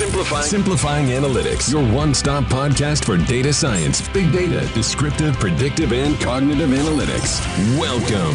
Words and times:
Simplifying. 0.00 0.44
Simplifying 0.44 1.06
Analytics, 1.08 1.70
your 1.70 1.84
one 1.94 2.14
stop 2.14 2.44
podcast 2.44 3.04
for 3.04 3.18
data 3.18 3.52
science, 3.52 4.00
big 4.14 4.32
data, 4.32 4.66
descriptive, 4.72 5.38
predictive, 5.38 5.92
and 5.92 6.18
cognitive 6.18 6.70
analytics. 6.70 7.38
Welcome. 7.78 8.34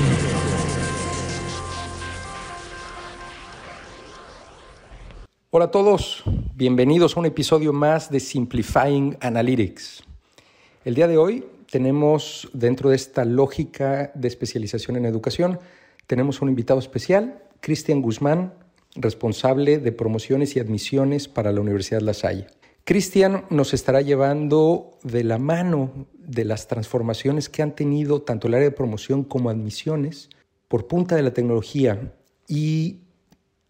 Hola 5.49 5.65
a 5.65 5.72
todos, 5.72 6.22
bienvenidos 6.54 7.17
a 7.17 7.22
un 7.22 7.26
episodio 7.26 7.73
más 7.73 8.12
de 8.12 8.19
Simplifying 8.19 9.18
Analytics. 9.19 10.04
El 10.83 10.94
día 10.94 11.08
de 11.08 11.18
hoy 11.18 11.45
tenemos, 11.72 12.47
dentro 12.54 12.91
de 12.91 12.95
esta 12.95 13.26
lógica 13.26 14.12
de 14.13 14.27
especialización 14.27 14.97
en 14.97 15.05
educación, 15.05 15.59
tenemos 16.05 16.44
un 16.44 16.50
invitado 16.50 16.77
especial, 16.77 17.41
Cristian 17.59 18.04
Guzmán, 18.04 18.54
responsable 18.95 19.77
de 19.80 19.91
promociones 19.91 20.55
y 20.55 20.59
admisiones 20.59 21.27
para 21.27 21.52
la 21.52 21.62
Universidad 21.62 22.02
La 22.02 22.13
Salle. 22.13 22.48
Cristian 22.84 23.45
nos 23.49 23.73
estará 23.73 24.02
llevando 24.02 24.91
de 25.03 25.23
la 25.23 25.38
mano 25.38 26.08
de 26.13 26.45
las 26.45 26.67
transformaciones 26.67 27.50
que 27.50 27.62
han 27.62 27.76
tenido 27.76 28.22
tanto 28.22 28.48
el 28.48 28.53
área 28.53 28.70
de 28.70 28.76
promoción 28.76 29.23
como 29.23 29.50
admisiones 29.50 30.30
por 30.67 30.88
punta 30.88 31.16
de 31.16 31.23
la 31.23 31.34
tecnología 31.34 32.13
y 32.48 33.00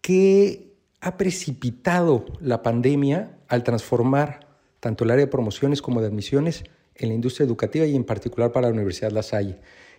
qué 0.02 0.74
ha 1.00 1.16
precipitado 1.16 2.26
la 2.40 2.62
pandemia 2.62 3.38
al 3.48 3.62
transformar 3.62 4.46
tanto 4.80 5.04
el 5.04 5.10
área 5.10 5.24
de 5.24 5.30
promociones 5.30 5.80
como 5.80 6.00
de 6.00 6.08
admisiones 6.08 6.64
en 6.94 7.08
la 7.08 7.14
industria 7.14 7.46
educativa 7.46 7.86
y 7.86 7.96
en 7.96 8.04
particular 8.04 8.52
para 8.52 8.68
la 8.68 8.74
Universidad 8.74 9.12
La 9.12 9.22
Salle. 9.22 9.58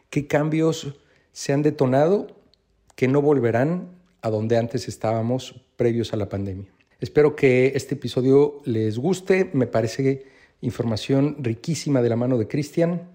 ¿Qué 0.09 0.27
cambios 0.27 0.96
se 1.32 1.54
han 1.54 1.62
detonado 1.62 2.27
que 2.96 3.07
no 3.07 3.21
volverán 3.21 3.97
a 4.27 4.30
donde 4.30 4.58
antes 4.58 4.88
estábamos 4.88 5.55
previos 5.76 6.13
a 6.13 6.17
la 6.17 6.30
pandemia. 6.30 6.68
Espero 6.99 7.35
que 7.35 7.73
este 7.76 7.96
episodio 7.96 8.62
les 8.65 8.98
guste, 8.98 9.49
me 9.54 9.68
parece 9.68 10.26
información 10.62 11.38
riquísima 11.40 12.02
de 12.02 12.10
la 12.10 12.15
mano 12.15 12.37
de 12.37 12.48
Cristian. 12.48 13.10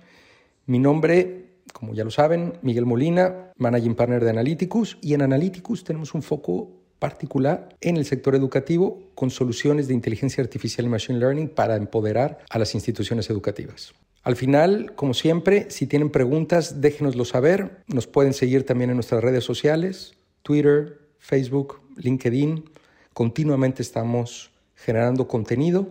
Mi 0.67 0.78
nombre, 0.78 1.47
como 1.72 1.95
ya 1.95 2.05
lo 2.05 2.11
saben, 2.11 2.55
Miguel 2.62 2.87
Molina, 2.87 3.53
Managing 3.56 3.95
Partner 3.95 4.25
de 4.25 4.31
Analyticus, 4.31 4.98
y 5.03 5.14
en 5.14 5.22
Analyticus 5.22 5.84
tenemos 5.84 6.14
un 6.14 6.22
foco 6.22 6.70
particular 6.98 7.70
en 7.81 7.97
el 7.97 8.05
sector 8.05 8.37
educativo 8.37 9.11
con 9.17 9.31
soluciones 9.31 9.89
de 9.89 9.94
inteligencia 9.94 10.42
artificial 10.42 10.87
y 10.87 10.89
machine 10.89 11.19
learning 11.19 11.48
para 11.48 11.75
empoderar 11.75 12.39
a 12.48 12.59
las 12.59 12.77
instituciones 12.77 13.28
educativas. 13.28 13.92
Al 14.22 14.37
final, 14.37 14.94
como 14.94 15.12
siempre, 15.12 15.67
si 15.69 15.89
tienen 15.89 16.11
preguntas, 16.11 16.81
déjenoslo 16.81 17.25
saber. 17.25 17.83
Nos 17.89 18.06
pueden 18.06 18.33
seguir 18.33 18.65
también 18.65 18.91
en 18.91 18.97
nuestras 18.97 19.25
redes 19.25 19.42
sociales, 19.42 20.15
Twitter, 20.42 21.02
Facebook, 21.23 21.81
LinkedIn. 21.97 22.69
Continuamente 23.15 23.81
estamos 23.81 24.51
generando 24.75 25.28
contenido. 25.28 25.87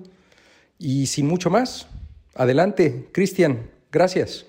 Y 0.78 1.08
sin 1.08 1.28
mucho 1.28 1.50
más, 1.50 1.88
adelante, 2.36 3.10
Cristian, 3.14 3.72
gracias. 3.92 4.46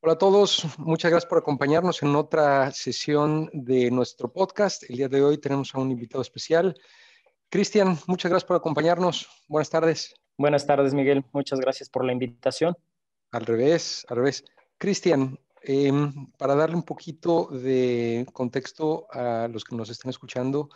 Hola 0.00 0.12
a 0.12 0.18
todos, 0.18 0.64
muchas 0.78 1.10
gracias 1.10 1.28
por 1.28 1.38
acompañarnos 1.38 2.00
en 2.04 2.14
otra 2.14 2.70
sesión 2.70 3.50
de 3.52 3.90
nuestro 3.90 4.32
podcast. 4.32 4.88
El 4.88 4.98
día 4.98 5.08
de 5.08 5.20
hoy 5.20 5.38
tenemos 5.38 5.74
a 5.74 5.80
un 5.80 5.90
invitado 5.90 6.22
especial. 6.22 6.76
Cristian, 7.48 7.98
muchas 8.06 8.30
gracias 8.30 8.46
por 8.46 8.56
acompañarnos. 8.56 9.26
Buenas 9.48 9.68
tardes. 9.68 10.14
Buenas 10.38 10.64
tardes, 10.64 10.94
Miguel. 10.94 11.24
Muchas 11.32 11.58
gracias 11.58 11.88
por 11.88 12.04
la 12.04 12.12
invitación. 12.12 12.76
Al 13.30 13.46
revés, 13.46 14.06
al 14.08 14.16
revés. 14.18 14.44
Cristian, 14.78 15.38
em, 15.62 16.30
para 16.38 16.54
darle 16.54 16.76
un 16.76 16.84
poquito 16.84 17.46
de 17.46 18.26
contexto 18.32 19.06
a 19.10 19.48
los 19.48 19.64
que 19.64 19.76
nos 19.76 19.90
están 19.90 20.10
escuchando, 20.10 20.68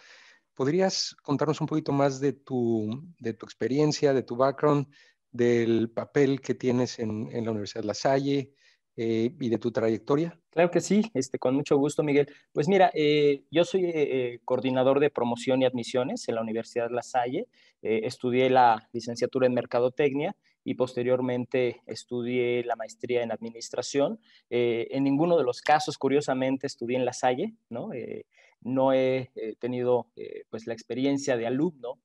¿podrías 0.55 1.17
contarnos 1.23 1.61
un 1.61 1.67
poquito 1.67 1.93
más 1.93 2.21
de 2.21 2.33
tu, 2.33 2.89
de 3.19 3.35
tu 3.35 3.47
experiencia, 3.47 4.13
de 4.13 4.23
tu 4.23 4.37
background, 4.37 4.87
del 5.31 5.91
papel 5.91 6.41
que 6.41 6.55
tienes 6.55 6.99
en, 6.99 7.29
en 7.33 7.45
la 7.45 7.53
Universidad 7.53 7.83
de 7.83 7.87
La 7.87 7.95
Salle 7.95 8.55
eh, 8.97 9.35
y 9.39 9.49
de 9.49 9.59
tu 9.59 9.71
trayectoria? 9.71 10.39
Claro 10.51 10.71
que 10.71 10.81
sí, 10.81 11.11
este, 11.15 11.39
con 11.39 11.55
mucho 11.55 11.77
gusto, 11.77 12.03
Miguel. 12.03 12.27
Pues 12.53 12.69
mira, 12.69 12.91
eh, 12.93 13.45
yo 13.51 13.65
soy 13.65 13.85
eh, 13.85 14.41
coordinador 14.45 14.99
de 14.99 15.11
promoción 15.11 15.63
y 15.63 15.65
admisiones 15.65 16.29
en 16.29 16.35
la 16.35 16.43
Universidad 16.43 16.89
de 16.89 16.95
La 16.95 17.03
Salle. 17.03 17.47
estudié 17.81 18.51
la 18.51 18.89
licenciatura 18.93 19.47
en 19.47 19.55
Mercadotecnia 19.55 20.37
y 20.65 20.75
posteriormente 20.75 21.83
estudié 21.87 22.65
la 22.65 22.77
maestría 22.77 23.23
en 23.23 23.33
administración. 23.33 24.21
Eh, 24.51 24.89
en 24.91 25.05
ninguno 25.05 25.39
de 25.39 25.45
los 25.45 25.63
casos, 25.63 25.97
curiosamente, 25.99 26.67
estudié 26.67 26.99
en 26.99 27.05
La 27.05 27.13
Salle, 27.13 27.55
¿no? 27.69 27.93
Eh, 27.93 28.27
no 28.63 28.93
he 28.93 29.31
eh, 29.35 29.57
tenido 29.59 30.09
pues 30.51 30.67
la 30.67 30.75
experiencia 30.75 31.37
de 31.37 31.47
alumno, 31.47 31.99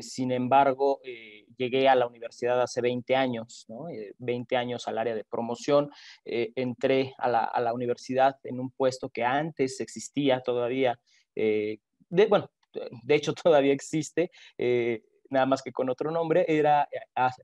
sin 0.00 0.32
embargo, 0.32 1.00
llegué 1.58 1.86
a 1.86 1.94
la 1.94 2.06
universidad 2.06 2.62
hace 2.62 2.80
20 2.80 3.14
años, 3.14 3.66
¿no? 3.68 3.86
20 4.18 4.56
años 4.56 4.88
al 4.88 4.96
área 4.96 5.14
de 5.14 5.24
promoción. 5.24 5.90
entré 6.24 7.12
a 7.18 7.28
la, 7.28 7.44
a 7.44 7.60
la, 7.60 7.74
universidad 7.74 8.38
en 8.44 8.58
un 8.58 8.70
puesto 8.70 9.10
que 9.10 9.22
antes 9.22 9.80
existía 9.80 10.40
todavía, 10.40 10.98
bueno, 12.28 12.50
de 13.02 13.14
hecho 13.14 13.34
todavía 13.42 13.74
existe, 13.74 14.30
nada 15.30 15.46
más 15.46 15.62
que 15.62 15.72
con 15.72 15.88
otro 15.90 16.10
nombre, 16.10 16.44
era 16.48 16.88
eh, 16.92 16.98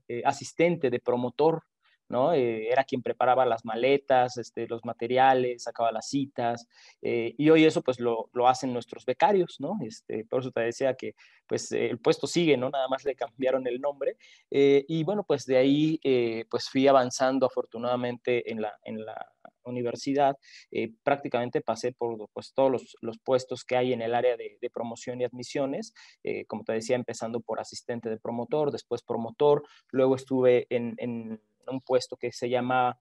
eh, 0.07 0.21
asistente 0.25 0.89
de 0.89 0.99
promotor, 0.99 1.63
¿no? 2.09 2.33
Eh, 2.33 2.67
era 2.69 2.83
quien 2.83 3.01
preparaba 3.01 3.45
las 3.45 3.65
maletas, 3.65 4.37
este, 4.37 4.67
los 4.67 4.85
materiales, 4.85 5.63
sacaba 5.63 5.91
las 5.91 6.09
citas, 6.09 6.67
y 7.01 7.49
hoy 7.49 7.65
eso 7.65 7.81
pues 7.81 7.99
lo, 7.99 8.29
lo, 8.33 8.47
hacen 8.47 8.73
nuestros 8.73 9.05
becarios, 9.05 9.55
¿no? 9.59 9.77
Este, 9.81 10.25
por 10.25 10.41
eso 10.41 10.51
te 10.51 10.61
decía 10.61 10.93
que 10.95 11.15
pues 11.47 11.71
el 11.71 11.99
puesto 11.99 12.27
sigue, 12.27 12.55
¿no? 12.57 12.69
Nada 12.69 12.87
más 12.87 13.03
le 13.03 13.15
cambiaron 13.15 13.65
el 13.67 13.81
nombre, 13.81 14.17
y 14.51 15.03
bueno, 15.03 15.23
pues 15.23 15.45
de 15.45 15.57
ahí 15.57 15.99
pues 16.49 16.69
fui 16.69 16.87
avanzando 16.87 17.47
afortunadamente 17.47 18.51
en 18.51 18.61
la, 18.61 18.73
en 18.83 19.03
la 19.03 19.33
universidad, 19.65 20.37
eh, 20.71 20.91
prácticamente 21.03 21.61
pasé 21.61 21.91
por 21.91 22.29
pues, 22.33 22.53
todos 22.53 22.95
los, 23.01 23.19
puestos 23.19 23.63
que 23.63 23.77
hay 23.77 23.93
en 23.93 24.01
el 24.01 24.15
área 24.15 24.37
de, 24.37 24.57
promoción 24.73 25.21
y 25.21 25.23
admisiones, 25.23 25.93
eh, 26.23 26.45
como 26.45 26.63
te 26.63 26.73
decía, 26.73 26.95
empezando 26.95 27.41
por 27.41 27.59
asistente 27.59 28.09
de 28.09 28.17
promotor, 28.17 28.71
después 28.71 29.03
promotor, 29.03 29.63
luego 29.91 30.15
estuve 30.15 30.65
en, 30.69 31.39
un 31.67 31.81
puesto 31.81 32.17
que 32.17 32.31
se 32.31 32.49
llama 32.49 32.99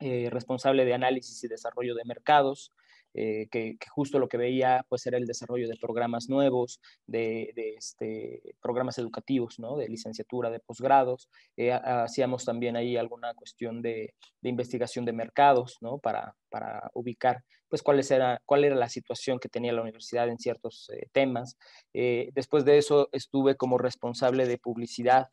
eh, 0.00 0.28
responsable 0.30 0.84
de 0.84 0.94
análisis 0.94 1.42
y 1.44 1.48
desarrollo 1.48 1.94
de 1.94 2.04
mercados, 2.04 2.72
eh, 3.14 3.46
que, 3.50 3.78
justo 3.90 4.18
lo 4.18 4.28
que 4.28 4.36
veía 4.36 4.84
pues 4.88 5.06
era 5.06 5.16
el 5.16 5.26
desarrollo 5.26 5.68
de 5.68 5.76
programas 5.76 6.28
nuevos, 6.28 6.80
de, 7.06 7.52
este, 7.76 8.56
programas 8.60 8.98
educativos, 8.98 9.58
¿no? 9.60 9.76
de 9.76 9.88
licenciatura, 9.88 10.50
de 10.50 10.58
posgrados. 10.58 11.28
Eh, 11.56 11.72
hacíamos 11.72 12.44
también 12.44 12.76
ahí 12.76 12.96
alguna 12.96 13.32
cuestión 13.34 13.82
de, 13.82 14.14
investigación 14.42 15.04
de 15.04 15.12
mercados 15.12 15.78
¿no? 15.80 15.98
para, 15.98 16.34
para 16.50 16.90
ubicar 16.94 17.44
pues 17.68 17.82
cuál 17.82 18.00
era, 18.08 18.40
cuál 18.44 18.64
era 18.64 18.76
la 18.76 18.88
situación 18.88 19.38
que 19.38 19.48
tenía 19.48 19.72
la 19.72 19.82
universidad 19.82 20.28
en 20.28 20.38
ciertos 20.38 20.90
eh, 20.92 21.08
temas. 21.12 21.56
después 21.92 22.64
de 22.64 22.78
eso 22.78 23.08
estuve 23.12 23.56
como 23.56 23.78
responsable 23.78 24.46
de 24.46 24.58
publicidad 24.58 25.28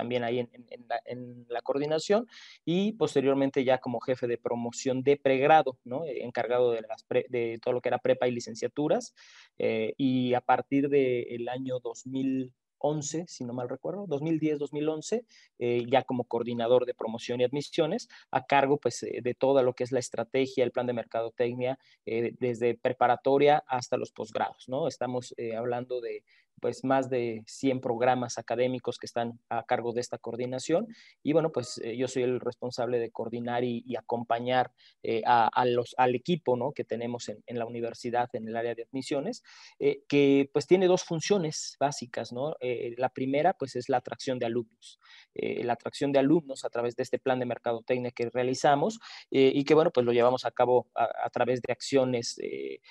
también 0.00 0.24
ahí 0.24 0.38
en, 0.38 1.46
la, 1.46 1.60
coordinación 1.60 2.26
y 2.64 2.92
posteriormente 2.92 3.64
ya 3.64 3.78
como 3.78 4.00
jefe 4.00 4.26
de 4.26 4.38
promoción 4.38 5.02
de 5.02 5.18
pregrado, 5.18 5.76
¿no? 5.84 6.06
Eh, 6.06 6.24
encargado 6.24 6.72
de, 6.72 6.80
las 6.80 7.04
de 7.28 7.60
todo 7.62 7.74
lo 7.74 7.82
que 7.82 7.90
era 7.90 7.98
prepa 7.98 8.26
y 8.26 8.30
licenciaturas. 8.30 9.14
Eh, 9.58 9.92
y 9.98 10.32
a 10.32 10.40
partir 10.40 10.88
del 10.88 11.46
año 11.50 11.80
2011, 11.80 13.26
si 13.28 13.44
no 13.44 13.52
mal 13.52 13.68
recuerdo, 13.68 14.06
2010-2011, 14.06 15.26
eh, 15.58 15.84
ya 15.86 16.02
como 16.04 16.24
coordinador 16.24 16.86
de 16.86 16.94
promoción 16.94 17.42
y 17.42 17.44
admisiones, 17.44 18.08
a 18.30 18.46
cargo 18.46 18.78
pues 18.78 19.00
de 19.02 19.34
todo 19.34 19.62
lo 19.62 19.74
que 19.74 19.84
es 19.84 19.92
la 19.92 20.00
estrategia, 20.00 20.64
el 20.64 20.72
plan 20.72 20.86
de 20.86 20.94
mercadotecnia, 20.94 21.78
desde 22.06 22.74
preparatoria 22.74 23.62
hasta 23.66 23.98
los 23.98 24.12
posgrados, 24.12 24.66
¿no? 24.66 24.88
Estamos 24.88 25.34
hablando 25.54 26.00
de 26.00 26.24
pues 26.60 26.84
más 26.84 27.10
de 27.10 27.42
100 27.46 27.80
programas 27.80 28.38
académicos 28.38 28.98
que 28.98 29.06
están 29.06 29.40
a 29.48 29.64
cargo 29.64 29.92
de 29.92 30.00
esta 30.00 30.18
coordinación 30.18 30.88
y 31.22 31.32
bueno, 31.32 31.50
pues 31.52 31.80
eh, 31.84 31.96
yo 31.96 32.08
soy 32.08 32.22
el 32.22 32.40
responsable 32.40 32.98
de 32.98 33.10
coordinar 33.10 33.64
y, 33.64 33.84
acompañar 33.96 34.72
eh, 35.02 35.22
a, 35.26 35.64
los, 35.66 35.94
al 35.98 36.14
equipo 36.14 36.56
¿no? 36.56 36.72
que 36.72 36.84
tenemos 36.84 37.28
en, 37.28 37.58
la 37.58 37.66
universidad 37.66 38.30
en 38.32 38.48
el 38.48 38.56
área 38.56 38.74
de 38.74 38.84
admisiones, 38.84 39.42
eh, 39.78 40.02
que 40.08 40.48
pues 40.52 40.66
tiene 40.66 40.86
dos 40.86 41.02
funciones 41.04 41.76
básicas, 41.78 42.32
¿no? 42.32 42.54
la 42.96 43.08
primera 43.10 43.52
pues 43.54 43.76
es 43.76 43.88
la 43.88 43.98
atracción 43.98 44.38
de 44.38 44.46
alumnos, 44.46 45.00
la 45.34 45.72
atracción 45.72 46.12
de 46.12 46.18
alumnos 46.18 46.64
a 46.64 46.70
través 46.70 46.96
de 46.96 47.02
este 47.02 47.18
plan 47.18 47.38
de 47.38 47.46
mercadotecnia 47.46 48.10
que 48.10 48.30
realizamos 48.30 48.98
y 49.30 49.64
que 49.64 49.74
bueno, 49.74 49.90
pues 49.90 50.06
lo 50.06 50.12
llevamos 50.12 50.44
a 50.44 50.50
cabo 50.50 50.88
a, 50.94 51.28
través 51.30 51.60
de 51.62 51.72
acciones 51.72 52.38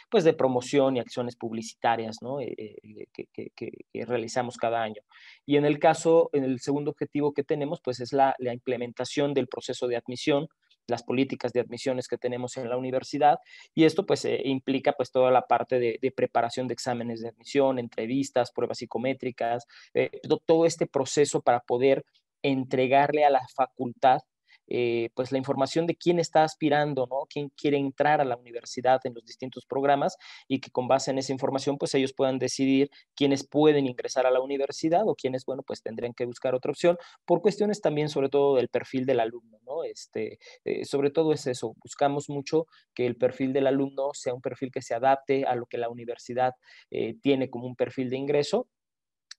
pues 0.09 0.23
de 0.23 0.33
promoción 0.33 0.97
y 0.97 0.99
acciones 0.99 1.35
publicitarias, 1.35 2.21
¿no? 2.21 2.37
que, 2.39 3.58
realizamos 3.93 4.57
cada 4.57 4.81
año. 4.81 5.01
Y 5.45 5.57
en 5.57 5.65
el 5.65 5.79
caso, 5.79 6.29
en 6.33 6.43
el 6.43 6.59
segundo 6.59 6.91
objetivo 6.91 7.33
que 7.33 7.43
tenemos, 7.43 7.81
pues 7.81 7.99
es 7.99 8.13
la, 8.13 8.35
implementación 8.39 9.33
del 9.33 9.47
proceso 9.47 9.87
de 9.87 9.97
admisión 9.97 10.47
las 10.87 11.03
políticas 11.03 11.53
de 11.53 11.59
admisiones 11.59 12.07
que 12.07 12.17
tenemos 12.17 12.57
en 12.57 12.67
la 12.67 12.75
universidad 12.75 13.37
y 13.75 13.83
esto 13.83 14.07
pues 14.07 14.25
eh, 14.25 14.41
implica 14.45 14.93
pues 14.93 15.11
toda 15.11 15.29
la 15.29 15.43
parte 15.43 15.77
de, 15.77 16.13
preparación 16.15 16.67
de 16.67 16.73
exámenes 16.73 17.21
de 17.21 17.29
admisión, 17.29 17.77
entrevistas, 17.77 18.51
pruebas 18.51 18.79
psicométricas, 18.79 19.67
eh, 19.93 20.09
todo 20.47 20.65
este 20.65 20.87
proceso 20.87 21.41
para 21.41 21.59
poder 21.59 22.05
entregarle 22.41 23.23
a 23.23 23.29
la 23.29 23.47
facultad 23.55 24.21
eh, 24.69 25.09
pues 25.15 25.31
la 25.31 25.37
información 25.37 25.87
de 25.87 25.95
quién 25.95 26.19
está 26.19 26.43
aspirando, 26.43 27.07
¿no? 27.09 27.25
Quién 27.29 27.49
quiere 27.49 27.77
entrar 27.77 28.21
a 28.21 28.25
la 28.25 28.37
universidad 28.37 29.01
en 29.03 29.13
los 29.15 29.25
distintos 29.25 29.65
programas 29.65 30.17
y 30.47 30.59
que 30.59 30.69
con 30.71 30.87
base 30.87 31.11
en 31.11 31.17
esa 31.17 31.33
información, 31.33 31.77
pues 31.77 31.95
ellos 31.95 32.13
puedan 32.13 32.39
decidir 32.39 32.89
quiénes 33.15 33.47
pueden 33.47 33.87
ingresar 33.87 34.25
a 34.25 34.31
la 34.31 34.41
universidad 34.41 35.07
o 35.07 35.15
quiénes, 35.15 35.45
bueno, 35.45 35.63
pues 35.63 35.81
tendrían 35.81 36.13
que 36.13 36.25
buscar 36.25 36.55
otra 36.55 36.71
opción 36.71 36.97
por 37.25 37.41
cuestiones 37.41 37.81
también, 37.81 38.09
sobre 38.09 38.29
todo, 38.29 38.55
del 38.55 38.69
perfil 38.69 39.05
del 39.05 39.19
alumno, 39.19 39.59
¿no? 39.65 39.83
Este, 39.83 40.39
eh, 40.65 40.85
sobre 40.85 41.09
todo 41.09 41.33
es 41.33 41.47
eso, 41.47 41.75
buscamos 41.83 42.29
mucho 42.29 42.67
que 42.93 43.05
el 43.05 43.15
perfil 43.15 43.53
del 43.53 43.67
alumno 43.67 44.11
sea 44.13 44.33
un 44.33 44.41
perfil 44.41 44.71
que 44.71 44.81
se 44.81 44.93
adapte 44.93 45.45
a 45.45 45.55
lo 45.55 45.65
que 45.65 45.77
la 45.77 45.89
universidad 45.89 46.53
eh, 46.91 47.15
tiene 47.21 47.49
como 47.49 47.67
un 47.67 47.75
perfil 47.75 48.09
de 48.09 48.17
ingreso 48.17 48.67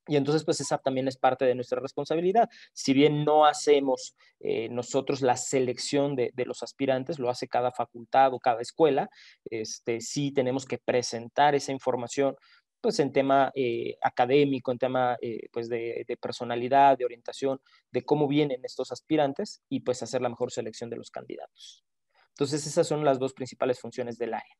y 0.06 0.16
entonces, 0.16 0.44
pues 0.44 0.60
esa 0.60 0.78
también 0.78 1.08
es 1.08 1.16
parte 1.16 1.44
de 1.44 1.54
nuestra 1.54 1.80
responsabilidad. 1.80 2.48
Si 2.72 2.92
bien 2.92 3.24
no 3.24 3.44
hacemos 3.44 4.16
eh, 4.40 4.68
nosotros 4.68 5.20
la 5.22 5.36
selección 5.36 6.16
de, 6.16 6.32
los 6.46 6.62
aspirantes, 6.62 7.18
lo 7.18 7.30
hace 7.30 7.48
cada 7.48 7.70
facultad 7.70 8.32
o 8.32 8.40
cada 8.40 8.60
escuela, 8.60 9.08
este, 9.44 10.00
sí 10.00 10.32
tenemos 10.32 10.64
que 10.64 10.78
presentar 10.78 11.54
esa 11.54 11.72
información 11.72 12.36
pues 12.80 12.98
en 12.98 13.12
tema 13.12 13.52
eh, 13.54 13.98
académico, 14.00 14.72
en 14.72 14.78
tema 14.78 15.16
eh, 15.20 15.48
pues 15.52 15.68
de, 15.68 16.04
de, 16.08 16.16
personalidad, 16.16 16.96
de 16.96 17.04
orientación, 17.04 17.60
de 17.90 18.02
cómo 18.02 18.26
vienen 18.26 18.64
estos 18.64 18.90
aspirantes 18.90 19.62
y 19.68 19.80
pues 19.80 20.02
hacer 20.02 20.22
la 20.22 20.30
mejor 20.30 20.50
selección 20.50 20.88
de 20.88 20.96
los 20.96 21.10
candidatos. 21.10 21.84
Entonces 22.30 22.66
esas 22.66 22.86
son 22.86 23.04
las 23.04 23.18
dos 23.18 23.34
principales 23.34 23.78
funciones 23.78 24.16
del 24.16 24.32
área. 24.32 24.56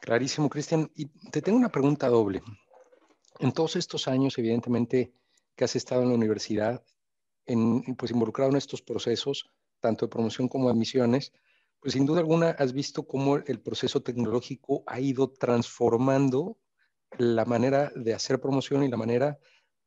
Clarísimo, 0.00 0.48
Cristian. 0.48 0.90
Y 0.96 1.06
te 1.30 1.40
tengo 1.40 1.56
una 1.56 1.68
pregunta 1.68 2.08
doble. 2.08 2.42
En 3.40 3.52
todos 3.52 3.76
estos 3.76 4.06
años, 4.06 4.36
evidentemente, 4.38 5.14
que 5.56 5.64
has 5.64 5.74
estado 5.74 6.02
en 6.02 6.10
la 6.10 6.14
universidad, 6.14 6.84
en, 7.46 7.96
pues 7.96 8.12
involucrado 8.12 8.50
en 8.50 8.58
estos 8.58 8.82
procesos, 8.82 9.50
tanto 9.80 10.04
de 10.04 10.10
promoción 10.10 10.46
como 10.46 10.66
de 10.66 10.72
admisiones, 10.72 11.32
pues 11.80 11.94
sin 11.94 12.04
duda 12.04 12.20
alguna 12.20 12.50
has 12.50 12.74
visto 12.74 13.06
cómo 13.06 13.38
el 13.38 13.60
proceso 13.60 14.02
tecnológico 14.02 14.84
ha 14.86 15.00
ido 15.00 15.30
transformando 15.32 16.58
la 17.16 17.46
manera 17.46 17.90
de 17.96 18.12
hacer 18.12 18.40
promoción 18.40 18.84
y 18.84 18.88
la 18.88 18.98
manera 18.98 19.38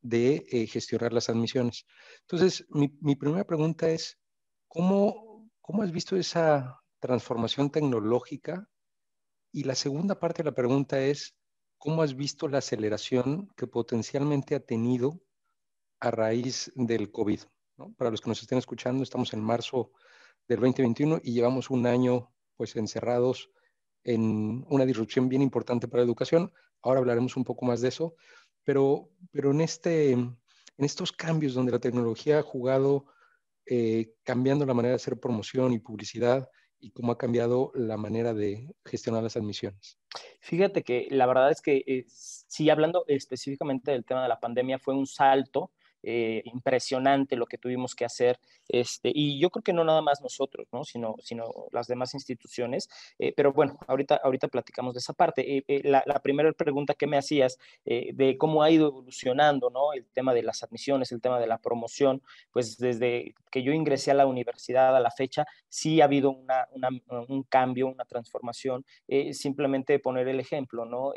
de 0.02 0.44
eh, 0.52 0.66
gestionar 0.66 1.14
las 1.14 1.30
admisiones. 1.30 1.86
Entonces, 2.22 2.66
mi, 2.70 2.98
mi, 3.02 3.16
primera 3.16 3.46
pregunta 3.46 3.88
es, 3.88 4.20
¿cómo, 4.68 5.48
¿cómo 5.62 5.84
has 5.84 5.92
visto 5.92 6.18
esa 6.18 6.82
transformación 7.00 7.70
tecnológica? 7.70 8.68
Y 9.52 9.64
la 9.64 9.76
segunda 9.76 10.20
parte 10.20 10.42
de 10.42 10.50
la 10.50 10.56
pregunta 10.56 11.00
es, 11.00 11.36
¿cómo 11.84 12.02
has 12.02 12.16
visto 12.16 12.48
la 12.48 12.60
aceleración 12.60 13.52
que 13.58 13.68
potencialmente 13.68 14.56
ha 14.56 14.62
tenido 14.62 15.20
a 16.00 16.12
raíz 16.12 16.72
del 16.76 17.12
COVID? 17.12 17.42
Para 17.98 18.10
los 18.10 18.22
que 18.22 18.30
nos 18.30 18.42
estén 18.42 18.58
escuchando, 18.58 19.04
estamos 19.04 19.34
en 19.34 19.42
marzo 19.42 19.92
del 20.48 20.62
2021 20.62 21.20
y 21.26 21.34
llevamos 21.34 21.70
un 21.70 21.86
año 21.86 22.32
pues 22.56 22.78
encerrados 22.78 23.52
en 24.06 24.66
una 24.70 24.86
disrupción 24.86 25.28
bien 25.28 25.42
importante 25.42 25.90
para 25.90 26.04
la 26.04 26.06
educación. 26.06 26.54
Ahora 26.82 27.02
hablaremos 27.02 27.36
un 27.36 27.44
poco 27.44 27.66
más 27.66 27.82
de 27.82 27.90
eso, 27.90 28.16
pero, 28.64 29.10
pero 29.32 29.52
en, 29.52 29.60
este, 29.60 30.12
en 30.12 30.38
estos 30.78 31.12
cambios 31.12 31.54
donde 31.54 31.74
la 31.74 31.80
tecnología 31.80 32.40
ha 32.40 32.44
jugado 32.44 33.08
eh, 33.66 34.16
cambiando 34.24 34.66
la 34.66 34.74
manera 34.74 34.92
de 34.92 35.02
hacer 35.02 35.20
promoción 35.20 35.74
y 35.74 35.80
publicidad, 35.80 36.50
y 36.84 36.92
cómo 36.92 37.14
ha 37.14 37.18
cambiado 37.18 37.72
la 37.76 37.96
manera 37.96 38.34
de 38.34 38.70
gestionar 38.84 39.24
las 39.24 39.38
admisiones. 39.38 39.98
Fíjate 40.42 40.84
que 40.84 41.08
la 41.10 41.26
verdad 41.26 41.50
es 41.50 41.62
que 41.62 41.84
eh, 41.88 42.06
sí, 42.08 42.70
hablando 42.70 43.06
específicamente 43.08 43.92
del 43.92 44.04
tema 44.04 44.24
de 44.24 44.28
la 44.28 44.40
pandemia, 44.42 44.80
fue 44.80 44.94
un 44.94 45.08
salto 45.08 45.72
eh, 46.04 46.42
impresionante 46.46 47.38
lo 47.38 47.46
que 47.46 47.58
tuvimos 47.58 47.96
que 47.96 48.04
hacer. 48.04 48.38
Este, 48.68 49.10
y 49.14 49.40
yo 49.40 49.50
creo 49.50 49.64
que 49.64 49.72
no 49.72 49.86
nada 49.86 50.02
más 50.02 50.22
nosotros, 50.22 50.68
¿no? 50.74 50.84
sino, 50.84 51.16
sino 51.22 51.46
las 51.72 51.88
demás 51.88 52.14
instituciones. 52.14 52.90
Eh, 53.20 53.34
pero 53.36 53.54
bueno, 53.54 53.78
ahorita, 53.88 54.20
ahorita 54.24 54.50
platicamos 54.50 54.94
de 54.94 55.00
esa 55.00 55.14
parte. 55.14 55.64
Eh, 55.66 55.82
la, 55.86 56.04
la, 56.06 56.20
primera 56.20 56.52
pregunta 56.52 56.94
que 56.94 57.08
me 57.08 57.18
hacías 57.18 57.58
de 57.86 58.38
cómo 58.38 58.64
ha 58.64 58.72
ido 58.72 58.88
evolucionando 58.88 59.70
¿no? 59.70 59.94
el 59.94 60.06
tema 60.06 60.34
de 60.34 60.44
las 60.44 60.64
admisiones, 60.64 61.12
el 61.12 61.22
tema 61.22 61.40
de 61.40 61.48
la 61.48 61.58
promoción, 61.58 62.22
pues 62.52 62.78
desde 62.78 63.34
que 63.52 63.64
yo 63.64 63.72
ingresé 63.74 64.12
a 64.12 64.16
la 64.16 64.26
universidad 64.26 64.96
a 64.96 65.00
la 65.00 65.12
fecha, 65.12 65.46
sí 65.70 66.02
ha 66.02 66.06
habido 66.06 66.32
una, 66.32 66.68
un 67.28 67.44
cambio, 67.44 67.88
una 67.88 68.06
transformación. 68.06 68.86
simplemente 69.32 70.00
poner 70.00 70.28
el 70.28 70.40
ejemplo, 70.40 70.86
¿no? 70.86 71.14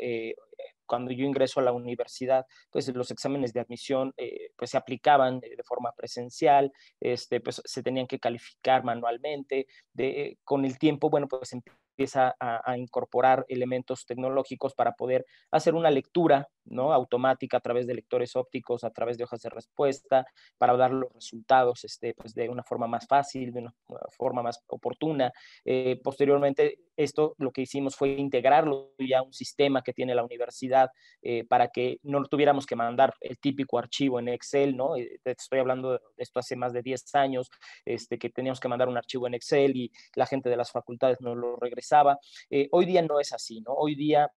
Cuando 0.87 1.11
yo 1.11 1.25
ingreso 1.25 1.59
a 1.59 1.63
la 1.63 1.71
universidad, 1.71 2.45
pues 2.71 2.87
los 2.87 3.11
exámenes 3.11 3.53
de 3.53 3.59
admisión 3.59 4.13
eh, 4.17 4.51
pues 4.55 4.71
se 4.71 4.77
aplicaban 4.77 5.39
de, 5.39 5.55
forma 5.63 5.91
presencial, 5.91 6.71
este, 6.99 7.41
pues 7.41 7.61
se 7.63 7.83
tenían 7.83 8.07
que 8.07 8.19
calificar 8.19 8.83
manualmente, 8.83 9.67
de, 9.93 10.37
con 10.43 10.65
el 10.65 10.79
tiempo, 10.79 11.09
bueno, 11.09 11.27
pues 11.27 11.53
empieza 11.97 12.35
a, 12.39 12.77
incorporar 12.77 13.43
elementos 13.49 14.05
tecnológicos 14.05 14.75
para 14.75 14.91
poder 14.91 15.25
hacer 15.49 15.73
una 15.73 15.89
lectura 15.89 16.47
¿no? 16.65 16.93
automática 16.93 17.57
a 17.57 17.59
través 17.59 17.87
de 17.87 17.95
lectores 17.95 18.35
ópticos, 18.35 18.83
a 18.83 18.91
través 18.91 19.17
de 19.17 19.23
hojas 19.23 19.41
de 19.41 19.49
respuesta, 19.49 20.27
para 20.59 20.77
dar 20.77 20.91
los 20.91 21.11
resultados 21.11 21.83
este, 21.85 22.13
pues 22.13 22.35
de 22.35 22.49
una 22.49 22.61
forma 22.61 22.85
más 22.85 23.07
fácil, 23.07 23.51
de 23.51 23.61
una 23.61 23.73
forma 24.15 24.43
más 24.43 24.63
oportuna. 24.67 25.31
Eh, 25.65 25.99
posteriormente, 26.03 26.77
esto 26.97 27.33
lo 27.39 27.51
que 27.51 27.61
hicimos 27.61 27.95
fue 27.95 28.09
integrarlo 28.09 28.91
ya 28.99 29.19
a 29.19 29.23
un 29.23 29.33
sistema 29.33 29.81
que 29.81 29.93
tiene 29.93 30.13
la 30.13 30.23
universidad 30.23 30.91
eh, 31.23 31.45
para 31.45 31.69
que 31.69 31.99
no 32.03 32.23
tuviéramos 32.25 32.65
que 32.65 32.75
mandar 32.75 33.13
el 33.21 33.39
típico 33.39 33.79
archivo 33.79 34.19
en 34.19 34.27
Excel, 34.27 34.75
¿no? 34.75 34.95
Eh, 34.97 35.19
estoy 35.23 35.59
hablando 35.59 35.93
de 35.93 35.99
esto 36.17 36.39
hace 36.39 36.55
más 36.55 36.73
de 36.73 36.81
10 36.81 37.15
años, 37.15 37.49
este, 37.85 38.19
que 38.19 38.29
teníamos 38.29 38.59
que 38.59 38.67
mandar 38.67 38.89
un 38.89 38.97
archivo 38.97 39.25
en 39.25 39.33
Excel 39.33 39.75
y 39.75 39.91
la 40.15 40.25
gente 40.25 40.49
de 40.49 40.57
las 40.57 40.71
facultades 40.71 41.21
no 41.21 41.33
lo 41.35 41.55
regresaba. 41.55 41.86
Eh, 42.49 42.67
hoy 42.71 42.85
día 42.85 43.01
no 43.01 43.19
es 43.19 43.33
así, 43.33 43.61
¿no? 43.61 43.73
Hoy 43.73 43.95
día 43.95 44.29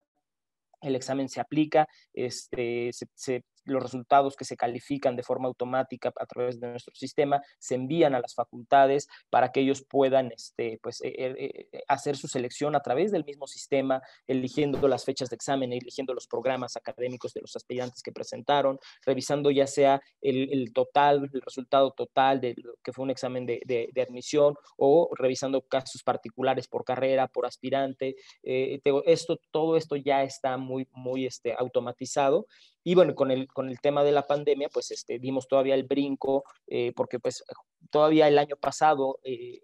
el 0.80 0.94
examen 0.94 1.28
se 1.28 1.40
aplica, 1.40 1.88
este, 2.12 2.90
se, 2.92 3.44
los 3.68 3.82
resultados 3.82 4.36
que 4.36 4.44
se 4.44 4.56
califican 4.56 5.16
de 5.16 5.22
forma 5.22 5.48
automática 5.48 6.12
a 6.16 6.26
través 6.26 6.58
de 6.60 6.68
nuestro 6.68 6.94
sistema 6.94 7.42
se 7.58 7.74
envían 7.74 8.14
a 8.14 8.20
las 8.20 8.34
facultades 8.34 9.08
para 9.30 9.52
que 9.52 9.60
ellos 9.60 9.84
puedan 9.88 10.32
este, 10.32 10.78
pues, 10.82 11.00
eh, 11.02 11.14
eh, 11.16 11.68
eh, 11.72 11.82
hacer 11.88 12.16
su 12.16 12.28
selección 12.28 12.74
a 12.74 12.80
través 12.80 13.12
del 13.12 13.24
mismo 13.24 13.46
sistema, 13.46 14.00
eligiendo 14.26 14.86
las 14.88 15.04
fechas 15.04 15.28
de 15.30 15.36
examen, 15.36 15.72
eligiendo 15.72 16.14
los 16.14 16.26
programas 16.26 16.76
académicos 16.76 17.32
de 17.32 17.40
los 17.40 17.54
aspirantes 17.56 18.02
que 18.02 18.12
presentaron, 18.12 18.78
revisando 19.04 19.50
ya 19.50 19.66
sea 19.66 20.00
el, 20.20 20.72
total, 20.72 21.28
el 21.32 21.40
resultado 21.40 21.92
total 21.92 22.40
de 22.40 22.54
lo 22.56 22.74
que 22.82 22.92
fue 22.92 23.04
un 23.04 23.10
examen 23.10 23.46
de, 23.46 23.92
admisión 23.98 24.54
o 24.76 25.10
revisando 25.14 25.62
casos 25.62 26.02
particulares 26.02 26.68
por 26.68 26.84
carrera, 26.84 27.26
por 27.26 27.46
aspirante. 27.46 28.16
esto, 28.42 29.38
todo 29.50 29.76
esto 29.76 29.96
ya 29.96 30.22
está 30.22 30.56
muy, 30.56 30.86
muy 30.92 31.26
este, 31.26 31.54
automatizado 31.58 32.46
y 32.88 32.94
bueno, 32.94 33.14
con 33.14 33.30
el, 33.30 33.48
con 33.48 33.68
el 33.68 33.80
tema 33.80 34.02
de 34.02 34.12
la 34.12 34.26
pandemia, 34.26 34.70
pues 34.72 34.90
este, 34.92 35.18
dimos 35.18 35.46
todavía 35.46 35.74
el 35.74 35.82
brinco, 35.82 36.44
eh, 36.66 36.94
porque 36.96 37.20
pues 37.20 37.44
todavía 37.90 38.28
el 38.28 38.38
año 38.38 38.56
pasado, 38.56 39.18
eh, 39.24 39.60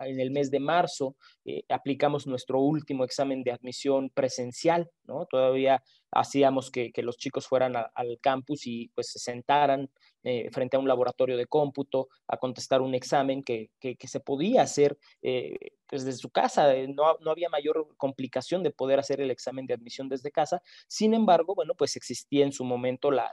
en 0.00 0.20
el 0.20 0.30
mes 0.30 0.50
de 0.50 0.60
marzo, 0.60 1.16
eh, 1.46 1.62
aplicamos 1.70 2.26
nuestro 2.26 2.60
último 2.60 3.04
examen 3.04 3.42
de 3.44 3.52
admisión 3.52 4.10
presencial, 4.10 4.90
¿no? 5.04 5.24
Todavía 5.24 5.82
hacíamos 6.10 6.70
que, 6.70 6.92
que 6.92 7.02
los 7.02 7.16
chicos 7.16 7.46
fueran 7.46 7.76
al 7.76 8.18
campus 8.20 8.66
y 8.66 8.88
pues 8.88 9.10
se 9.10 9.20
sentaran 9.20 9.88
eh, 10.22 10.50
frente 10.52 10.76
a 10.76 10.80
un 10.80 10.86
laboratorio 10.86 11.38
de 11.38 11.46
cómputo 11.46 12.08
a 12.28 12.36
contestar 12.36 12.82
un 12.82 12.94
examen 12.94 13.42
que, 13.42 13.70
que, 13.80 13.96
se 14.06 14.20
podía 14.20 14.60
hacer 14.60 14.98
eh, 15.22 15.56
pues, 15.86 16.04
desde 16.04 16.18
su 16.18 16.28
casa. 16.28 16.74
Eh, 16.76 16.88
no, 16.88 17.16
no, 17.20 17.30
había 17.30 17.48
mayor 17.48 17.94
complicación 17.96 18.62
de 18.62 18.70
poder 18.70 18.98
hacer 18.98 19.22
el 19.22 19.30
examen 19.30 19.66
de 19.66 19.72
admisión 19.72 20.10
desde 20.10 20.30
casa. 20.30 20.60
Sin 20.88 21.14
embargo, 21.14 21.54
bueno, 21.54 21.74
pues 21.74 21.96
existía 21.96 22.44
en 22.44 22.52
su 22.52 22.64
momento 22.64 23.10
la, 23.10 23.30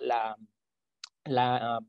la, 1.25 1.79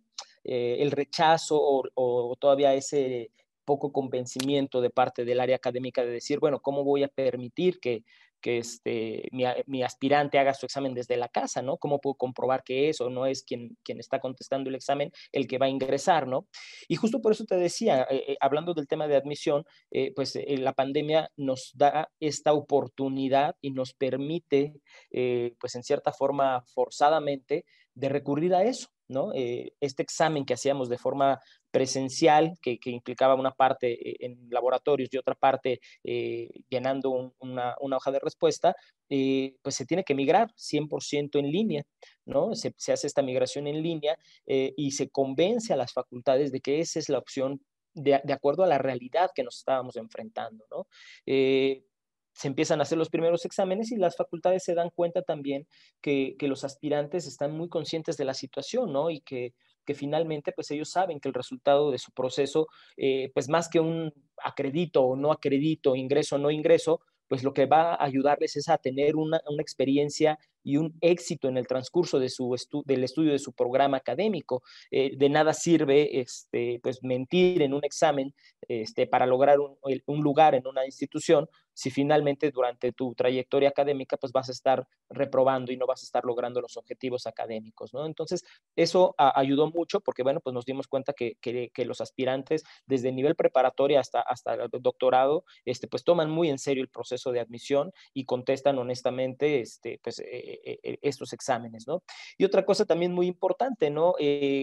el 0.43 0.91
rechazo 0.91 1.61
o, 1.95 2.37
todavía 2.37 2.75
ese 2.75 3.31
poco 3.65 3.93
convencimiento 3.93 4.81
de 4.81 4.91
parte 4.91 5.25
del 5.25 5.39
área 5.39 5.57
académica 5.57 6.03
de 6.03 6.11
decir, 6.11 6.41
bueno, 6.41 6.61
¿cómo 6.61 6.83
voy 6.83 7.05
a 7.05 7.09
permitir 7.09 7.79
que 7.79 8.03
que 8.41 8.59
este, 8.59 9.29
mi, 9.33 9.83
aspirante 9.83 10.39
haga 10.39 10.55
su 10.55 10.67
examen 10.67 10.95
desde 10.95 11.17
la 11.17 11.29
casa, 11.29 11.63
¿no? 11.63 11.77
¿Cómo 11.77 12.01
puedo 12.01 12.15
comprobar 12.15 12.63
que 12.63 12.89
es 12.89 13.01
o 13.01 13.11
no 13.11 13.27
es 13.27 13.43
quien, 13.43 13.77
quien 13.83 14.01
está 14.01 14.21
contestando 14.21 14.71
el 14.71 14.77
examen 14.77 15.13
el 15.33 15.47
que 15.47 15.59
va 15.59 15.67
a 15.67 15.71
ingresar, 15.71 16.27
¿no? 16.27 16.47
Y 16.89 16.97
justo 16.97 17.21
por 17.21 17.33
eso 17.33 17.45
te 17.45 17.57
decía, 17.57 18.07
eh, 18.11 18.25
eh, 18.29 18.37
hablando 18.41 18.75
del 18.75 18.89
tema 18.89 19.09
de 19.09 19.17
admisión, 19.17 19.65
eh, 19.91 20.13
pues 20.15 20.39
la 20.47 20.73
pandemia 20.73 21.31
nos 21.37 21.73
da 21.75 22.11
esta 22.21 22.53
oportunidad 22.53 23.57
y 23.61 23.71
nos 23.71 23.93
permite, 23.93 24.75
pues 25.11 25.75
en 25.75 25.83
cierta 25.83 26.13
forma, 26.13 26.63
forzadamente, 26.63 27.65
de 27.95 28.09
recurrir 28.09 28.55
a 28.55 28.63
eso, 28.63 28.89
¿no? 29.09 29.33
este 29.35 30.03
examen 30.03 30.45
que 30.45 30.55
hacíamos 30.55 30.89
de 30.89 30.99
forma 30.99 31.41
presencial, 31.71 32.55
que, 32.63 32.79
implicaba 32.85 33.35
una 33.35 33.53
parte 33.53 33.93
eh, 33.93 34.17
en 34.21 34.49
laboratorios 34.51 35.11
y 35.13 35.19
otra 35.19 35.35
parte 35.35 35.81
eh, 36.05 36.49
llenando 36.69 37.35
una, 37.39 37.75
hoja 37.81 38.11
de 38.11 38.21
respuesta, 38.21 38.75
eh, 39.09 39.57
pues 39.63 39.75
se 39.75 39.87
tiene 39.87 40.05
que 40.05 40.15
migrar 40.15 40.49
100% 40.57 41.39
en 41.39 41.51
línea, 41.51 41.85
¿no? 42.25 42.55
Se, 42.55 42.75
hace 42.93 43.07
esta 43.07 43.23
migración 43.23 43.67
en 43.67 43.83
línea 43.83 44.19
y 44.47 44.91
se 44.93 45.09
convence 45.09 45.73
a 45.73 45.77
las 45.77 45.93
facultades 45.93 46.53
de 46.53 46.61
que 46.61 46.81
esa 46.81 46.99
es 46.99 47.09
la 47.09 47.19
opción 47.19 47.61
de, 47.95 48.15
acuerdo 48.33 48.63
a 48.63 48.67
la 48.67 48.79
realidad 48.79 49.31
que 49.35 49.43
nos 49.43 49.59
estábamos 49.59 49.97
enfrentando, 49.97 50.65
¿no? 50.71 50.87
se 51.27 52.47
empiezan 52.47 52.79
a 52.79 52.85
hacer 52.85 52.97
los 52.97 53.09
primeros 53.09 53.45
exámenes 53.45 53.91
y 53.91 53.97
las 53.97 54.15
facultades 54.15 54.63
se 54.63 54.75
dan 54.75 54.91
cuenta 54.91 55.23
también 55.23 55.67
que, 56.01 56.37
que, 56.39 56.47
los 56.47 56.63
aspirantes 56.63 57.27
están 57.27 57.51
muy 57.51 57.69
conscientes 57.69 58.17
de 58.17 58.25
la 58.25 58.33
situación, 58.33 58.93
¿no? 58.93 59.11
Y 59.11 59.23
que 59.23 59.55
que 59.89 59.95
finalmente 59.95 60.53
pues 60.53 60.71
ellos 60.71 60.91
saben 60.91 61.19
que 61.19 61.29
el 61.29 61.35
resultado 61.35 61.91
de 61.91 61.97
su 61.97 62.13
proceso, 62.13 62.67
eh, 62.99 63.31
pues 63.33 63.49
más 63.49 63.71
que 63.71 63.81
un 63.81 64.13
acredito 64.45 65.03
o 65.03 65.17
no 65.17 65.33
acredito, 65.33 65.97
ingreso 65.97 66.37
o 66.37 66.39
no 66.39 66.51
ingreso, 66.51 67.01
pues 67.27 67.43
lo 67.43 67.55
que 67.55 67.65
va 67.65 67.95
a 67.95 68.05
ayudarles 68.05 68.55
es 68.57 68.69
a 68.69 68.77
tener 68.77 69.17
una, 69.17 69.41
una 69.49 69.63
experiencia 69.63 70.39
y 70.63 70.77
un 70.77 70.95
éxito 71.01 71.49
en 71.49 71.57
el 71.57 71.67
transcurso 71.67 72.19
de 72.19 72.29
su 72.29 72.55
del 72.85 73.03
estudio 73.03 73.33
de 73.33 73.39
su 73.39 73.55
programa 73.55 73.97
académico. 73.97 74.63
Eh, 74.91 75.17
de 75.17 75.29
nada 75.31 75.55
sirve 75.55 76.21
este, 76.21 76.81
pues, 76.83 77.03
mentir 77.03 77.63
en 77.63 77.73
un 77.73 77.83
examen 77.83 78.35
este, 78.69 79.07
para 79.07 79.25
lograr 79.25 79.59
un, 79.59 79.79
un, 80.05 80.21
lugar 80.23 80.55
en 80.55 80.67
una 80.67 80.85
institución 80.85 81.49
si 81.79 81.93
finalmente 81.93 82.51
durante 82.51 82.91
tu 82.91 83.15
trayectoria 83.15 83.69
académica 83.69 84.17
pues 84.17 84.33
vas 84.33 84.49
a 84.49 84.53
estar 84.53 84.89
reprobando 85.09 85.71
y 85.71 85.77
no 85.77 85.87
vas 85.87 86.03
a 86.03 86.07
estar 86.07 86.25
logrando 86.25 86.61
los 86.61 86.77
objetivos 86.77 87.29
académicos, 87.29 87.95
¿no? 87.95 88.05
Entonces, 88.05 88.43
eso 88.75 89.15
ayudó 89.17 89.71
mucho 89.71 90.01
porque, 90.01 90.25
bueno, 90.25 90.41
pues 90.41 90.55
nos 90.55 90.65
dimos 90.65 90.89
cuenta 90.89 91.13
que, 91.13 91.37
que, 91.41 91.85
los 91.85 92.01
aspirantes 92.01 92.65
desde 92.85 93.11
el 93.11 93.15
nivel 93.15 93.37
preparatoria 93.37 94.01
hasta, 94.01 94.21
hasta 94.21 94.55
el 94.55 94.69
doctorado, 94.81 95.45
este, 95.65 95.87
pues 95.87 96.03
toman 96.03 96.29
muy 96.29 96.51
en 96.51 96.59
serio 96.59 96.83
el 96.83 96.89
proceso 96.89 97.31
de 97.31 97.39
admisión 97.39 97.93
y 98.13 98.25
contestan 98.25 98.77
honestamente, 98.79 99.61
este, 99.61 100.01
pues, 100.03 100.19
eh, 100.19 100.61
eh, 100.65 100.79
eh, 100.83 100.99
estos 101.03 101.33
exámenes, 101.33 101.87
¿no? 101.87 102.03
Y 102.37 102.45
otra 102.45 102.65
cosa 102.65 102.87
también 102.87 103.13
muy 103.13 103.29
importante, 103.29 103.89
¿no? 103.89 104.15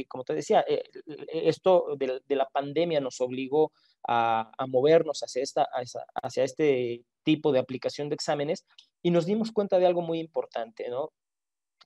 Como 0.09 0.25
te 0.25 0.33
decía, 0.33 0.65
esto 1.29 1.95
de, 1.97 2.35
la 2.35 2.49
pandemia 2.49 2.99
nos 2.99 3.21
obligó 3.21 3.71
a, 4.07 4.51
movernos 4.67 5.21
hacia, 5.21 5.43
esta, 5.43 5.67
hacia 6.23 6.43
este 6.43 7.03
tipo 7.23 7.51
de 7.51 7.59
aplicación 7.59 8.09
de 8.09 8.15
exámenes 8.15 8.65
y 9.01 9.11
nos 9.11 9.25
dimos 9.25 9.51
cuenta 9.51 9.79
de 9.79 9.85
algo 9.85 10.01
muy 10.01 10.19
importante, 10.19 10.89
¿no? 10.89 11.11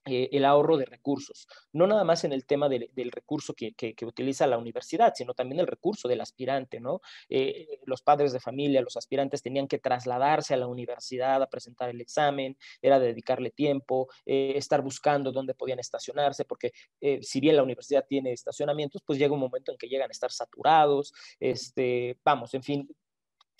Eh, 0.06 0.30
el 0.32 0.46
ahorro 0.46 0.78
de 0.78 0.86
recursos, 0.86 1.46
no 1.74 1.86
nada 1.86 2.04
más 2.04 2.24
en 2.24 2.32
el 2.32 2.46
tema 2.46 2.70
del, 2.70 2.88
recurso 3.12 3.52
que, 3.52 3.74
utiliza 4.06 4.46
la 4.46 4.56
universidad, 4.56 5.12
sino 5.14 5.34
también 5.34 5.60
el 5.60 5.66
recurso 5.66 6.08
del 6.08 6.22
aspirante, 6.22 6.80
¿no? 6.80 7.02
Eh, 7.28 7.80
los 7.84 8.00
padres 8.00 8.32
de 8.32 8.40
familia, 8.40 8.80
los 8.80 8.96
aspirantes 8.96 9.42
tenían 9.42 9.68
que 9.68 9.78
trasladarse 9.78 10.54
a 10.54 10.56
la 10.56 10.68
universidad 10.68 11.42
a 11.42 11.50
presentar 11.50 11.90
el 11.90 12.00
examen, 12.00 12.56
era 12.80 12.98
dedicarle 12.98 13.50
tiempo, 13.50 14.08
eh, 14.24 14.54
estar 14.56 14.80
buscando 14.80 15.32
dónde 15.32 15.52
podían 15.52 15.78
estacionarse, 15.78 16.46
porque 16.46 16.72
si 17.20 17.40
bien 17.40 17.56
la 17.56 17.62
universidad 17.62 18.06
tiene 18.08 18.32
estacionamientos, 18.32 19.02
pues 19.04 19.18
llega 19.18 19.34
un 19.34 19.40
momento 19.40 19.70
en 19.70 19.76
que 19.76 19.88
llegan 19.88 20.08
a 20.08 20.12
estar 20.12 20.32
saturados, 20.32 21.12
este, 21.38 22.18
vamos, 22.24 22.54
en 22.54 22.62
fin, 22.62 22.88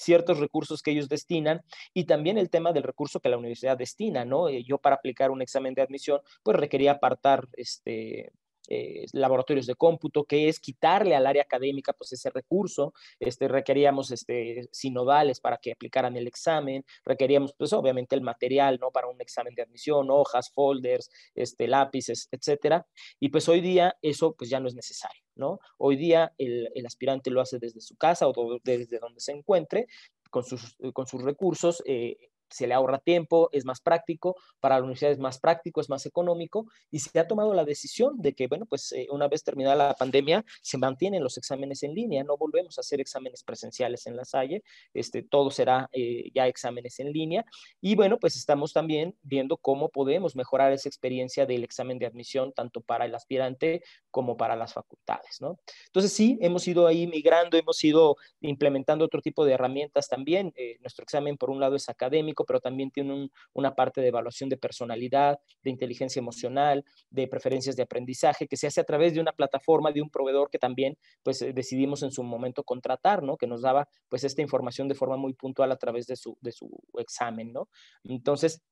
ciertos 0.01 0.39
recursos 0.39 0.83
que 0.83 0.91
ellos 0.93 1.09
destinan 1.09 1.63
y 1.93 2.05
también 2.05 2.39
el 2.39 2.51
tema 2.51 2.73
del 2.73 2.83
recurso 2.83 3.21
que 3.21 3.29
la 3.29 3.39
universidad 3.39 3.77
destina, 3.77 4.25
¿no? 4.25 4.49
Eh, 4.49 4.65
yo 4.65 4.79
para 4.79 4.97
aplicar 4.97 5.31
un 5.31 5.43
examen 5.43 5.75
de 5.75 5.83
admisión, 5.83 6.21
pues 6.43 6.57
requería 6.57 6.93
apartar 6.93 7.49
este, 7.53 8.33
eh, 8.71 9.07
laboratorios 9.13 9.67
de 9.67 9.75
cómputo, 9.75 10.25
que 10.25 10.49
es 10.49 10.61
quitarle 10.61 11.17
al 11.17 11.27
área 11.27 11.43
académica 11.43 11.93
pues 11.93 12.13
ese 12.13 12.31
recurso, 12.31 12.95
este, 13.19 13.49
requeríamos 13.49 14.13
este, 14.13 14.69
sinodales 14.71 15.41
para 15.41 15.57
que 15.59 15.73
aplicaran 15.73 16.17
el 16.17 16.29
examen, 16.29 16.85
requeríamos 17.05 17.53
pues 17.53 17.73
obviamente 17.73 18.15
el 18.15 18.23
material, 18.23 18.79
¿no? 18.81 18.93
Para 18.93 19.09
un 19.09 19.21
examen 19.21 19.55
de 19.57 19.63
admisión, 19.63 20.09
hojas, 20.11 20.51
folders, 20.53 21.11
este, 21.35 21.67
lápices, 21.67 22.29
etcétera, 22.31 22.87
y 23.19 23.31
pues 23.31 23.49
hoy 23.49 23.61
día 23.61 23.97
eso 24.03 24.35
pues 24.35 24.49
ya 24.49 24.61
no 24.61 24.69
es 24.69 24.75
necesario, 24.75 25.25
¿no? 25.35 25.59
Hoy 25.77 25.97
día 25.97 26.33
el, 26.39 26.71
aspirante 26.87 27.31
lo 27.31 27.41
hace 27.41 27.59
desde 27.59 27.81
su 27.81 27.97
casa 27.97 28.29
o 28.29 28.59
desde 28.65 28.99
donde 28.99 29.21
se 29.21 29.33
encuentre, 29.33 29.87
con 30.31 30.45
sus, 30.45 30.77
con 30.93 31.09
sus 31.09 31.23
recursos, 31.23 31.83
eh, 31.87 32.17
se 32.51 32.67
le 32.67 32.75
ahorra 32.75 32.99
tiempo, 32.99 33.49
es 33.53 33.65
más 33.65 33.81
práctico, 33.81 34.37
para 34.61 34.77
la 34.77 34.83
universidad 34.83 35.13
es 35.13 35.19
más 35.19 35.39
práctico, 35.39 35.81
es 35.81 35.89
más 35.89 36.05
económico, 36.07 36.67
y 36.91 36.99
se 36.99 37.19
ha 37.19 37.27
tomado 37.27 37.55
la 37.55 37.65
decisión 37.65 38.21
de 38.21 38.35
que, 38.35 38.49
bueno, 38.49 38.67
pues 38.67 38.93
eh, 38.93 39.07
una 39.11 39.29
vez 39.29 39.43
terminada 39.43 39.77
la 39.77 39.95
pandemia, 39.95 40.45
se 40.61 40.79
mantienen 40.79 41.23
los 41.23 41.37
exámenes 41.39 41.83
en 41.83 41.95
línea, 41.95 42.25
no 42.25 42.37
volvemos 42.37 42.79
a 42.79 42.81
hacer 42.81 43.01
exámenes 43.01 43.43
presenciales 43.43 44.07
en 44.07 44.17
la 44.17 44.25
Salle, 44.25 44.63
este, 44.95 45.23
todo 45.23 45.51
será 45.51 45.89
eh, 45.93 46.31
ya 46.35 46.47
exámenes 46.47 46.99
en 47.01 47.13
línea, 47.13 47.45
y 47.81 47.95
bueno, 47.95 48.19
pues 48.19 48.37
estamos 48.37 48.73
también 48.73 49.17
viendo 49.23 49.57
cómo 49.57 49.89
podemos 49.89 50.37
mejorar 50.37 50.73
esa 50.73 50.89
experiencia 50.89 51.47
del 51.47 51.65
examen 51.65 51.99
de 51.99 52.07
admisión, 52.07 52.53
tanto 52.53 52.81
para 52.81 53.05
el 53.05 53.15
aspirante 53.15 53.83
como 54.11 54.37
para 54.37 54.57
las 54.57 54.75
facultades, 54.75 55.41
¿no? 55.41 55.59
Entonces 55.87 56.13
sí, 56.13 56.39
hemos 56.41 56.67
ido 56.67 56.87
ahí 56.87 57.07
migrando, 57.07 57.57
hemos 57.57 57.83
ido 57.85 58.17
implementando 58.41 59.05
otro 59.05 59.21
tipo 59.23 59.45
de 59.45 59.53
herramientas 59.53 60.09
también, 60.09 60.53
eh, 60.57 60.79
nuestro 60.81 61.03
examen 61.03 61.37
por 61.37 61.51
un 61.51 61.61
lado 61.61 61.77
es 61.77 61.89
académico, 61.89 62.40
pero 62.45 62.61
también 62.61 62.91
tiene 62.91 63.31
una 63.53 63.75
parte 63.75 64.01
de 64.01 64.09
evaluación 64.09 64.49
de 64.49 64.57
personalidad, 64.57 65.39
de 65.63 65.71
inteligencia 65.71 66.21
emocional, 66.21 66.85
de 67.11 67.29
preferencias 67.29 67.77
de 67.77 67.83
aprendizaje, 67.83 68.47
que 68.47 68.57
se 68.57 68.67
hace 68.67 68.81
a 68.81 68.85
través 68.85 69.15
de 69.15 69.21
una 69.21 69.33
plataforma, 69.33 69.93
de 69.93 70.03
un 70.03 70.11
proveedor 70.11 70.51
que 70.51 70.59
también 70.59 70.97
pues 71.23 71.43
eh, 71.43 71.53
decidimos 71.53 72.03
en 72.03 72.11
su 72.11 72.23
momento 72.23 72.65
contratar, 72.65 73.23
¿no? 73.23 73.37
Que 73.37 73.47
nos 73.47 73.63
daba 73.63 73.89
pues 74.09 74.25
esta 74.25 74.43
información 74.43 74.89
de 74.89 74.95
forma 74.95 75.17
muy 75.17 75.35
puntual 75.35 75.73
a 75.73 75.77
través 75.77 76.07
de 76.07 76.17
su, 76.17 76.37
de 76.41 76.53
su 76.53 76.71
examen, 76.99 77.53
¿no? 77.53 77.69
Entonces, 78.05 78.63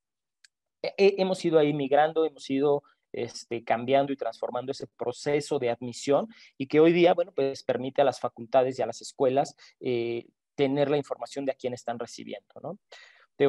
hemos 0.82 1.44
ido 1.44 1.58
ahí 1.58 1.72
migrando, 1.72 2.24
hemos 2.24 2.48
ido 2.50 2.82
este, 3.12 3.64
cambiando 3.64 4.12
y 4.12 4.16
transformando 4.16 4.72
ese 4.72 4.86
proceso 4.86 5.58
de 5.58 5.70
admisión 5.70 6.28
y 6.56 6.66
que 6.66 6.80
hoy 6.80 6.92
día, 6.92 7.14
bueno, 7.14 7.32
pues 7.34 7.62
permite 7.62 8.02
a 8.02 8.04
las 8.04 8.20
facultades 8.20 8.78
y 8.78 8.82
a 8.82 8.86
las 8.86 9.00
escuelas 9.00 9.56
eh, 9.80 10.26
tener 10.54 10.90
la 10.90 10.98
información 10.98 11.44
de 11.44 11.52
a 11.52 11.54
quién 11.54 11.72
están 11.72 11.98
recibiendo, 11.98 12.54
¿no? 12.62 12.78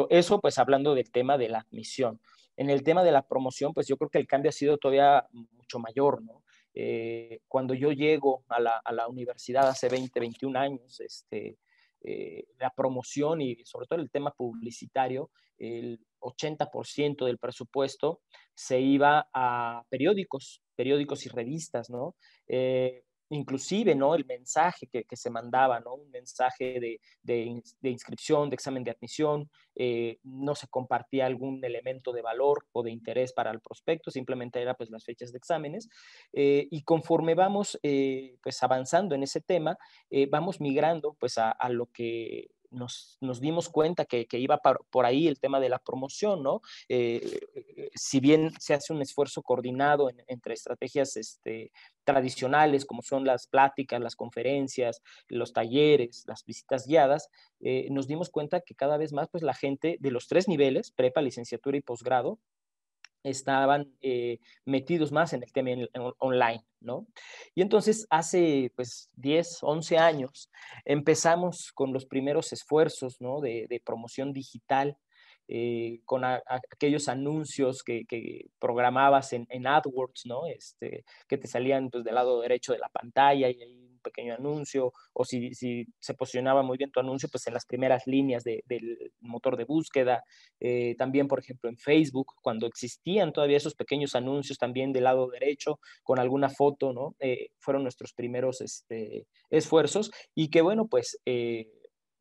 Eso 0.09 0.39
pues 0.39 0.57
hablando 0.57 0.95
del 0.95 1.11
tema 1.11 1.37
de 1.37 1.49
la 1.49 1.59
admisión. 1.59 2.19
En 2.55 2.69
el 2.69 2.83
tema 2.83 3.03
de 3.03 3.11
la 3.11 3.27
promoción, 3.27 3.73
pues 3.73 3.87
yo 3.87 3.97
creo 3.97 4.09
que 4.09 4.17
el 4.17 4.27
cambio 4.27 4.49
ha 4.49 4.53
sido 4.53 4.77
todavía 4.77 5.25
mucho 5.31 5.79
mayor, 5.79 6.21
¿no? 6.21 6.43
Eh, 6.73 7.39
cuando 7.47 7.73
yo 7.73 7.91
llego 7.91 8.43
a 8.47 8.59
la, 8.59 8.81
a 8.83 8.91
la, 8.91 9.07
universidad 9.07 9.67
hace 9.67 9.89
20, 9.89 10.19
21 10.19 10.59
años, 10.59 10.99
este, 10.99 11.57
eh, 12.01 12.45
la 12.59 12.69
promoción 12.69 13.41
y 13.41 13.57
sobre 13.65 13.87
todo 13.87 13.99
el 13.99 14.09
tema 14.09 14.31
publicitario, 14.31 15.31
el 15.57 15.99
80% 16.21 17.25
del 17.25 17.37
presupuesto 17.37 18.21
se 18.53 18.79
iba 18.79 19.27
a 19.33 19.83
periódicos, 19.89 20.61
periódicos 20.75 21.25
y 21.25 21.29
revistas, 21.29 21.89
¿no? 21.89 22.15
Eh, 22.47 23.03
inclusive, 23.29 23.95
¿no? 23.95 24.15
El 24.15 24.25
mensaje 24.25 24.87
que, 24.87 25.05
se 25.15 25.29
mandaba, 25.29 25.79
¿no? 25.79 25.95
Un 25.95 26.09
mensaje 26.09 26.79
de, 26.79 26.99
de, 27.21 27.89
inscripción, 27.89 28.49
de 28.49 28.55
examen 28.55 28.83
de 28.83 28.91
admisión, 28.91 29.49
eh, 29.75 30.17
no 30.23 30.55
se 30.55 30.67
compartía 30.67 31.25
algún 31.25 31.63
elemento 31.63 32.11
de 32.11 32.21
valor 32.21 32.65
o 32.71 32.83
de 32.83 32.91
interés 32.91 33.33
para 33.33 33.51
el 33.51 33.61
prospecto, 33.61 34.11
simplemente 34.11 34.61
era 34.61 34.73
pues 34.73 34.89
las 34.89 35.03
fechas 35.03 35.31
de 35.31 35.37
exámenes. 35.37 35.89
Eh, 36.33 36.67
y 36.71 36.83
conforme 36.83 37.35
vamos 37.35 37.79
eh, 37.83 38.37
pues 38.41 38.61
avanzando 38.63 39.15
en 39.15 39.23
ese 39.23 39.41
tema, 39.41 39.77
vamos 40.29 40.59
migrando 40.59 41.15
pues 41.19 41.37
a, 41.37 41.51
a 41.51 41.69
lo 41.69 41.87
que 41.87 42.49
nos, 42.71 43.17
dimos 43.39 43.69
cuenta 43.69 44.05
que, 44.05 44.27
iba 44.33 44.57
por, 44.57 45.05
ahí 45.05 45.27
el 45.27 45.39
tema 45.39 45.59
de 45.59 45.69
la 45.69 45.79
promoción, 45.79 46.43
¿no? 46.43 46.61
Eh, 46.87 47.39
eh, 47.55 47.89
si 47.95 48.19
bien 48.19 48.51
se 48.59 48.73
hace 48.73 48.93
un 48.93 49.01
esfuerzo 49.01 49.41
coordinado 49.41 50.09
entre 50.27 50.53
estrategias 50.53 51.17
este, 51.17 51.71
tradicionales, 52.03 52.85
como 52.85 53.01
son 53.01 53.25
las 53.25 53.47
pláticas, 53.47 54.01
las 54.01 54.15
conferencias, 54.15 55.01
los 55.27 55.53
talleres, 55.53 56.23
las 56.27 56.43
visitas 56.45 56.87
guiadas, 56.87 57.29
eh, 57.59 57.87
nos 57.91 58.07
dimos 58.07 58.29
cuenta 58.29 58.61
que 58.61 58.75
cada 58.75 58.97
vez 58.97 59.13
más, 59.13 59.29
pues 59.29 59.43
la 59.43 59.53
gente 59.53 59.97
de 59.99 60.11
los 60.11 60.27
tres 60.27 60.47
niveles, 60.47 60.91
prepa, 60.91 61.21
licenciatura 61.21 61.77
y 61.77 61.81
posgrado, 61.81 62.39
estaban 63.23 63.91
eh, 64.01 64.39
metidos 64.65 65.11
más 65.11 65.33
en 65.33 65.43
el 65.43 65.51
tema 65.51 65.71
online, 66.19 66.63
¿no? 66.79 67.07
Y 67.55 67.61
entonces 67.61 68.07
hace 68.09 68.71
pues 68.75 69.09
10, 69.15 69.59
11 69.61 69.97
años 69.97 70.49
empezamos 70.85 71.71
con 71.73 71.93
los 71.93 72.05
primeros 72.05 72.53
esfuerzos, 72.53 73.19
¿no? 73.19 73.41
De, 73.41 73.81
promoción 73.85 74.33
digital, 74.33 74.97
eh, 75.47 76.01
con 76.05 76.23
aquellos 76.23 77.07
anuncios 77.07 77.83
que, 77.83 78.05
programabas 78.59 79.33
en, 79.33 79.67
AdWords, 79.67 80.25
¿no? 80.25 80.45
Este, 80.47 81.03
que 81.27 81.37
te 81.37 81.47
salían 81.47 81.89
pues 81.89 82.03
del 82.03 82.15
lado 82.15 82.41
derecho 82.41 82.73
de 82.73 82.79
la 82.79 82.89
pantalla 82.89 83.49
y 83.49 83.61
ahí 83.61 83.88
pequeño 84.09 84.33
anuncio, 84.33 84.93
o 85.13 85.25
si, 85.25 85.51
se 85.53 86.13
posicionaba 86.13 86.63
muy 86.63 86.77
bien 86.77 86.91
tu 86.91 86.99
anuncio, 86.99 87.29
pues 87.29 87.47
en 87.47 87.53
las 87.53 87.65
primeras 87.65 88.03
líneas 88.05 88.43
del 88.43 89.11
motor 89.19 89.57
de 89.57 89.65
búsqueda. 89.65 90.23
Eh, 90.59 90.95
también, 90.97 91.27
por 91.27 91.39
ejemplo, 91.39 91.69
en 91.69 91.77
Facebook, 91.77 92.33
cuando 92.41 92.67
existían 92.67 93.33
todavía 93.33 93.57
esos 93.57 93.75
pequeños 93.75 94.15
anuncios 94.15 94.57
también 94.57 94.91
del 94.93 95.05
lado 95.05 95.29
derecho, 95.29 95.79
con 96.03 96.19
alguna 96.19 96.49
foto, 96.49 96.93
¿no? 96.93 97.15
Eh, 97.19 97.49
fueron 97.59 97.83
nuestros 97.83 98.13
primeros 98.13 98.61
este, 98.61 99.27
esfuerzos 99.49 100.11
y 100.35 100.49
que, 100.49 100.61
bueno, 100.61 100.87
pues 100.87 101.19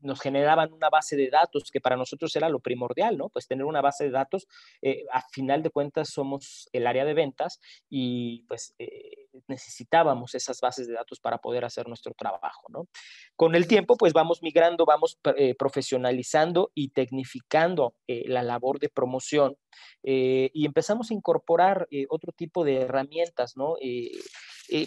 nos 0.00 0.21
generaban 0.21 0.73
una 0.73 0.90
base 0.90 1.16
de 1.16 1.30
datos 1.30 1.71
que 1.73 1.80
para 1.80 1.97
nosotros 1.97 2.35
era 2.37 2.49
lo 2.49 2.61
primordial, 2.61 3.16
¿no? 3.16 3.28
Pues 3.28 3.47
tener 3.47 3.64
una 3.64 3.80
base 3.80 4.04
de 4.04 4.11
datos, 4.11 4.47
eh, 4.83 5.04
a 5.12 5.23
final 5.33 5.62
de 5.62 5.71
cuentas 5.71 6.11
somos 6.11 6.68
el 6.73 6.87
área 6.87 7.04
de 7.04 7.14
ventas 7.14 7.61
y 7.88 8.45
pues 8.47 8.75
eh, 8.78 9.18
necesitábamos 9.47 10.35
esas 10.35 10.61
bases 10.61 10.87
de 10.87 10.95
datos 10.95 11.21
para 11.21 11.38
poder 11.38 11.64
hacer 11.64 11.88
nuestro 11.88 12.12
trabajo, 12.14 12.66
¿no? 12.68 12.88
Con 13.37 13.54
el 13.54 13.66
tiempo 13.66 13.97
pues 13.97 14.12
vamos 14.12 14.42
migrando, 14.42 14.85
vamos 14.85 15.18
eh, 15.37 15.54
profesionalizando 15.54 16.71
y 16.75 16.90
tecnificando 16.90 17.95
la 18.07 18.42
labor 18.42 18.78
de 18.78 18.88
promoción 18.88 19.57
y 20.02 20.64
empezamos 20.64 21.11
a 21.11 21.14
incorporar 21.14 21.87
otro 22.09 22.33
tipo 22.33 22.64
de 22.64 22.83
herramientas, 22.83 23.57
¿no? 23.57 23.76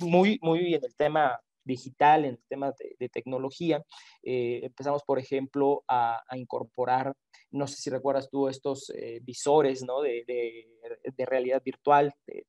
muy, 0.01 0.39
muy 0.41 0.73
en 0.73 0.83
el 0.83 0.95
tema 0.95 1.39
digital, 1.63 2.25
en 2.25 2.39
temas 2.47 2.75
de, 2.77 3.09
tecnología. 3.09 3.83
Eh, 4.23 4.61
empezamos, 4.63 5.03
por 5.03 5.19
ejemplo, 5.19 5.83
a, 5.87 6.21
incorporar, 6.35 7.13
no 7.51 7.67
sé 7.67 7.75
si 7.75 7.89
recuerdas 7.89 8.29
tú, 8.29 8.47
estos 8.47 8.89
eh, 8.95 9.19
visores 9.21 9.83
¿no? 9.83 10.01
de, 10.01 10.67
realidad 11.17 11.61
virtual, 11.63 12.13
de 12.25 12.45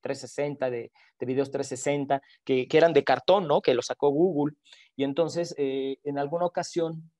360, 0.00 0.70
de, 0.70 0.90
videos 1.20 1.50
360, 1.50 2.22
que, 2.44 2.66
que, 2.66 2.76
eran 2.78 2.92
de 2.92 3.04
cartón, 3.04 3.46
¿no? 3.46 3.60
que 3.60 3.74
lo 3.74 3.82
sacó 3.82 4.10
Google. 4.10 4.56
Y 4.96 5.04
entonces, 5.04 5.54
eh, 5.58 5.98
en 6.04 6.18
alguna 6.18 6.46
ocasión, 6.46 7.10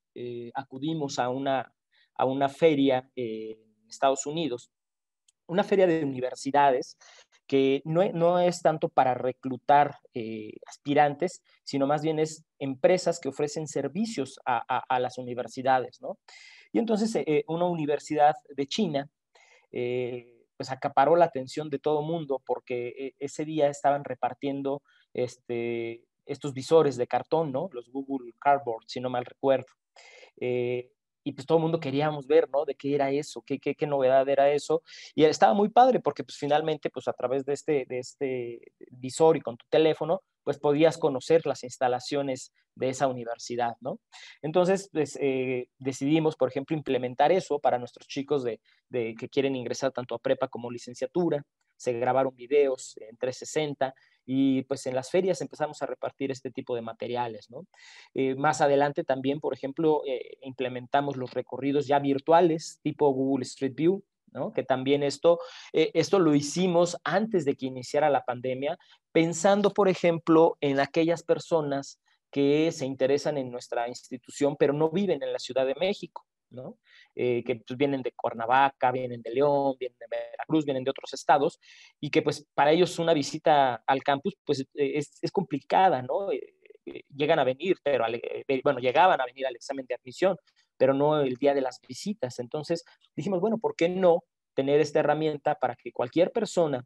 acudimos 0.54 1.18
a 1.18 1.28
una, 1.28 1.74
a 2.14 2.24
una 2.24 2.48
feria 2.48 3.06
en 3.16 3.58
Estados 3.86 4.24
Unidos, 4.24 4.70
una 5.46 5.64
feria 5.64 5.86
de 5.86 6.04
universidades 6.04 6.96
que 7.46 7.80
no, 7.84 8.40
es 8.40 8.60
tanto 8.60 8.88
para 8.88 9.14
reclutar 9.14 9.98
eh, 10.14 10.54
aspirantes, 10.66 11.42
sino 11.64 11.86
más 11.86 12.02
bien 12.02 12.18
es 12.18 12.44
empresas 12.58 13.20
que 13.20 13.28
ofrecen 13.28 13.68
servicios 13.68 14.40
a, 14.44 14.98
las 14.98 15.18
universidades, 15.18 16.00
¿no? 16.00 16.18
Y 16.72 16.78
entonces 16.80 17.14
eh, 17.14 17.44
una 17.46 17.66
universidad 17.66 18.34
de 18.48 18.66
China, 18.66 19.08
eh, 19.70 20.44
pues 20.56 20.70
acaparó 20.70 21.16
la 21.16 21.26
atención 21.26 21.70
de 21.70 21.78
todo 21.78 22.02
mundo 22.02 22.42
porque 22.44 23.14
ese 23.18 23.44
día 23.44 23.68
estaban 23.68 24.04
repartiendo 24.04 24.82
este, 25.12 26.02
estos 26.24 26.54
visores 26.54 26.96
de 26.96 27.06
cartón, 27.06 27.52
¿no? 27.52 27.68
Los 27.72 27.90
Google 27.90 28.32
Cardboard, 28.40 28.84
si 28.88 29.00
no 29.00 29.10
mal 29.10 29.24
recuerdo 29.24 29.68
y 31.26 31.32
pues 31.32 31.44
todo 31.44 31.58
el 31.58 31.62
mundo 31.62 31.80
queríamos 31.80 32.28
ver, 32.28 32.48
¿no? 32.50 32.64
De 32.64 32.76
qué 32.76 32.94
era 32.94 33.10
eso, 33.10 33.42
qué, 33.42 33.58
qué, 33.58 33.74
qué, 33.74 33.84
novedad 33.84 34.28
era 34.28 34.48
eso. 34.52 34.84
Y 35.12 35.24
estaba 35.24 35.54
muy 35.54 35.70
padre 35.70 35.98
porque 35.98 36.22
pues 36.22 36.38
finalmente, 36.38 36.88
pues 36.88 37.08
a 37.08 37.12
través 37.12 37.44
de 37.44 37.52
este, 37.52 37.84
de 37.88 37.98
este 37.98 38.60
visor 38.92 39.36
y 39.36 39.40
con 39.40 39.56
tu 39.56 39.66
teléfono, 39.68 40.22
pues 40.44 40.60
podías 40.60 40.98
conocer 40.98 41.44
las 41.44 41.64
instalaciones 41.64 42.52
de 42.76 42.90
esa 42.90 43.08
universidad, 43.08 43.74
¿no? 43.80 43.98
Entonces, 44.40 44.88
pues, 44.92 45.18
eh, 45.20 45.68
decidimos, 45.78 46.36
por 46.36 46.48
ejemplo, 46.48 46.76
implementar 46.76 47.32
eso 47.32 47.58
para 47.58 47.80
nuestros 47.80 48.06
chicos 48.06 48.44
de, 48.44 48.60
de, 48.88 49.16
que 49.18 49.28
quieren 49.28 49.56
ingresar 49.56 49.90
tanto 49.90 50.14
a 50.14 50.20
prepa 50.20 50.46
como 50.46 50.70
licenciatura. 50.70 51.42
Se 51.76 51.92
grabaron 51.92 52.36
videos 52.36 52.96
en 52.98 53.16
360 53.16 53.92
y 54.26 54.62
pues 54.62 54.84
en 54.86 54.94
las 54.94 55.10
ferias 55.10 55.40
empezamos 55.40 55.80
a 55.80 55.86
repartir 55.86 56.32
este 56.32 56.50
tipo 56.50 56.74
de 56.74 56.82
materiales, 56.82 57.48
¿no? 57.48 57.66
Eh, 58.12 58.34
más 58.34 58.60
adelante 58.60 59.04
también, 59.04 59.40
por 59.40 59.54
ejemplo, 59.54 60.02
eh, 60.06 60.36
implementamos 60.42 61.16
los 61.16 61.32
recorridos 61.32 61.86
ya 61.86 62.00
virtuales 62.00 62.80
tipo 62.82 63.08
Google 63.10 63.44
Street 63.44 63.74
View, 63.74 64.02
¿no? 64.32 64.52
Que 64.52 64.64
también 64.64 65.04
esto, 65.04 65.38
eh, 65.72 65.92
esto 65.94 66.18
lo 66.18 66.34
hicimos 66.34 66.96
antes 67.04 67.44
de 67.44 67.54
que 67.54 67.66
iniciara 67.66 68.10
la 68.10 68.24
pandemia, 68.24 68.76
pensando, 69.12 69.72
por 69.72 69.88
ejemplo, 69.88 70.58
en 70.60 70.80
aquellas 70.80 71.22
personas 71.22 72.00
que 72.30 72.70
se 72.72 72.84
interesan 72.84 73.38
en 73.38 73.50
nuestra 73.50 73.88
institución, 73.88 74.56
pero 74.58 74.72
no 74.72 74.90
viven 74.90 75.22
en 75.22 75.32
la 75.32 75.38
Ciudad 75.38 75.64
de 75.64 75.76
México. 75.76 76.26
¿No? 76.50 76.78
Eh, 77.14 77.42
que 77.44 77.56
pues, 77.56 77.76
vienen 77.76 78.02
de 78.02 78.12
Cuernavaca, 78.12 78.92
vienen 78.92 79.22
de 79.22 79.30
León, 79.30 79.74
vienen 79.78 79.98
de 79.98 80.06
Veracruz, 80.08 80.64
vienen 80.64 80.84
de 80.84 80.90
otros 80.90 81.12
estados, 81.12 81.58
y 82.00 82.10
que 82.10 82.22
pues 82.22 82.46
para 82.54 82.72
ellos 82.72 82.98
una 82.98 83.14
visita 83.14 83.82
al 83.86 84.02
campus 84.02 84.34
pues 84.44 84.60
eh, 84.60 84.66
es, 84.74 85.18
es 85.22 85.30
complicada, 85.30 86.02
¿no? 86.02 86.32
Eh, 86.32 86.54
llegan 87.14 87.38
a 87.38 87.44
venir, 87.44 87.76
pero 87.82 88.04
bueno, 88.62 88.78
llegaban 88.78 89.20
a 89.20 89.26
venir 89.26 89.46
al 89.46 89.56
examen 89.56 89.86
de 89.86 89.94
admisión, 89.94 90.36
pero 90.76 90.94
no 90.94 91.20
el 91.20 91.34
día 91.36 91.52
de 91.54 91.60
las 91.60 91.80
visitas. 91.80 92.38
Entonces 92.38 92.84
dijimos, 93.16 93.40
bueno, 93.40 93.58
¿por 93.58 93.74
qué 93.74 93.88
no 93.88 94.22
tener 94.54 94.80
esta 94.80 95.00
herramienta 95.00 95.56
para 95.56 95.76
que 95.76 95.92
cualquier 95.92 96.30
persona 96.32 96.84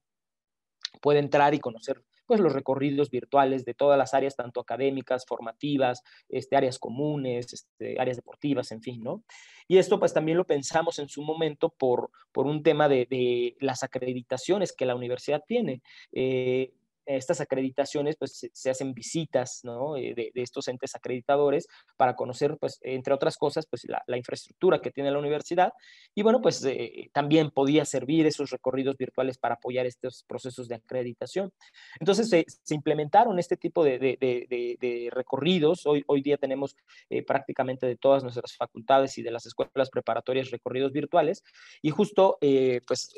pueda 1.00 1.20
entrar 1.20 1.54
y 1.54 1.60
conocer 1.60 2.02
pues 2.30 2.38
los 2.38 2.52
recorridos 2.52 3.10
virtuales 3.10 3.64
de 3.64 3.74
todas 3.74 3.98
las 3.98 4.14
áreas, 4.14 4.36
tanto 4.36 4.60
académicas, 4.60 5.26
formativas, 5.26 6.04
este, 6.28 6.56
áreas 6.56 6.78
comunes, 6.78 7.52
este, 7.52 7.98
áreas 7.98 8.18
deportivas, 8.18 8.70
en 8.70 8.80
fin, 8.80 9.02
¿no? 9.02 9.24
Y 9.66 9.78
esto 9.78 9.98
pues 9.98 10.14
también 10.14 10.38
lo 10.38 10.46
pensamos 10.46 11.00
en 11.00 11.08
su 11.08 11.24
momento 11.24 11.70
por, 11.70 12.12
por 12.30 12.46
un 12.46 12.62
tema 12.62 12.88
de, 12.88 13.56
las 13.58 13.82
acreditaciones 13.82 14.72
que 14.72 14.86
la 14.86 14.94
universidad 14.94 15.42
tiene. 15.44 15.82
Eh, 16.12 16.72
estas 17.06 17.40
acreditaciones, 17.40 18.16
pues 18.16 18.48
se, 18.52 18.70
hacen 18.70 18.94
visitas 18.94 19.60
¿no? 19.64 19.96
Eh, 19.96 20.14
de, 20.14 20.30
estos 20.34 20.68
entes 20.68 20.94
acreditadores 20.94 21.66
para 21.96 22.14
conocer, 22.14 22.56
pues, 22.58 22.78
entre 22.82 23.14
otras 23.14 23.36
cosas, 23.36 23.66
pues 23.66 23.86
la, 23.86 24.16
infraestructura 24.16 24.80
que 24.80 24.90
tiene 24.90 25.10
la 25.10 25.18
universidad. 25.18 25.72
Y 26.14 26.22
bueno, 26.22 26.40
pues 26.40 26.64
eh, 26.64 27.10
también 27.12 27.50
podía 27.50 27.84
servir 27.84 28.26
esos 28.26 28.50
recorridos 28.50 28.96
virtuales 28.96 29.38
para 29.38 29.54
apoyar 29.54 29.86
estos 29.86 30.24
procesos 30.24 30.68
de 30.68 30.76
acreditación. 30.76 31.52
Entonces 31.98 32.28
se, 32.28 32.44
implementaron 32.74 33.38
este 33.38 33.56
tipo 33.56 33.82
de, 33.84 33.98
de, 33.98 35.08
recorridos. 35.10 35.86
Hoy, 35.86 36.04
hoy 36.06 36.22
día 36.22 36.36
tenemos 36.36 36.76
eh, 37.08 37.22
prácticamente 37.22 37.86
de 37.86 37.96
todas 37.96 38.22
nuestras 38.22 38.56
facultades 38.56 39.16
y 39.18 39.22
de 39.22 39.30
las 39.30 39.46
escuelas 39.46 39.90
preparatorias 39.90 40.50
recorridos 40.50 40.92
virtuales. 40.92 41.42
Y 41.82 41.90
justo, 41.90 42.38
pues, 42.86 43.14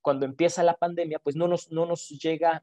cuando 0.00 0.26
empieza 0.26 0.62
la 0.62 0.74
pandemia, 0.74 1.18
pues 1.18 1.36
no 1.36 1.48
nos, 1.48 1.70
no 1.70 1.86
nos 1.86 2.08
llega 2.08 2.62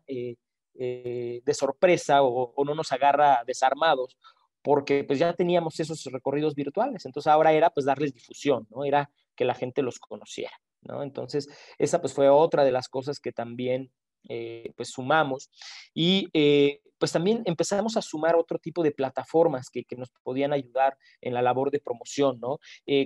eh, 0.75 1.41
de 1.43 1.53
sorpresa 1.53 2.23
o, 2.23 2.53
no 2.63 2.75
nos 2.75 2.91
agarra 2.91 3.43
desarmados, 3.45 4.17
porque 4.61 5.03
pues 5.03 5.19
ya 5.19 5.33
teníamos 5.33 5.79
esos 5.79 6.03
recorridos 6.05 6.55
virtuales, 6.55 7.05
entonces 7.05 7.31
ahora 7.31 7.51
era 7.51 7.69
pues 7.69 7.85
darles 7.85 8.13
difusión, 8.13 8.67
¿no? 8.69 8.85
Era 8.85 9.11
que 9.35 9.45
la 9.45 9.53
gente 9.53 9.81
los 9.81 9.99
conociera, 9.99 10.53
¿no? 10.81 11.03
Entonces 11.03 11.49
esa 11.77 11.99
pues 11.99 12.13
fue 12.13 12.29
otra 12.29 12.63
de 12.63 12.71
las 12.71 12.87
cosas 12.87 13.19
que 13.19 13.31
también 13.31 13.91
eh, 14.29 14.71
pues 14.77 14.89
sumamos 14.89 15.49
y 15.93 16.29
eh, 16.33 16.79
pues 16.99 17.11
también 17.11 17.41
empezamos 17.45 17.97
a 17.97 18.01
sumar 18.01 18.35
otro 18.35 18.59
tipo 18.59 18.83
de 18.83 18.91
plataformas 18.91 19.69
que, 19.71 19.83
que 19.83 19.95
nos 19.95 20.11
podían 20.23 20.53
ayudar 20.53 20.95
en 21.21 21.33
la 21.33 21.41
labor 21.41 21.71
de 21.71 21.79
promoción, 21.79 22.39
¿no? 22.39 22.59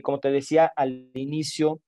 como 0.03 0.19
te 0.19 0.31
decía 0.31 0.71
al 0.75 1.09
inicio, 1.13 1.81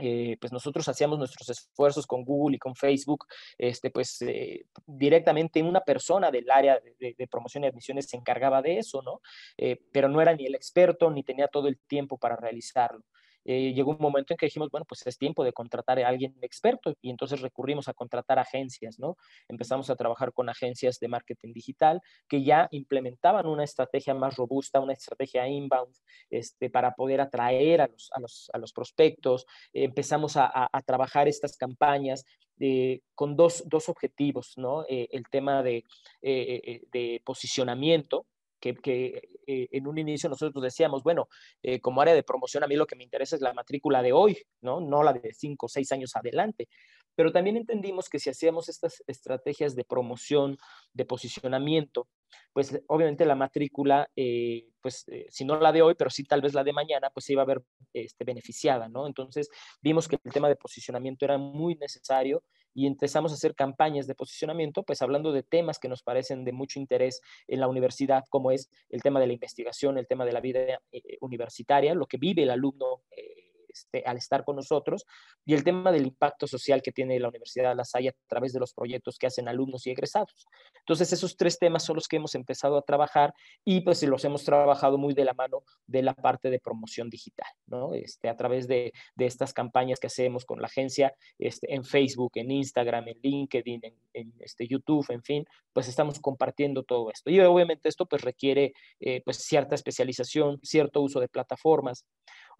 eh, 0.00 0.36
pues 0.40 0.52
nosotros 0.52 0.88
hacíamos 0.88 1.18
nuestros 1.18 1.48
esfuerzos 1.48 2.06
con 2.06 2.24
Google 2.24 2.56
y 2.56 2.58
con 2.58 2.76
Facebook, 2.76 3.26
este, 3.56 3.90
pues 3.90 4.22
eh, 4.22 4.66
directamente 4.86 5.62
una 5.62 5.80
persona 5.80 6.30
del 6.30 6.50
área 6.50 6.80
de, 6.98 7.28
promoción 7.28 7.64
y 7.64 7.66
admisiones 7.66 8.06
se 8.06 8.16
encargaba 8.16 8.62
de 8.62 8.78
eso, 8.78 9.02
¿no? 9.02 9.20
Eh, 9.56 9.80
pero 9.92 10.08
no 10.08 10.20
era 10.20 10.34
ni 10.34 10.46
el 10.46 10.54
experto 10.54 11.10
ni 11.10 11.22
tenía 11.22 11.48
todo 11.48 11.68
el 11.68 11.78
tiempo 11.78 12.16
para 12.16 12.36
realizarlo. 12.36 13.04
Eh, 13.50 13.72
llegó 13.72 13.92
un 13.92 13.98
momento 13.98 14.34
en 14.34 14.36
que 14.36 14.44
dijimos, 14.44 14.70
bueno, 14.70 14.84
pues 14.86 15.06
es 15.06 15.16
tiempo 15.16 15.42
de 15.42 15.54
contratar 15.54 15.98
a 15.98 16.06
alguien 16.06 16.36
experto 16.42 16.94
y 17.00 17.08
entonces 17.08 17.40
recurrimos 17.40 17.88
a 17.88 17.94
contratar 17.94 18.38
agencias, 18.38 18.98
¿no? 18.98 19.16
Empezamos 19.48 19.88
a 19.88 19.96
trabajar 19.96 20.34
con 20.34 20.50
agencias 20.50 21.00
de 21.00 21.08
marketing 21.08 21.54
digital 21.54 22.02
que 22.28 22.42
ya 22.42 22.68
implementaban 22.72 23.46
una 23.46 23.64
estrategia 23.64 24.12
más 24.12 24.36
robusta, 24.36 24.80
una 24.80 24.92
estrategia 24.92 25.48
inbound, 25.48 25.94
este, 26.28 26.68
para 26.68 26.92
poder 26.92 27.22
atraer 27.22 27.80
a 27.80 27.86
los, 27.86 28.10
a 28.12 28.20
los, 28.20 28.50
a 28.52 28.58
los 28.58 28.74
prospectos. 28.74 29.46
empezamos 29.72 30.36
a, 30.36 30.68
a, 30.70 30.82
trabajar 30.82 31.26
estas 31.26 31.56
campañas 31.56 32.26
eh, 32.60 33.00
con 33.14 33.34
dos, 33.34 33.64
dos, 33.66 33.88
objetivos, 33.88 34.58
¿no? 34.58 34.84
Eh, 34.90 35.08
el 35.10 35.24
tema 35.30 35.62
de, 35.62 35.84
de 36.20 37.22
posicionamiento, 37.24 38.26
que, 38.58 39.22
eh, 39.46 39.68
en 39.70 39.86
un 39.86 39.98
inicio 39.98 40.28
nosotros 40.28 40.62
decíamos, 40.62 41.02
bueno, 41.02 41.28
eh, 41.62 41.80
como 41.80 42.00
área 42.00 42.14
de 42.14 42.22
promoción 42.22 42.64
a 42.64 42.66
mí 42.66 42.76
lo 42.76 42.86
que 42.86 42.96
me 42.96 43.04
interesa 43.04 43.36
es 43.36 43.42
la 43.42 43.54
matrícula 43.54 44.02
de 44.02 44.12
hoy, 44.12 44.38
¿no? 44.60 44.80
No 44.80 45.02
la 45.02 45.12
de 45.12 45.32
cinco 45.32 45.66
o 45.66 45.68
seis 45.68 45.90
años 45.92 46.14
adelante. 46.16 46.68
Pero 47.14 47.32
también 47.32 47.56
entendimos 47.56 48.08
que 48.08 48.20
si 48.20 48.30
hacíamos 48.30 48.68
estas 48.68 49.02
estrategias 49.06 49.74
de 49.74 49.84
promoción, 49.84 50.56
de 50.92 51.04
posicionamiento, 51.04 52.08
pues 52.52 52.80
obviamente 52.86 53.24
la 53.24 53.34
matrícula, 53.34 54.08
eh, 54.14 54.68
pues 54.80 55.04
si 55.28 55.44
no 55.44 55.58
la 55.58 55.72
de 55.72 55.82
hoy, 55.82 55.94
pero 55.96 56.10
sí 56.10 56.24
tal 56.24 56.42
vez 56.42 56.54
la 56.54 56.62
de 56.62 56.72
mañana, 56.72 57.10
pues 57.10 57.26
se 57.26 57.32
iba 57.32 57.42
a 57.42 57.46
ver 57.46 57.62
este, 57.92 58.24
beneficiada, 58.24 58.88
¿no? 58.88 59.06
Entonces 59.06 59.48
vimos 59.80 60.06
que 60.06 60.18
el 60.22 60.32
tema 60.32 60.48
de 60.48 60.56
posicionamiento 60.56 61.24
era 61.24 61.38
muy 61.38 61.74
necesario 61.74 62.44
y 62.74 62.86
empezamos 62.86 63.32
a 63.32 63.34
hacer 63.34 63.54
campañas 63.54 64.06
de 64.06 64.14
posicionamiento, 64.14 64.82
pues 64.82 65.02
hablando 65.02 65.32
de 65.32 65.42
temas 65.42 65.78
que 65.78 65.88
nos 65.88 66.02
parecen 66.02 66.44
de 66.44 66.52
mucho 66.52 66.78
interés 66.78 67.20
en 67.46 67.60
la 67.60 67.68
universidad, 67.68 68.24
como 68.30 68.50
es 68.50 68.70
el 68.90 69.02
tema 69.02 69.20
de 69.20 69.26
la 69.26 69.32
investigación, 69.32 69.98
el 69.98 70.06
tema 70.06 70.24
de 70.24 70.32
la 70.32 70.40
vida 70.40 70.80
eh, 70.92 71.18
universitaria, 71.20 71.94
lo 71.94 72.06
que 72.06 72.18
vive 72.18 72.42
el 72.42 72.50
alumno. 72.50 73.02
Eh, 73.16 73.47
este, 73.68 74.02
al 74.06 74.16
estar 74.16 74.44
con 74.44 74.56
nosotros, 74.56 75.04
y 75.44 75.54
el 75.54 75.64
tema 75.64 75.92
del 75.92 76.06
impacto 76.06 76.46
social 76.46 76.82
que 76.82 76.92
tiene 76.92 77.18
la 77.20 77.28
Universidad 77.28 77.70
de 77.70 77.74
La 77.76 77.84
Salle 77.84 78.10
a 78.10 78.14
través 78.26 78.52
de 78.52 78.60
los 78.60 78.74
proyectos 78.74 79.18
que 79.18 79.26
hacen 79.26 79.48
alumnos 79.48 79.86
y 79.86 79.90
egresados. 79.90 80.46
Entonces, 80.80 81.12
esos 81.12 81.36
tres 81.36 81.58
temas 81.58 81.84
son 81.84 81.96
los 81.96 82.08
que 82.08 82.16
hemos 82.16 82.34
empezado 82.34 82.76
a 82.76 82.82
trabajar 82.82 83.34
y 83.64 83.80
pues 83.80 84.02
los 84.02 84.24
hemos 84.24 84.44
trabajado 84.44 84.98
muy 84.98 85.14
de 85.14 85.24
la 85.24 85.34
mano 85.34 85.62
de 85.86 86.02
la 86.02 86.14
parte 86.14 86.50
de 86.50 86.60
promoción 86.60 87.10
digital, 87.10 87.48
¿no? 87.66 87.94
Este, 87.94 88.28
a 88.28 88.36
través 88.36 88.68
de, 88.68 88.92
de 89.14 89.26
estas 89.26 89.52
campañas 89.52 90.00
que 90.00 90.06
hacemos 90.06 90.44
con 90.44 90.60
la 90.60 90.66
agencia 90.66 91.14
este, 91.38 91.74
en 91.74 91.84
Facebook, 91.84 92.32
en 92.34 92.50
Instagram, 92.50 93.08
en 93.08 93.18
LinkedIn, 93.22 93.80
en, 94.12 94.32
este, 94.40 94.66
YouTube, 94.66 95.06
en 95.10 95.22
fin, 95.22 95.46
pues 95.72 95.88
estamos 95.88 96.18
compartiendo 96.20 96.82
todo 96.82 97.10
esto. 97.10 97.30
Y 97.30 97.40
obviamente 97.40 97.88
esto 97.88 98.06
pues 98.06 98.22
requiere 98.22 98.72
eh, 99.00 99.22
pues 99.24 99.38
cierta 99.38 99.74
especialización, 99.74 100.58
cierto 100.62 101.00
uso 101.00 101.20
de 101.20 101.28
plataformas. 101.28 102.04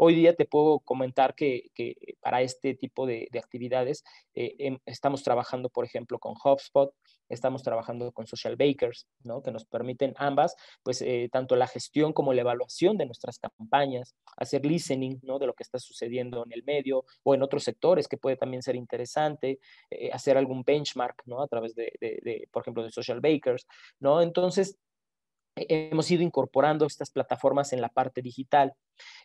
Hoy 0.01 0.15
día 0.15 0.33
te 0.33 0.45
puedo 0.45 0.79
comentar 0.79 1.35
que, 1.35 1.73
para 2.21 2.41
este 2.41 2.75
tipo 2.75 3.05
de, 3.05 3.29
actividades 3.37 4.05
eh, 4.33 4.55
em, 4.61 4.79
estamos 4.87 5.25
trabajando, 5.25 5.71
por 5.71 5.85
ejemplo, 5.85 6.21
con 6.21 6.35
HubSpot, 6.35 6.95
estamos 7.29 7.65
trabajando 7.65 8.13
con 8.13 8.29
Social 8.29 8.55
Bakers, 8.55 9.09
que 9.45 9.51
nos 9.51 9.65
permiten 9.65 10.15
ambas, 10.17 10.55
pues 10.85 11.03
eh, 11.03 11.29
tanto 11.33 11.57
la 11.57 11.67
gestión 11.67 12.13
como 12.13 12.33
la 12.33 12.43
evaluación 12.43 12.97
de 12.97 13.07
nuestras 13.07 13.41
campañas, 13.41 14.15
hacer 14.37 14.65
listening 14.65 15.19
¿no? 15.25 15.41
de 15.41 15.47
lo 15.47 15.55
que 15.55 15.65
está 15.65 15.81
sucediendo 15.81 16.45
en 16.47 16.53
el 16.53 16.63
medio 16.63 17.05
o 17.25 17.35
en 17.35 17.43
otros 17.43 17.65
sectores 17.65 18.07
que 18.07 18.19
puede 18.19 18.37
también 18.37 18.63
ser 18.63 18.77
interesante, 18.77 19.59
eh, 19.91 20.11
hacer 20.13 20.39
algún 20.39 20.63
benchmark 20.63 21.25
a 21.37 21.49
través 21.49 21.75
de, 21.75 22.49
por 22.53 22.63
ejemplo, 22.63 22.85
de 22.85 22.93
Social 22.93 23.21
Bakers. 23.21 23.67
Entonces, 24.01 24.79
hemos 25.69 26.11
ido 26.11 26.23
incorporando 26.23 26.87
estas 26.87 27.11
plataformas 27.11 27.73
en 27.73 27.81
la 27.81 27.89
parte 27.89 28.23
digital. 28.23 28.75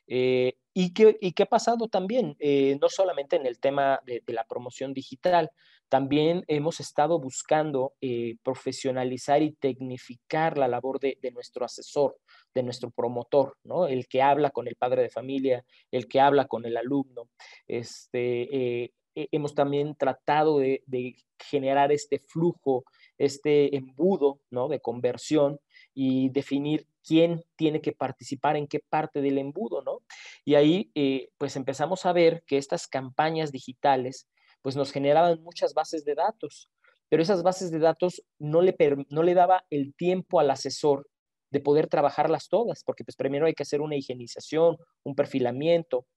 Eh, 0.07 0.53
¿y, 0.73 0.93
qué, 0.93 1.17
¿Y 1.21 1.33
qué 1.33 1.43
ha 1.43 1.47
pasado 1.47 1.87
también? 1.87 2.35
Eh, 2.39 2.77
no 2.81 2.89
solamente 2.89 3.35
en 3.35 3.45
el 3.45 3.59
tema 3.59 4.01
de, 4.05 4.21
la 4.27 4.43
promoción 4.43 4.93
digital, 4.93 5.51
también 5.89 6.43
hemos 6.47 6.79
estado 6.79 7.19
buscando 7.19 7.93
eh, 8.01 8.35
profesionalizar 8.43 9.41
y 9.41 9.53
tecnificar 9.53 10.57
la 10.57 10.67
labor 10.67 10.99
de, 10.99 11.17
nuestro 11.31 11.65
asesor, 11.65 12.17
de 12.53 12.63
nuestro 12.63 12.89
promotor, 12.89 13.57
¿no? 13.63 13.87
El 13.87 14.07
que 14.07 14.21
habla 14.21 14.49
con 14.49 14.67
el 14.67 14.75
padre 14.75 15.03
de 15.03 15.09
familia, 15.09 15.63
el 15.91 16.07
que 16.07 16.19
habla 16.19 16.45
con 16.45 16.65
el 16.65 16.77
alumno. 16.77 17.29
Este, 17.67 18.91
hemos 19.15 19.53
también 19.53 19.95
tratado 19.95 20.57
de, 20.57 20.83
de 20.87 21.15
generar 21.37 21.91
este 21.91 22.19
flujo, 22.19 22.85
este 23.17 23.75
embudo, 23.75 24.39
¿no? 24.49 24.67
De 24.67 24.79
conversión 24.79 25.59
y 25.93 26.29
definir 26.29 26.87
quién 27.05 27.43
tiene 27.55 27.81
que 27.81 27.91
participar 27.91 28.55
en 28.55 28.67
qué 28.67 28.79
parte 28.79 29.21
del 29.21 29.37
embudo, 29.37 29.81
¿no? 29.81 29.99
Y 30.45 30.55
ahí, 30.55 30.91
eh, 30.95 31.29
pues 31.37 31.55
empezamos 31.55 32.05
a 32.05 32.13
ver 32.13 32.43
que 32.47 32.57
estas 32.57 32.87
campañas 32.87 33.51
digitales, 33.51 34.27
pues 34.61 34.75
nos 34.75 34.91
generaban 34.91 35.41
muchas 35.43 35.73
bases 35.73 36.05
de 36.05 36.15
datos, 36.15 36.69
pero 37.09 37.21
esas 37.21 37.43
bases 37.43 37.71
de 37.71 37.79
datos 37.79 38.23
no 38.39 38.61
le, 38.61 38.75
no 39.09 39.23
le 39.23 39.33
daba 39.33 39.65
el 39.69 39.93
tiempo 39.95 40.39
al 40.39 40.49
asesor 40.49 41.07
de 41.51 41.59
poder 41.59 41.87
trabajarlas 41.87 42.47
todas, 42.49 42.83
porque 42.83 43.03
pues 43.03 43.15
primero 43.15 43.45
hay 43.45 43.53
que 43.53 43.63
hacer 43.63 43.81
una 43.81 43.95
higienización, 43.95 44.77
un 45.03 45.13
perfilamiento. 45.15 46.07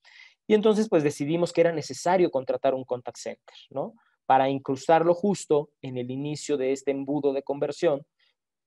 Y 0.46 0.54
entonces 0.54 0.88
pues 0.88 1.02
decidimos 1.02 1.52
que 1.52 1.60
era 1.60 1.72
necesario 1.72 2.30
contratar 2.30 2.72
un 2.72 2.84
contact 2.84 3.18
center, 3.18 3.56
¿no? 3.70 3.92
Para 4.24 4.48
incrustarlo 4.48 5.12
justo 5.12 5.70
en 5.82 5.98
el 5.98 6.10
inicio 6.10 6.56
de 6.56 6.72
este 6.72 6.92
embudo 6.92 7.32
de 7.34 7.42
conversión 7.42 8.06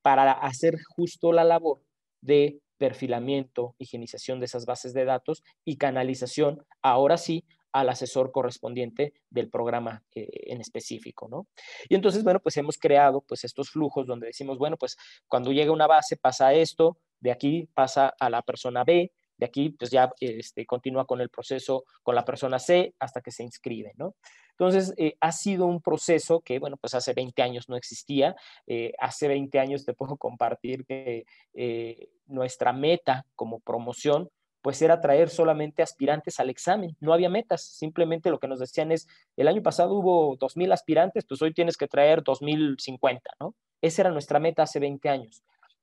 para 0.02 0.32
hacer 0.32 0.76
justo 0.96 1.32
la 1.32 1.44
labor 1.44 1.82
de 2.20 2.60
perfilamiento, 2.78 3.74
higienización 3.78 4.40
de 4.40 4.46
esas 4.46 4.64
bases 4.64 4.94
de 4.94 5.04
datos 5.04 5.42
y 5.64 5.76
canalización, 5.76 6.64
ahora 6.82 7.18
sí, 7.18 7.44
al 7.72 7.88
asesor 7.88 8.32
correspondiente 8.32 9.12
del 9.28 9.48
programa 9.48 10.02
eh, 10.14 10.28
en 10.46 10.60
específico, 10.60 11.28
¿no? 11.28 11.46
Y 11.88 11.94
entonces, 11.94 12.24
bueno, 12.24 12.40
pues 12.40 12.56
hemos 12.56 12.78
creado 12.78 13.20
pues 13.20 13.44
estos 13.44 13.70
flujos 13.70 14.06
donde 14.06 14.26
decimos, 14.28 14.58
bueno, 14.58 14.76
pues 14.76 14.96
cuando 15.28 15.52
llega 15.52 15.72
una 15.72 15.86
base 15.86 16.16
pasa 16.16 16.52
esto, 16.54 16.98
de 17.20 17.30
aquí 17.30 17.68
pasa 17.74 18.14
a 18.18 18.30
la 18.30 18.42
persona 18.42 18.82
B, 18.82 19.12
de 19.40 19.46
aquí 19.46 19.70
pues 19.70 19.90
ya 19.90 20.12
este, 20.20 20.66
continúa 20.66 21.06
con 21.06 21.20
el 21.20 21.30
proceso 21.30 21.84
con 22.02 22.14
la 22.14 22.24
persona 22.24 22.58
C 22.58 22.94
hasta 23.00 23.22
que 23.22 23.32
se 23.32 23.42
inscribe, 23.42 23.92
¿no? 23.96 24.14
Entonces, 24.50 24.92
eh, 24.98 25.16
ha 25.20 25.32
sido 25.32 25.64
un 25.64 25.80
proceso 25.80 26.40
que, 26.40 26.58
bueno, 26.58 26.76
pues 26.76 26.94
hace 26.94 27.14
20 27.14 27.40
años 27.40 27.70
no 27.70 27.76
existía. 27.76 28.36
Eh, 28.66 28.92
hace 28.98 29.26
20 29.26 29.58
años 29.58 29.86
te 29.86 29.94
puedo 29.94 30.18
compartir 30.18 30.84
que 30.84 31.24
eh, 31.54 32.10
nuestra 32.26 32.74
meta 32.74 33.24
como 33.34 33.60
promoción, 33.60 34.28
pues 34.60 34.82
era 34.82 35.00
traer 35.00 35.30
solamente 35.30 35.82
aspirantes 35.82 36.38
al 36.38 36.50
examen. 36.50 36.94
No 37.00 37.14
había 37.14 37.30
metas, 37.30 37.62
simplemente 37.62 38.30
lo 38.30 38.38
que 38.38 38.48
nos 38.48 38.60
decían 38.60 38.92
es, 38.92 39.08
el 39.38 39.48
año 39.48 39.62
pasado 39.62 39.94
hubo 39.94 40.36
2.000 40.36 40.74
aspirantes, 40.74 41.24
pues 41.24 41.40
hoy 41.40 41.54
tienes 41.54 41.78
que 41.78 41.88
traer 41.88 42.22
2.050, 42.22 43.20
¿no? 43.40 43.54
Esa 43.80 44.02
era 44.02 44.10
nuestra 44.10 44.38
meta 44.40 44.64
hace 44.64 44.78
20 44.78 45.08
años. 45.08 45.42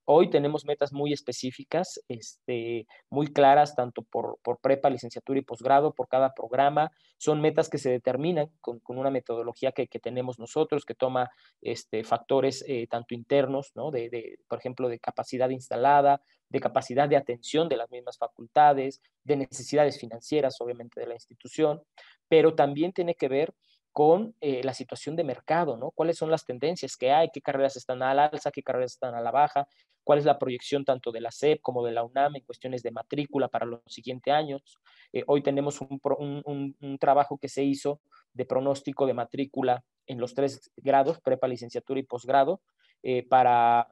Hoy 0.09 0.29
tenemos 0.29 0.63
metas 0.63 0.93
muy 0.93 1.11
específicas, 1.11 1.99
este, 2.07 2.87
muy 3.09 3.27
claras, 3.27 3.75
tanto 3.75 4.03
por, 4.03 4.39
prepa, 4.61 4.89
licenciatura 4.89 5.37
y 5.37 5.41
posgrado, 5.41 5.93
por 5.93 6.07
cada 6.07 6.33
programa. 6.33 6.93
Son 7.17 7.41
metas 7.41 7.67
que 7.67 7.77
se 7.77 7.89
determinan 7.89 8.49
con, 8.61 8.81
una 8.85 9.11
metodología 9.11 9.73
que, 9.73 9.85
tenemos 9.99 10.39
nosotros, 10.39 10.85
que 10.85 10.95
toma 10.95 11.29
este, 11.61 12.05
factores 12.05 12.63
eh, 12.69 12.87
tanto 12.89 13.15
internos, 13.15 13.73
¿no? 13.75 13.91
de, 13.91 14.39
por 14.47 14.59
ejemplo, 14.59 14.87
de 14.87 14.97
capacidad 14.97 15.49
instalada, 15.49 16.21
de 16.47 16.61
capacidad 16.61 17.09
de 17.09 17.17
atención 17.17 17.67
de 17.67 17.75
las 17.75 17.91
mismas 17.91 18.17
facultades, 18.17 19.01
de 19.25 19.35
necesidades 19.35 19.99
financieras, 19.99 20.61
obviamente, 20.61 21.01
de 21.01 21.07
la 21.07 21.15
institución, 21.15 21.81
pero 22.29 22.55
también 22.55 22.93
tiene 22.93 23.15
que 23.15 23.27
ver 23.27 23.53
con 23.97 24.35
eh, 24.41 24.61
la 24.63 24.75
situación 24.75 25.15
de 25.15 25.23
mercado, 25.23 25.75
¿no? 25.75 25.89
¿Cuáles 25.89 26.19
son 26.19 26.29
las 26.29 26.45
tendencias 26.45 26.95
que 26.95 27.11
hay? 27.11 27.29
¿Qué 27.33 27.41
carreras 27.41 27.77
están 27.77 28.03
al 28.03 28.19
alza? 28.19 28.51
¿Qué 28.51 28.61
carreras 28.61 28.91
están 28.91 29.15
a 29.15 29.21
la 29.21 29.31
baja? 29.31 29.67
¿Cuál 30.03 30.19
es 30.19 30.25
la 30.25 30.37
proyección 30.37 30.85
tanto 30.85 31.11
de 31.11 31.19
la 31.19 31.31
SEP 31.31 31.61
como 31.63 31.83
de 31.83 31.93
la 31.93 32.03
UNAM 32.03 32.35
en 32.35 32.43
cuestiones 32.43 32.83
de 32.83 32.91
matrícula 32.91 33.47
para 33.47 33.65
los 33.65 33.81
siguientes 33.87 34.31
años? 34.31 34.77
Eh, 35.13 35.23
hoy 35.25 35.41
tenemos 35.41 35.81
un, 35.81 36.97
trabajo 36.99 37.39
que 37.39 37.49
se 37.49 37.63
hizo 37.63 37.99
de 38.33 38.45
pronóstico 38.45 39.07
de 39.07 39.15
matrícula 39.15 39.83
en 40.05 40.19
los 40.19 40.35
tres 40.35 40.71
grados, 40.77 41.19
prepa, 41.19 41.47
licenciatura 41.47 41.99
y 41.99 42.03
posgrado, 42.03 42.61
eh, 43.01 43.27
para, 43.27 43.87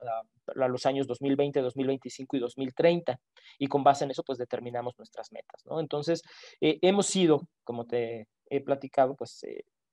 los 0.54 0.86
años 0.86 1.08
2020, 1.08 1.62
2025 1.62 2.38
y 2.38 2.40
2030. 2.42 3.20
Y 3.58 3.66
con 3.66 3.84
base 3.84 4.04
en 4.04 4.12
eso, 4.12 4.22
pues 4.22 4.38
determinamos 4.38 4.94
nuestras 5.00 5.32
metas, 5.32 5.66
¿no? 5.66 5.80
Entonces, 5.80 6.22
hemos 6.62 7.08
sido, 7.08 7.48
como 7.64 7.88
te 7.88 8.28
he 8.52 8.62
platicado, 8.62 9.16
pues 9.16 9.44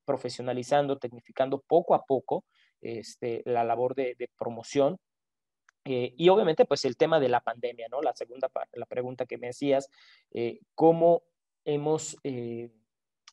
profesionalizando, 0.05 0.99
tecnificando 0.99 1.61
poco 1.61 1.95
a 1.95 2.05
poco 2.05 2.45
este, 2.81 3.43
la 3.45 3.65
labor 3.65 3.95
de, 3.95 4.29
promoción. 4.37 4.99
Eh, 5.85 6.15
y 6.17 6.29
obviamente, 6.29 6.65
pues 6.65 6.85
el 6.85 6.97
tema 6.97 7.19
de 7.19 7.29
la 7.29 7.41
pandemia, 7.41 7.89
¿no? 7.91 8.03
La 8.03 8.15
segunda 8.15 8.51
la 8.73 8.87
pregunta 8.87 9.27
que 9.27 9.39
me 9.39 9.49
hacías, 9.49 9.89
eh, 10.33 10.61
¿cómo 10.75 11.23
hemos 11.65 12.17
eh, 12.23 12.71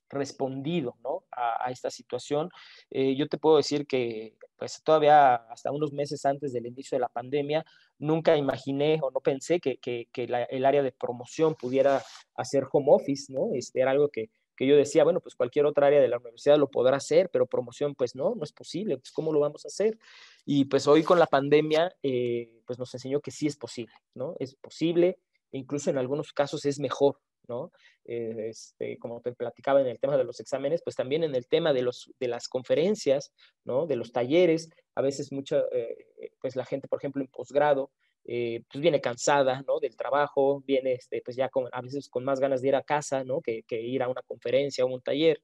respondido, 0.10 0.98
¿no? 1.04 1.26
A, 1.32 1.70
esta 1.72 1.92
situación. 1.92 2.50
yo 2.92 3.28
te 3.28 3.38
puedo 3.38 3.58
decir 3.58 3.86
que, 3.86 4.36
pues 4.58 4.82
todavía 4.84 5.36
hasta 5.36 5.72
unos 5.72 5.94
meses 5.94 6.26
antes 6.26 6.52
del 6.52 6.66
inicio 6.66 6.96
de 6.96 7.02
la 7.02 7.10
pandemia, 7.10 7.64
nunca 8.00 8.36
imaginé 8.36 9.00
o 9.02 9.12
no 9.12 9.20
pensé 9.20 9.60
que, 9.60 9.78
que, 9.78 10.08
el 10.16 10.66
área 10.66 10.82
de 10.82 10.92
promoción 10.92 11.54
pudiera 11.56 12.02
hacer 12.36 12.66
home 12.72 12.88
office, 12.90 13.32
¿no? 13.32 13.52
Este 13.54 13.82
era 13.82 13.92
algo 13.92 14.10
que, 14.10 14.30
que 14.60 14.68
yo 14.68 14.76
decía, 14.76 15.06
bueno, 15.06 15.22
pues 15.22 15.36
cualquier 15.36 15.66
otra 15.66 15.88
área 15.88 16.02
de 16.02 16.10
la 16.10 16.18
universidad 16.18 16.58
lo 16.58 16.70
podrá 16.70 16.98
hacer, 16.98 17.30
pero 17.32 17.46
promoción, 17.46 17.96
pues 17.96 18.14
no, 18.14 18.36
no 18.36 18.44
es 18.44 18.52
posible, 18.52 18.98
pues 18.98 19.10
cómo 19.14 19.32
lo 19.32 19.40
vamos 19.40 19.64
a 19.64 19.70
hacer. 19.70 19.98
Y 20.44 20.66
pues 20.66 20.86
hoy 20.86 21.02
con 21.02 21.18
la 21.18 21.28
pandemia, 21.28 21.96
eh, 22.04 22.52
pues 22.66 22.78
nos 22.78 22.94
enseñó 22.94 23.22
que 23.22 23.32
sí 23.32 23.48
es 23.48 23.56
posible, 23.56 23.94
¿no? 24.16 24.36
Es 24.38 24.56
posible, 24.56 25.18
incluso 25.54 25.90
en 25.90 25.98
algunos 25.98 26.34
casos 26.34 26.66
es 26.66 26.78
mejor, 26.78 27.22
¿no? 27.48 27.72
Eh, 28.04 28.50
este, 28.50 28.98
como 28.98 29.22
te 29.22 29.32
platicaba 29.32 29.80
en 29.80 29.88
el 29.88 29.98
tema 29.98 30.18
de 30.18 30.26
los 30.26 30.42
exámenes, 30.42 30.82
pues 30.84 30.98
también 30.98 31.24
en 31.24 31.36
el 31.36 31.48
tema 31.48 31.72
de, 31.72 31.82
los, 31.82 32.12
de 32.20 32.28
las 32.28 32.50
conferencias, 32.50 33.32
¿no? 33.64 33.88
De 33.88 33.96
los 33.96 34.12
talleres, 34.12 34.72
a 34.94 35.02
veces 35.02 35.32
mucha, 35.32 35.64
eh, 35.72 36.34
pues 36.42 36.58
la 36.58 36.66
gente, 36.66 36.90
por 36.90 37.00
ejemplo, 37.00 37.22
en 37.22 37.30
posgrado, 37.30 37.92
eh, 38.26 38.64
pues 38.72 38.82
viene 38.82 39.02
cansada, 39.02 39.64
¿no? 39.68 39.80
Del 39.80 39.96
trabajo, 39.96 40.62
viene, 40.66 40.94
este, 40.94 41.22
pues 41.24 41.36
ya 41.38 41.50
con, 41.50 41.68
a 41.72 41.82
veces 41.82 42.10
con 42.10 42.24
más 42.24 42.40
ganas 42.40 42.62
de 42.62 42.70
ir 42.70 42.76
a 42.76 42.84
casa, 42.84 43.24
¿no? 43.24 43.42
Que, 43.42 43.64
ir 43.70 44.04
a 44.04 44.10
una 44.10 44.22
conferencia 44.22 44.86
o 44.86 44.88
un 44.88 45.02
taller. 45.02 45.42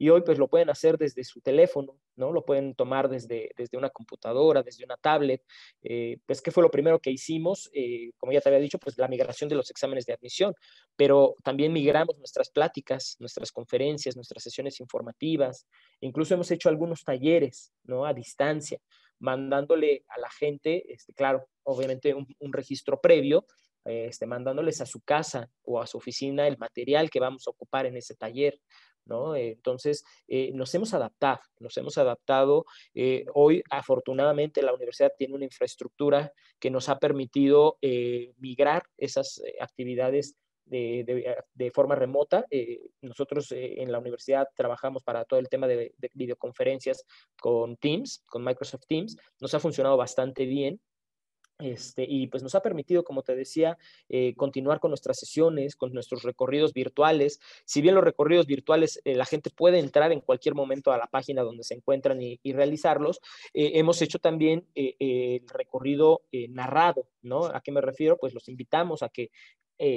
y 0.00 0.10
hoy 0.10 0.22
pues 0.22 0.38
lo 0.38 0.46
pueden 0.48 0.70
hacer 0.70 0.96
desde 0.96 1.24
su 1.24 1.40
teléfono, 1.40 1.98
¿no? 2.14 2.30
Lo 2.32 2.44
pueden 2.44 2.74
tomar 2.74 3.08
desde, 3.08 3.50
desde 3.56 3.76
una 3.76 3.90
computadora, 3.90 4.62
desde 4.62 4.84
una 4.84 4.96
tablet. 4.96 5.42
Eh, 5.82 6.18
pues, 6.26 6.40
¿qué 6.40 6.52
fue 6.52 6.62
lo 6.62 6.70
primero 6.70 7.00
que 7.00 7.10
hicimos? 7.10 7.68
Eh, 7.72 8.12
como 8.18 8.32
ya 8.32 8.40
te 8.40 8.48
había 8.48 8.60
dicho, 8.60 8.78
pues 8.78 8.96
la 8.98 9.08
migración 9.08 9.48
de 9.48 9.56
los 9.56 9.70
exámenes 9.70 10.06
de 10.06 10.12
admisión, 10.12 10.54
pero 10.96 11.34
también 11.42 11.72
migramos 11.72 12.16
nuestras 12.18 12.50
pláticas, 12.50 13.16
nuestras 13.18 13.50
conferencias, 13.50 14.14
nuestras 14.14 14.44
sesiones 14.44 14.78
informativas, 14.78 15.66
incluso 16.00 16.34
hemos 16.34 16.50
hecho 16.52 16.68
algunos 16.68 17.02
talleres, 17.02 17.72
¿no? 17.82 18.04
A 18.06 18.14
distancia, 18.14 18.78
mandándole 19.20 20.04
a 20.08 20.20
la 20.20 20.30
gente, 20.30 20.92
este, 20.92 21.12
claro, 21.12 21.48
obviamente 21.64 22.14
un, 22.14 22.52
registro 22.52 23.00
previo, 23.00 23.46
este, 23.84 24.26
mandándoles 24.26 24.80
a 24.80 24.86
su 24.86 25.00
casa 25.00 25.50
o 25.62 25.80
a 25.80 25.86
su 25.86 25.98
oficina 25.98 26.46
el 26.46 26.58
material 26.58 27.10
que 27.10 27.20
vamos 27.20 27.46
a 27.46 27.50
ocupar 27.50 27.86
en 27.86 27.96
ese 27.96 28.14
taller. 28.14 28.60
¿no? 29.06 29.34
Entonces, 29.34 30.04
eh, 30.26 30.52
nos 30.52 30.74
hemos 30.74 30.92
adaptado, 30.92 31.40
nos 31.60 31.76
hemos 31.78 31.96
adaptado. 31.96 32.66
Eh, 32.94 33.24
hoy, 33.34 33.62
afortunadamente, 33.70 34.62
la 34.62 34.74
universidad 34.74 35.12
tiene 35.16 35.34
una 35.34 35.46
infraestructura 35.46 36.32
que 36.58 36.70
nos 36.70 36.90
ha 36.90 36.98
permitido 36.98 37.78
eh, 37.80 38.34
migrar 38.36 38.82
esas 38.98 39.40
actividades 39.60 40.36
de, 40.68 41.70
forma 41.74 41.94
remota. 41.94 42.44
nosotros 43.02 43.52
en 43.52 43.90
la 43.92 43.98
universidad 43.98 44.48
trabajamos 44.54 45.02
para 45.02 45.24
todo 45.24 45.40
el 45.40 45.48
tema 45.48 45.66
de, 45.66 45.94
videoconferencias 46.14 47.04
con 47.40 47.76
Teams, 47.76 48.22
con 48.26 48.44
Microsoft 48.44 48.86
Teams. 48.86 49.16
Nos 49.40 49.54
ha 49.54 49.60
funcionado 49.60 49.96
bastante 49.96 50.46
bien. 50.46 50.80
Este, 51.60 52.06
y 52.08 52.28
pues 52.28 52.44
nos 52.44 52.54
ha 52.54 52.62
permitido, 52.62 53.02
como 53.02 53.22
te 53.22 53.34
decía, 53.34 53.76
eh, 54.08 54.34
continuar 54.36 54.78
con 54.78 54.92
nuestras 54.92 55.18
sesiones, 55.18 55.74
con 55.74 55.92
nuestros 55.92 56.22
recorridos 56.22 56.72
virtuales. 56.72 57.40
Si 57.64 57.82
bien 57.82 57.96
los 57.96 58.04
recorridos 58.04 58.46
virtuales, 58.46 59.00
eh, 59.04 59.16
la 59.16 59.24
gente 59.24 59.50
puede 59.50 59.80
entrar 59.80 60.12
en 60.12 60.20
cualquier 60.20 60.54
momento 60.54 60.92
a 60.92 60.98
la 60.98 61.08
página 61.08 61.42
donde 61.42 61.64
se 61.64 61.74
encuentran 61.74 62.20
y, 62.22 62.38
realizarlos, 62.52 63.20
eh, 63.54 63.72
hemos 63.74 64.00
hecho 64.02 64.20
también 64.20 64.66
el 64.74 65.42
recorrido 65.48 66.22
narrado, 66.50 67.08
¿no? 67.22 67.46
¿A 67.46 67.60
qué 67.60 67.72
me 67.72 67.80
refiero? 67.80 68.16
Pues 68.18 68.34
los 68.34 68.48
invitamos 68.48 69.02
a 69.02 69.08
que 69.08 69.30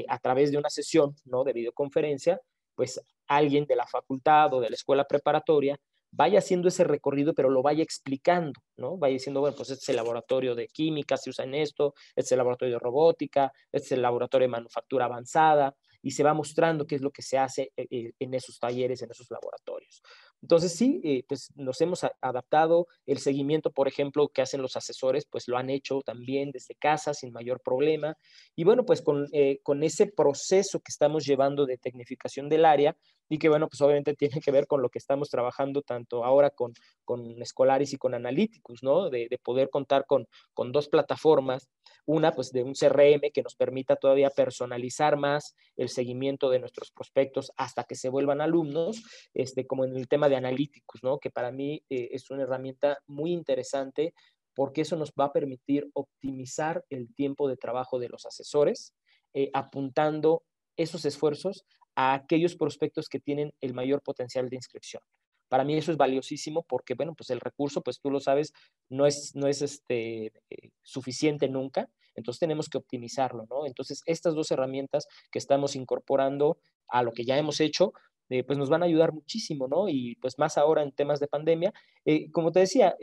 a 0.08 0.20
través 0.20 0.52
de 0.52 0.58
una 0.58 0.70
sesión, 0.70 1.16
¿no? 1.26 1.44
De 1.44 1.54
videoconferencia, 1.54 2.40
pues 2.76 3.02
alguien 3.28 3.66
de 3.66 3.76
la 3.76 3.88
facultad 3.88 4.54
o 4.54 4.60
de 4.60 4.70
la 4.70 4.76
escuela 4.76 5.06
preparatoria 5.06 5.80
vaya 6.12 6.40
haciendo 6.40 6.68
ese 6.68 6.84
recorrido, 6.84 7.34
pero 7.34 7.50
lo 7.50 7.62
vaya 7.62 7.84
explicando, 7.84 8.60
¿no? 8.78 8.98
Vaya 8.98 9.14
diciendo, 9.14 9.40
bueno, 9.40 9.56
pues 9.56 9.70
este 9.70 9.84
es 9.84 9.90
el 9.90 9.96
laboratorio 9.96 10.56
de 10.56 10.68
química, 10.68 11.18
se 11.18 11.30
usa 11.30 11.46
en 11.46 11.56
esto, 11.56 11.94
este 12.10 12.22
es 12.28 12.32
el 12.34 12.38
laboratorio 12.40 12.76
de 12.76 12.80
robótica, 12.80 13.52
este 13.72 13.86
es 13.88 13.92
el 13.94 14.02
laboratorio 14.02 14.46
de 14.46 14.52
manufactura 14.52 15.06
avanzada, 15.06 15.74
y 16.02 16.12
se 16.12 16.24
va 16.24 16.34
mostrando 16.34 16.86
qué 16.86 16.96
es 16.96 17.02
lo 17.02 17.12
que 17.12 17.22
se 17.22 17.38
hace 17.38 17.72
eh, 17.78 17.88
eh, 17.90 18.12
en 18.20 18.34
esos 18.34 18.60
talleres, 18.60 19.02
en 19.02 19.12
esos 19.12 19.30
laboratorios. 19.30 20.02
Entonces, 20.42 20.74
sí, 20.74 21.02
eh, 21.04 21.24
pues 21.28 21.52
nos 21.56 21.80
hemos 21.82 22.06
adaptado. 22.22 22.88
El 23.06 23.20
seguimiento, 23.20 23.72
por 23.72 23.88
ejemplo, 23.88 24.30
que 24.30 24.42
hacen 24.42 24.62
los 24.62 24.76
asesores, 24.76 25.26
pues 25.26 25.48
lo 25.48 25.58
han 25.58 25.70
hecho 25.70 26.02
también 26.02 26.52
desde 26.52 26.76
casa 26.76 27.14
sin 27.14 27.32
mayor 27.32 27.62
problema. 27.62 28.18
Y 28.56 28.64
bueno, 28.64 28.86
pues 28.86 29.02
con, 29.02 29.28
con 29.64 29.84
ese 29.84 30.08
proceso 30.08 30.80
que 30.80 30.90
estamos 30.90 31.26
llevando 31.26 31.66
de 31.66 31.78
tecnificación 31.78 32.50
del 32.50 32.66
área, 32.66 32.96
y 33.32 33.38
que 33.38 33.48
bueno, 33.48 33.70
pues 33.70 33.80
obviamente 33.82 34.14
tiene 34.18 34.42
que 34.42 34.52
ver 34.52 34.68
con 34.68 34.82
lo 34.82 34.90
que 34.90 35.00
estamos 35.00 35.30
trabajando 35.30 35.82
tanto 35.82 36.26
ahora 36.26 36.50
con, 36.50 36.74
con 37.06 37.42
escolares 37.42 37.94
y 37.94 37.98
con 37.98 38.14
analíticos, 38.14 38.84
¿no? 38.84 39.10
De, 39.10 39.28
de 39.30 39.38
poder 39.38 39.70
contar 39.70 40.06
con, 40.06 40.28
con 40.54 40.74
dos 40.74 40.90
plataformas 40.90 41.70
una, 42.06 42.32
pues 42.32 42.52
de 42.52 42.64
un 42.64 42.74
CRM 42.74 43.32
que 43.34 43.42
nos 43.44 43.56
permita 43.56 43.96
todavía 43.96 44.30
personalizar 44.30 45.18
más 45.18 45.56
el 45.78 45.90
seguimiento 45.90 46.50
de 46.50 46.60
nuestros 46.60 46.92
prospectos 46.92 47.52
hasta 47.58 47.84
que 47.84 47.96
se 47.96 48.10
vuelvan 48.10 48.42
alumnos, 48.42 49.04
este, 49.34 49.68
como 49.68 49.86
en 49.86 49.96
el 49.96 50.08
tema 50.08 50.30
de 50.32 50.38
analíticos, 50.38 51.04
¿no? 51.04 51.20
Que 51.20 51.30
para 51.30 51.52
mí 51.52 51.84
eh, 51.90 52.10
es 52.12 52.32
una 52.32 52.44
herramienta 52.44 52.98
muy 53.06 53.32
interesante 53.32 54.14
porque 54.56 54.82
eso 54.82 54.96
nos 54.96 55.12
va 55.12 55.26
a 55.26 55.34
permitir 55.34 55.90
optimizar 55.94 56.84
el 56.90 57.14
tiempo 57.14 57.48
de 57.48 57.58
trabajo 57.58 58.00
de 58.00 58.10
los 58.10 58.26
asesores, 58.26 58.94
eh, 59.34 59.50
apuntando 59.54 60.44
esos 60.76 61.06
esfuerzos 61.06 61.66
a 61.96 62.14
aquellos 62.14 62.56
prospectos 62.56 63.08
que 63.08 63.20
tienen 63.20 63.54
el 63.62 63.74
mayor 63.74 64.02
potencial 64.02 64.50
de 64.50 64.56
inscripción. 64.56 65.04
Para 65.50 65.66
mí 65.66 65.76
eso 65.76 65.92
es 65.92 65.98
valiosísimo 65.98 66.64
porque, 66.64 66.94
bueno, 66.96 67.14
pues 67.14 67.30
el 67.30 67.42
recurso, 67.42 67.82
pues 67.82 68.00
tú 68.00 68.10
lo 68.10 68.20
sabes, 68.20 68.54
no 68.90 69.06
es, 69.06 69.36
no 69.36 69.48
es 69.48 69.62
este, 69.62 70.28
eh, 70.50 70.72
suficiente 70.82 71.50
nunca, 71.50 71.90
entonces 72.16 72.40
tenemos 72.40 72.70
que 72.70 72.78
optimizarlo, 72.78 73.46
¿no? 73.50 73.66
Entonces, 73.66 74.02
estas 74.06 74.34
dos 74.34 74.52
herramientas 74.52 75.08
que 75.32 75.40
estamos 75.40 75.76
incorporando 75.76 76.58
a 76.88 77.04
lo 77.04 77.12
que 77.12 77.26
ya 77.26 77.38
hemos 77.38 77.60
hecho, 77.60 77.94
eh, 78.32 78.44
pues 78.44 78.58
nos 78.58 78.70
van 78.70 78.82
a 78.82 78.88
ayudar 78.88 79.14
muchísimo, 79.14 79.68
¿no? 79.68 79.88
Y 79.88 80.16
pues 80.16 80.40
más 80.40 80.58
ahora 80.58 80.82
en 80.82 80.92
temas 80.92 81.20
de 81.20 81.28
pandemia. 81.28 81.74
Eh, 82.06 82.32
como 82.32 82.52
te 82.52 82.62
decía, 82.62 82.96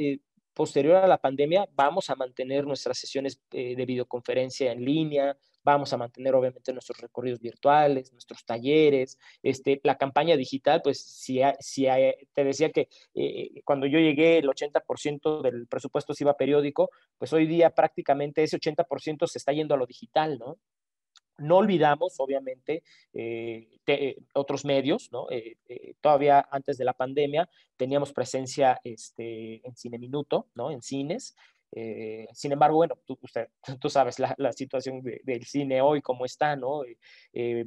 posterior 0.55 0.97
a 0.97 1.07
la 1.07 1.19
pandemia, 1.19 1.69
vamos 1.75 2.11
a 2.11 2.17
mantener 2.17 2.67
nuestras 2.67 2.99
sesiones 2.99 3.41
de 3.51 3.85
videoconferencia 3.87 4.73
en 4.73 4.85
línea, 4.85 5.37
vamos 5.69 5.93
a 5.93 5.99
mantener 5.99 6.35
obviamente 6.35 6.73
nuestros 6.73 6.99
recorridos 6.99 7.41
virtuales, 7.41 8.13
nuestros 8.13 8.45
talleres, 8.45 9.19
este, 9.43 9.81
la 9.85 9.99
campaña 9.99 10.37
digital, 10.37 10.81
pues 10.83 11.03
si, 11.03 11.41
si 11.61 11.87
te 12.33 12.45
decía 12.45 12.71
que 12.71 12.89
eh, 13.15 13.61
cuando 13.65 13.87
yo 13.87 13.99
llegué 13.99 14.39
el 14.39 14.49
80% 14.49 15.43
del 15.43 15.67
presupuesto 15.67 16.15
se 16.15 16.25
iba 16.25 16.37
periódico, 16.37 16.91
pues 17.19 17.33
hoy 17.33 17.47
día 17.47 17.71
prácticamente 17.71 18.43
ese 18.43 18.59
80% 18.59 19.27
se 19.27 19.39
está 19.39 19.53
yendo 19.53 19.75
a 19.75 19.79
lo 19.79 19.87
digital, 19.87 20.39
¿no? 20.39 20.59
No 21.39 21.59
olvidamos, 21.59 22.15
obviamente, 22.19 22.83
eh, 23.15 24.17
otros 24.35 24.65
medios, 24.65 25.11
¿no? 25.13 25.27
Eh, 25.31 25.57
todavía 26.01 26.47
antes 26.51 26.79
de 26.79 26.85
la 26.85 26.93
pandemia 26.93 27.49
teníamos 27.77 28.13
presencia 28.13 28.81
este, 28.85 29.67
en 29.67 29.77
Cine 29.77 29.99
Minuto, 29.99 30.49
¿no? 30.55 30.71
En 30.71 30.83
cines, 30.83 31.35
eh, 31.73 32.27
sin 32.33 32.53
embargo, 32.53 32.77
bueno, 32.77 32.99
tú, 33.05 33.19
usted, 33.23 33.49
tú 33.81 33.91
sabes 33.91 34.19
la, 34.19 34.53
situación 34.53 35.03
del 35.03 35.45
cine 35.45 35.81
hoy, 35.81 36.01
cómo 36.01 36.25
está, 36.25 36.57
¿no? 36.57 36.85
Eh, 36.85 36.99
eh, 37.33 37.65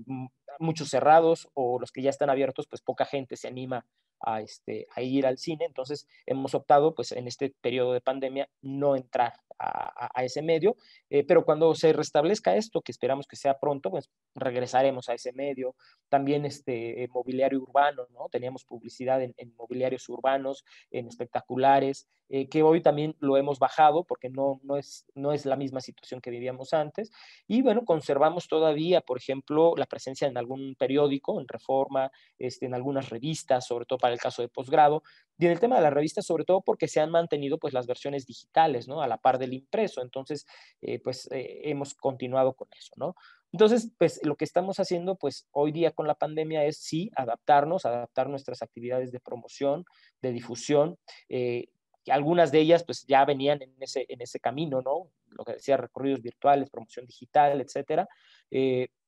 muchos 0.60 0.90
cerrados 0.90 1.50
o 1.54 1.80
los 1.80 1.92
que 1.92 2.02
ya 2.02 2.10
están 2.10 2.30
abiertos, 2.30 2.68
pues 2.68 2.82
poca 2.82 3.06
gente 3.06 3.36
se 3.36 3.48
anima 3.48 3.86
a, 4.24 4.42
este, 4.42 4.88
a 4.96 5.02
ir 5.02 5.26
al 5.26 5.38
cine. 5.38 5.66
Entonces, 5.66 6.08
hemos 6.26 6.56
optado, 6.56 6.94
pues 6.94 7.12
en 7.12 7.28
este 7.28 7.54
periodo 7.62 7.94
de 7.94 8.02
pandemia, 8.02 8.50
no 8.62 8.96
entrar 8.96 9.34
a, 9.64 10.24
ese 10.24 10.42
medio, 10.42 10.76
eh, 11.12 11.24
pero 11.24 11.46
cuando 11.46 11.76
se 11.76 11.94
restablezca 11.94 12.56
esto, 12.56 12.82
que 12.82 12.92
esperamos 12.92 13.28
que 13.28 13.36
sea 13.36 13.60
pronto, 13.60 13.92
pues 13.92 14.10
regresaremos 14.34 15.08
a 15.08 15.14
ese 15.14 15.34
medio. 15.34 15.76
También 16.10 16.46
este 16.46 17.08
mobiliario 17.14 17.62
urbano, 17.62 18.08
¿no? 18.10 18.28
Teníamos 18.32 18.66
publicidad 18.66 19.22
en, 19.22 19.36
mobiliarios 19.56 20.10
urbanos, 20.10 20.66
en 20.90 21.08
espectaculares, 21.08 22.08
eh, 22.34 22.48
que 22.48 22.64
hoy 22.64 22.80
también 22.80 23.18
lo 23.20 23.36
hemos 23.36 23.60
bajado 23.60 24.06
porque 24.06 24.30
no, 24.30 24.62
no, 24.64 24.78
es, 24.78 25.06
no 25.16 25.34
es 25.34 25.46
la 25.46 25.58
misma 25.58 25.82
situación 25.82 26.22
que 26.22 26.30
vivíamos 26.30 26.74
antes. 26.74 27.12
Y 27.46 27.62
bueno, 27.62 27.84
conservamos 27.84 28.48
todavía, 28.48 29.02
por 29.02 29.18
ejemplo, 29.18 29.74
la 29.76 29.86
presencia 29.86 30.30
en 30.30 30.38
algún 30.38 30.76
periódico, 30.76 31.42
en 31.42 31.48
Reforma, 31.50 32.10
este, 32.40 32.68
en 32.68 32.74
algunas 32.74 33.10
revistas, 33.10 33.68
sobre 33.68 33.86
todo 33.86 34.00
para 34.00 34.14
el 34.14 34.20
caso 34.20 34.42
de 34.42 34.48
posgrado, 34.48 35.04
y 35.38 35.46
en 35.46 35.52
el 35.52 35.60
tema 35.60 35.76
de 35.76 35.82
las 35.82 35.92
revistas, 35.92 36.26
sobre 36.26 36.46
todo 36.46 36.62
porque 36.62 36.88
se 36.88 37.02
han 37.02 37.12
mantenido 37.12 37.58
pues 37.58 37.74
las 37.74 37.86
versiones 37.86 38.26
digitales, 38.26 38.88
¿no? 38.88 39.02
A 39.02 39.08
la 39.08 39.18
par 39.18 39.38
del 39.38 39.54
impreso. 39.54 40.02
Entonces, 40.02 40.46
eh, 40.82 41.00
pues 41.00 41.30
eh, 41.32 41.62
hemos 41.66 41.96
continuado 41.96 42.54
con 42.54 42.70
eso, 42.78 42.94
¿no? 42.96 43.16
Entonces, 43.52 43.92
pues 43.98 44.22
lo 44.24 44.38
que 44.38 44.46
estamos 44.46 44.80
haciendo, 44.80 45.18
pues 45.18 45.50
hoy 45.52 45.74
día 45.74 45.92
con 45.92 46.08
la 46.08 46.16
pandemia 46.16 46.64
es 46.64 46.78
sí 46.78 47.12
adaptarnos, 47.16 47.86
adaptar 47.86 48.30
nuestras 48.30 48.62
actividades 48.62 49.12
de 49.12 49.20
promoción, 49.20 49.84
de 50.22 50.32
difusión. 50.32 50.98
Eh, 51.28 51.68
algunas 52.08 52.52
de 52.52 52.60
ellas 52.60 52.84
pues 52.84 53.06
ya 53.06 53.24
venían 53.26 53.62
en 53.62 53.74
ese, 53.80 54.06
en 54.10 54.22
ese 54.22 54.40
camino, 54.40 54.82
¿no? 54.82 55.12
Lo 55.30 55.44
que 55.46 55.54
decía, 55.54 55.78
recorridos 55.78 56.22
virtuales, 56.22 56.70
promoción 56.70 57.06
digital, 57.06 57.62
etcétera. 57.62 58.08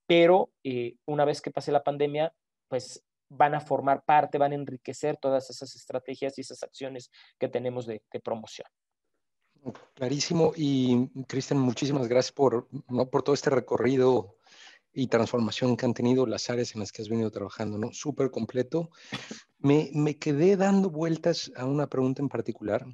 pero 0.05 0.51
una 1.05 1.25
vez 1.25 1.41
que 1.41 1.51
pase 1.51 1.71
la 1.71 1.83
pandemia, 1.83 2.33
pues 2.67 3.03
van 3.29 3.55
a 3.55 3.59
formar 3.59 4.03
parte, 4.03 4.37
van 4.37 4.51
a 4.51 4.55
enriquecer 4.55 5.17
todas 5.17 5.49
esas 5.49 5.75
estrategias 5.75 6.37
y 6.37 6.41
esas 6.41 6.63
acciones 6.63 7.11
que 7.39 7.47
tenemos 7.47 7.85
de, 7.85 8.01
promoción. 8.23 8.67
Clarísimo. 9.93 10.53
Y 10.55 11.09
Cristian, 11.27 11.59
muchísimas 11.59 12.07
gracias 12.07 12.31
por, 12.31 12.67
¿no? 12.89 13.09
por 13.09 13.23
todo 13.23 13.33
este 13.33 13.49
recorrido 13.49 14.35
y 14.93 15.07
transformación 15.07 15.75
que 15.75 15.85
han 15.85 15.93
tenido 15.93 16.25
las 16.27 16.49
áreas 16.49 16.75
en 16.75 16.81
las 16.81 16.91
que 16.91 17.01
has 17.01 17.09
venido 17.09 17.31
trabajando, 17.31 17.77
¿no? 17.77 17.91
Súper 17.91 18.29
completo. 18.29 18.91
Me, 19.57 19.89
me, 19.93 20.17
quedé 20.17 20.55
dando 20.55 20.89
vueltas 20.89 21.51
a 21.55 21.65
una 21.65 21.87
pregunta 21.87 22.21
en 22.21 22.29
particular, 22.29 22.85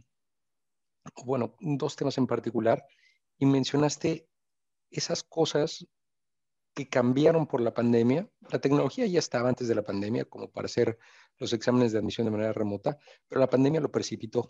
bueno, 1.26 1.56
dos 1.60 1.96
temas 1.96 2.18
en 2.18 2.28
particular, 2.28 2.86
y 3.38 3.46
mencionaste 3.46 4.30
esas 4.92 5.24
cosas 5.24 5.86
que 6.74 6.88
cambiaron 6.88 7.48
por 7.48 7.62
la 7.62 7.74
pandemia. 7.74 8.30
La 8.50 8.60
tecnología 8.60 9.06
ya 9.06 9.20
estaba 9.20 9.50
antes 9.50 9.68
de 9.68 9.76
la 9.76 9.84
pandemia, 9.84 10.26
como 10.26 10.50
para 10.50 10.66
hacer 10.66 10.98
los 11.38 11.52
exámenes 11.54 11.92
de 11.92 12.00
admisión 12.00 12.26
de 12.26 12.32
manera 12.32 12.54
remota, 12.54 12.98
pero 13.28 13.42
la 13.42 13.50
pandemia 13.50 13.82
lo 13.82 13.92
precipitó. 13.92 14.48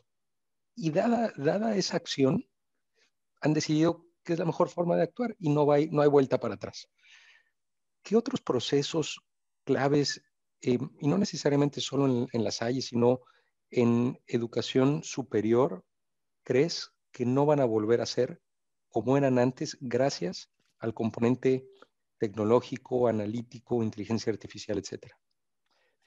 Y 0.75 0.91
dada, 0.91 1.33
dada 1.37 1.75
esa 1.75 1.97
acción, 1.97 2.45
han 3.41 3.53
decidido 3.53 4.05
que 4.23 4.33
es 4.33 4.39
la 4.39 4.45
mejor 4.45 4.69
forma 4.69 4.95
de 4.95 5.03
actuar 5.03 5.35
y 5.39 5.49
no, 5.49 5.71
hay, 5.71 5.89
no 5.89 6.01
hay 6.01 6.09
vuelta 6.09 6.39
para 6.39 6.55
atrás. 6.55 6.89
¿Qué 8.09 8.15
otros 8.15 8.41
procesos 8.41 9.21
claves 9.65 10.23
eh, 10.63 10.79
y 10.99 11.07
no 11.07 11.19
necesariamente 11.19 11.79
solo 11.79 12.27
en, 12.31 12.43
las 12.43 12.55
Salle, 12.55 12.81
sino 12.81 13.19
en 13.69 14.19
educación 14.25 15.03
superior, 15.03 15.85
¿crees 16.41 16.91
que 17.11 17.27
no 17.27 17.45
van 17.45 17.59
a 17.59 17.65
volver 17.65 18.01
a 18.01 18.07
ser 18.07 18.41
como 18.87 19.15
eran 19.15 19.37
antes 19.37 19.77
gracias 19.79 20.49
al 20.79 20.95
componente 20.95 21.67
tecnológico, 22.17 23.07
analítico, 23.07 23.83
inteligencia 23.83 24.33
artificial, 24.33 24.79
etcétera? 24.79 25.15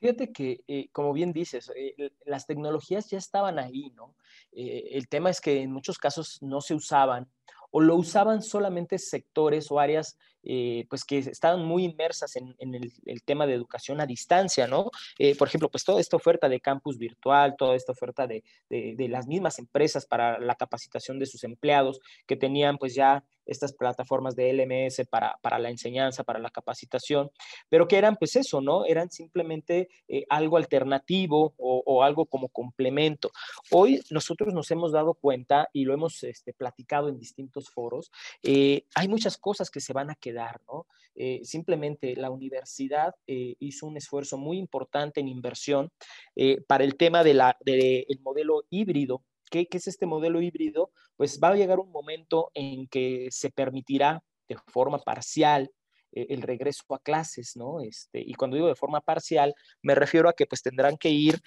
Fíjate 0.01 0.33
que, 0.33 0.65
eh, 0.67 0.89
como 0.91 1.13
bien 1.13 1.33
dices, 1.33 1.71
eh, 1.77 2.11
las 2.27 2.47
tecnologías 2.47 3.09
ya 3.11 3.19
estaban 3.19 3.61
ahí, 3.61 3.93
¿no? 3.95 4.17
El 4.51 5.07
tema 5.07 5.31
es 5.31 5.41
que 5.41 5.63
en 5.63 5.71
muchos 5.71 5.99
casos 5.99 6.43
no 6.43 6.63
se 6.63 6.75
usaban 6.75 7.31
o 7.71 7.81
lo 7.81 7.95
usaban 7.95 8.43
solamente 8.43 8.99
sectores 8.99 9.71
o 9.71 9.79
áreas 9.79 10.19
eh, 10.45 10.87
pues 10.89 11.05
que 11.05 11.19
estaban 11.19 11.65
muy 11.65 11.85
inmersas 11.85 12.37
en, 12.37 12.55
el, 12.59 13.23
tema 13.25 13.47
de 13.47 13.55
educación 13.55 14.01
a 14.01 14.07
distancia, 14.07 14.67
¿no? 14.67 14.91
Eh, 15.19 15.37
por 15.37 15.49
ejemplo, 15.49 15.71
pues 15.71 15.85
toda 15.85 16.01
esta 16.01 16.17
oferta 16.17 16.49
de 16.49 16.61
campus 16.61 16.99
virtual, 16.99 17.55
toda 17.57 17.77
esta 17.77 17.93
oferta 17.93 18.27
de, 18.27 18.43
de, 18.69 19.09
las 19.09 19.27
mismas 19.27 19.59
empresas 19.59 20.07
para 20.07 20.39
la 20.39 20.55
capacitación 20.55 21.19
de 21.19 21.27
sus 21.27 21.45
empleados 21.45 22.01
que 22.27 22.37
tenían 22.37 22.79
pues 22.79 22.95
ya 22.95 23.25
estas 23.45 23.73
plataformas 23.73 24.37
de 24.37 24.53
LMS 24.53 25.07
para, 25.09 25.37
para, 25.43 25.59
la 25.59 25.69
enseñanza, 25.69 26.23
para 26.23 26.39
la 26.39 26.51
capacitación, 26.51 27.31
pero 27.69 27.89
que 27.89 27.99
eran 27.99 28.17
pues 28.17 28.37
eso, 28.37 28.61
¿no? 28.61 28.85
Eran 28.85 29.11
simplemente 29.11 29.89
eh, 30.09 30.25
algo 30.29 30.57
alternativo 30.57 31.55
o, 31.59 31.83
o, 31.85 32.03
algo 32.05 32.27
como 32.27 32.49
complemento. 32.49 33.31
Hoy 33.71 34.01
nosotros 34.11 34.55
nos 34.55 34.71
hemos 34.71 34.93
dado 34.93 35.15
cuenta 35.15 35.69
y 35.73 35.85
lo 35.85 35.93
hemos 35.93 36.23
este, 36.23 36.53
platicado 36.53 37.09
en 37.09 37.19
distintos 37.19 37.69
foros, 37.69 38.11
hay 38.43 39.09
muchas 39.09 39.37
cosas 39.37 39.71
que 39.71 39.81
se 39.81 39.93
van 39.93 40.11
a 40.11 40.15
quedar 40.15 40.32
¿no? 40.67 40.87
Eh, 41.15 41.41
simplemente 41.45 42.17
la 42.17 42.31
universidad 42.31 43.15
eh, 43.27 43.55
hizo 43.59 43.87
un 43.87 43.97
esfuerzo 43.97 44.39
muy 44.39 44.59
importante 44.59 45.21
en 45.21 45.29
inversión 45.29 45.91
eh, 46.37 46.63
para 46.67 46.85
el 46.85 46.97
tema 46.97 47.23
del 47.23 47.43
de 47.65 48.07
modelo 48.23 48.65
híbrido. 48.71 49.23
¿Qué, 49.51 49.67
¿Qué 49.67 49.77
es 49.77 49.89
este 49.89 50.07
modelo 50.07 50.41
híbrido? 50.41 50.91
Pues 51.17 51.39
va 51.43 51.49
a 51.49 51.55
llegar 51.55 51.79
un 51.79 51.93
momento 51.93 52.51
en 52.55 52.87
que 52.89 53.29
se 53.31 53.51
permitirá 53.51 54.23
de 54.49 54.57
forma 54.69 54.99
parcial 54.99 55.71
el 56.15 56.43
regreso 56.43 56.83
a 56.95 56.99
clases, 56.99 57.57
¿no? 57.57 57.81
Este, 57.81 58.21
y 58.21 58.35
cuando 58.35 58.57
digo 58.57 58.69
de 58.69 58.75
forma 58.75 59.01
parcial, 59.01 59.55
me 59.81 59.95
refiero 59.95 60.29
a 60.29 60.35
que 60.35 60.45
pues 60.45 60.61
tendrán 60.61 60.99
que 60.99 61.09
ir 61.09 61.41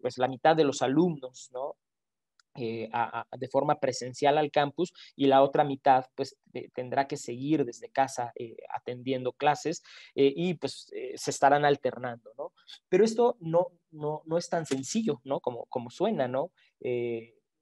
pues 0.00 0.18
la 0.18 0.28
mitad 0.28 0.54
de 0.54 0.62
los 0.62 0.82
alumnos, 0.82 1.50
¿no? 1.52 1.74
Eh, 2.56 2.88
de 3.36 3.48
forma 3.48 3.80
presencial 3.80 4.38
al 4.38 4.52
campus 4.52 4.92
y 5.16 5.26
la 5.26 5.42
otra 5.42 5.64
mitad 5.64 6.06
pues 6.14 6.36
tendrá 6.72 7.08
que 7.08 7.16
seguir 7.16 7.64
desde 7.64 7.88
casa 7.88 8.32
eh, 8.36 8.56
atendiendo 8.72 9.32
clases 9.32 9.82
eh, 10.14 10.32
y 10.36 10.54
pues 10.54 10.86
se 11.16 11.30
estarán 11.30 11.64
alternando, 11.64 12.30
¿no? 12.38 12.52
Pero 12.88 13.04
esto 13.04 13.36
no, 13.40 13.72
no, 13.90 14.22
no 14.26 14.38
es 14.38 14.48
tan 14.48 14.66
sencillo, 14.66 15.20
¿no? 15.24 15.40
Como, 15.40 15.66
como 15.66 15.90
suena, 15.90 16.28
¿no? 16.28 16.52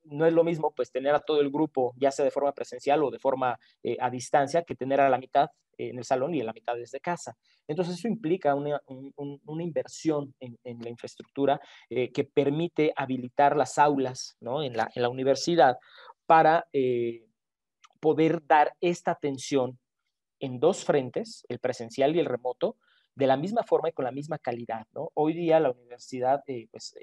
No 0.05 0.27
es 0.27 0.33
lo 0.33 0.45
mismo 0.45 0.73
pues 0.75 0.91
tener 0.91 1.15
a 1.15 1.21
todo 1.21 1.41
el 1.41 1.51
grupo, 1.51 1.95
ya 1.97 2.11
sea 2.11 2.25
de 2.25 2.31
forma 2.31 2.53
presencial 2.53 3.03
o 3.03 3.11
de 3.11 3.19
forma 3.19 3.59
a 4.01 4.11
distancia, 4.11 4.63
que 4.63 4.75
tener 4.75 5.01
a 5.01 5.09
la 5.09 5.19
mitad 5.19 5.51
en 5.79 5.99
el 5.99 6.05
salón 6.05 6.35
y 6.35 6.41
a 6.41 6.45
la 6.45 6.53
mitad 6.53 6.75
desde 6.75 7.01
casa. 7.01 7.37
Entonces 7.67 7.99
eso 7.99 8.09
implica 8.09 8.55
una, 8.55 8.81
inversión 9.61 10.35
en, 10.41 10.59
la 10.65 10.91
infraestructura 10.91 11.61
eh, 11.89 12.11
que 12.13 12.25
permite 12.25 12.93
habilitar 12.97 13.57
las 13.57 13.79
aulas 13.79 14.37
¿no? 14.41 14.63
en, 14.63 14.77
la, 14.77 14.91
en, 14.95 15.03
la, 15.03 15.09
universidad 15.09 15.77
para 16.27 16.67
eh, 16.73 17.27
poder 18.01 18.45
dar 18.47 18.75
esta 18.81 19.13
atención 19.13 19.79
en 20.41 20.59
dos 20.59 20.85
frentes, 20.85 21.45
el 21.49 21.61
presencial 21.61 22.17
y 22.17 22.19
el 22.19 22.27
remoto, 22.27 22.77
de 23.15 23.27
la 23.27 23.37
misma 23.37 23.63
forma 23.63 23.89
y 23.89 23.93
con 23.93 24.05
la 24.05 24.13
misma 24.13 24.39
calidad. 24.39 24.87
¿no? 24.95 25.11
Hoy 25.15 25.35
día 25.35 25.61
la 25.61 25.71
universidad 25.71 26.43
eh, 26.47 26.69
pues, 26.71 26.95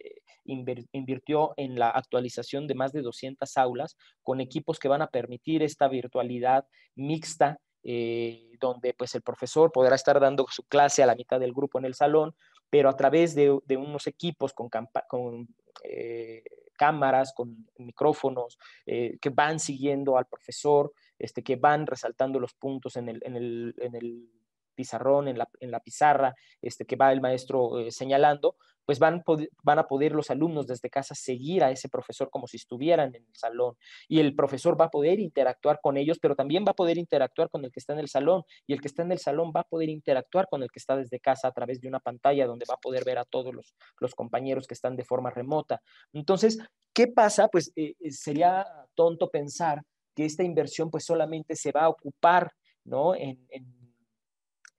invirtió 0.44 1.54
en 1.58 1.78
la 1.78 1.90
actualización 1.90 2.68
de 2.68 2.76
más 2.76 2.92
de 2.92 3.02
200 3.02 3.58
aulas 3.58 3.98
con 4.24 4.42
equipos 4.42 4.80
que 4.80 4.88
van 4.88 5.02
a 5.02 5.10
permitir 5.10 5.64
esta 5.64 5.88
virtualidad 5.88 6.66
mixta 6.96 7.60
eh, 7.82 8.52
donde 8.60 8.94
pues 8.94 9.16
el 9.16 9.22
profesor 9.22 9.72
podrá 9.72 9.96
estar 9.96 10.20
dando 10.20 10.46
su 10.50 10.64
clase 10.64 11.02
a 11.02 11.06
la 11.06 11.16
mitad 11.16 11.40
del 11.40 11.54
grupo 11.54 11.80
en 11.80 11.86
el 11.86 11.96
salón, 11.96 12.36
pero 12.70 12.90
a 12.90 12.96
través 12.98 13.36
de, 13.36 13.52
unos 13.52 14.06
equipos 14.06 14.54
con, 14.54 15.48
eh, 15.84 16.44
cámaras, 16.78 17.34
con 17.34 17.70
micrófonos, 17.78 18.60
eh, 18.86 19.18
que 19.22 19.30
van 19.30 19.62
siguiendo 19.62 20.18
al 20.18 20.26
profesor, 20.26 20.92
este, 21.18 21.42
que 21.42 21.56
van 21.56 21.88
resaltando 21.88 22.38
los 22.40 22.54
puntos 22.54 22.98
en 22.98 23.08
el 23.08 24.30
pizarrón, 24.80 25.28
en 25.28 25.38
la, 25.38 25.50
en 25.60 25.72
la, 25.72 25.82
pizarra, 25.82 26.34
este, 26.62 26.86
que 26.86 26.96
va 26.96 27.12
el 27.12 27.20
maestro 27.20 27.72
señalando, 27.90 28.56
pues 28.86 28.98
van, 28.98 29.24
van 29.62 29.78
a 29.78 29.88
poder 29.88 30.14
los 30.14 30.32
alumnos 30.32 30.66
desde 30.66 30.90
casa 30.90 31.14
seguir 31.14 31.66
a 31.66 31.70
ese 31.70 31.90
profesor 31.90 32.30
como 32.30 32.48
si 32.48 32.56
estuvieran 32.56 33.14
en 33.14 33.24
el 33.24 33.36
salón 33.36 33.76
y 34.08 34.20
el 34.20 34.34
profesor 34.34 34.80
va 34.82 34.86
a 34.86 34.90
poder 34.90 35.20
interactuar 35.20 35.80
con 35.80 35.98
ellos, 35.98 36.18
pero 36.20 36.34
también 36.34 36.64
va 36.66 36.72
a 36.72 36.76
poder 36.82 36.98
interactuar 36.98 37.50
con 37.50 37.66
el 37.66 37.72
que 37.72 37.80
está 37.82 37.94
en 37.94 38.00
el 38.00 38.08
salón 38.08 38.42
y 38.66 38.74
el 38.74 38.82
que 38.82 38.88
está 38.88 39.04
en 39.04 39.12
el 39.12 39.20
salón 39.20 39.52
va 39.56 39.60
a 39.60 39.66
poder 39.66 39.90
interactuar 39.90 40.48
con 40.50 40.64
el 40.64 40.72
que 40.72 40.80
está 40.80 40.96
desde 40.96 41.20
casa 41.20 41.50
a 41.50 41.52
través 41.52 41.82
de 41.82 41.88
una 41.90 42.00
pantalla 42.00 42.48
donde 42.48 42.66
va 42.68 42.76
a 42.76 42.82
poder 42.82 43.04
ver 43.04 43.20
a 43.20 43.26
todos 43.26 43.54
los, 43.54 43.76
los 44.00 44.16
compañeros 44.16 44.66
que 44.66 44.74
están 44.74 44.96
de 44.96 45.04
forma 45.04 45.30
remota. 45.30 45.82
Entonces, 46.14 46.58
¿qué 46.92 47.06
pasa? 47.08 47.48
Pues 47.48 47.72
eh, 47.76 47.94
eh, 48.00 48.12
sería 48.12 48.66
tonto 48.96 49.30
pensar 49.30 49.84
que 50.16 50.26
esta 50.26 50.44
inversión 50.44 50.90
pues 50.90 51.06
solamente 51.06 51.56
se 51.56 51.72
va 51.72 51.84
a 51.84 51.90
ocupar, 51.90 52.54
¿no? 52.86 53.14
En, 53.14 53.48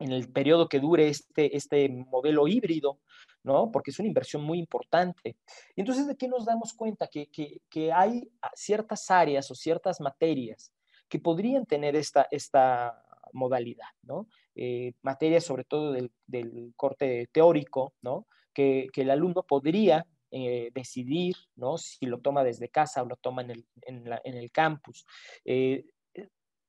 en 0.00 0.12
el 0.12 0.32
periodo 0.32 0.68
que 0.68 0.80
dure 0.80 1.08
este, 1.08 1.56
este 1.56 1.88
modelo 1.88 2.48
híbrido, 2.48 2.98
¿no? 3.44 3.70
Porque 3.70 3.90
es 3.90 3.98
una 3.98 4.08
inversión 4.08 4.42
muy 4.42 4.58
importante. 4.58 5.36
Entonces, 5.76 6.06
¿de 6.06 6.16
qué 6.16 6.26
nos 6.26 6.46
damos 6.46 6.72
cuenta? 6.72 7.06
Que, 7.06 7.92
hay 7.92 8.28
ciertas 8.54 9.10
áreas 9.10 9.50
o 9.50 9.54
ciertas 9.54 10.00
materias 10.00 10.72
que 11.08 11.18
podrían 11.18 11.66
tener 11.66 11.96
esta, 11.96 12.26
esta 12.30 13.04
modalidad, 13.32 13.88
¿no? 14.02 14.26
Eh, 14.54 14.94
materias 15.02 15.44
sobre 15.44 15.64
todo 15.64 15.92
del, 15.92 16.72
corte 16.76 17.28
teórico, 17.30 17.94
¿no? 18.00 18.26
Que, 18.54 18.88
el 18.94 19.10
alumno 19.10 19.42
podría 19.42 20.06
eh, 20.30 20.70
decidir, 20.72 21.36
¿no? 21.56 21.76
Si 21.76 22.06
lo 22.06 22.20
toma 22.20 22.42
desde 22.42 22.70
casa 22.70 23.02
o 23.02 23.06
lo 23.06 23.16
toma 23.16 23.42
en 23.42 23.64
el, 24.24 24.50
campus. 24.50 25.04
Eh, 25.44 25.84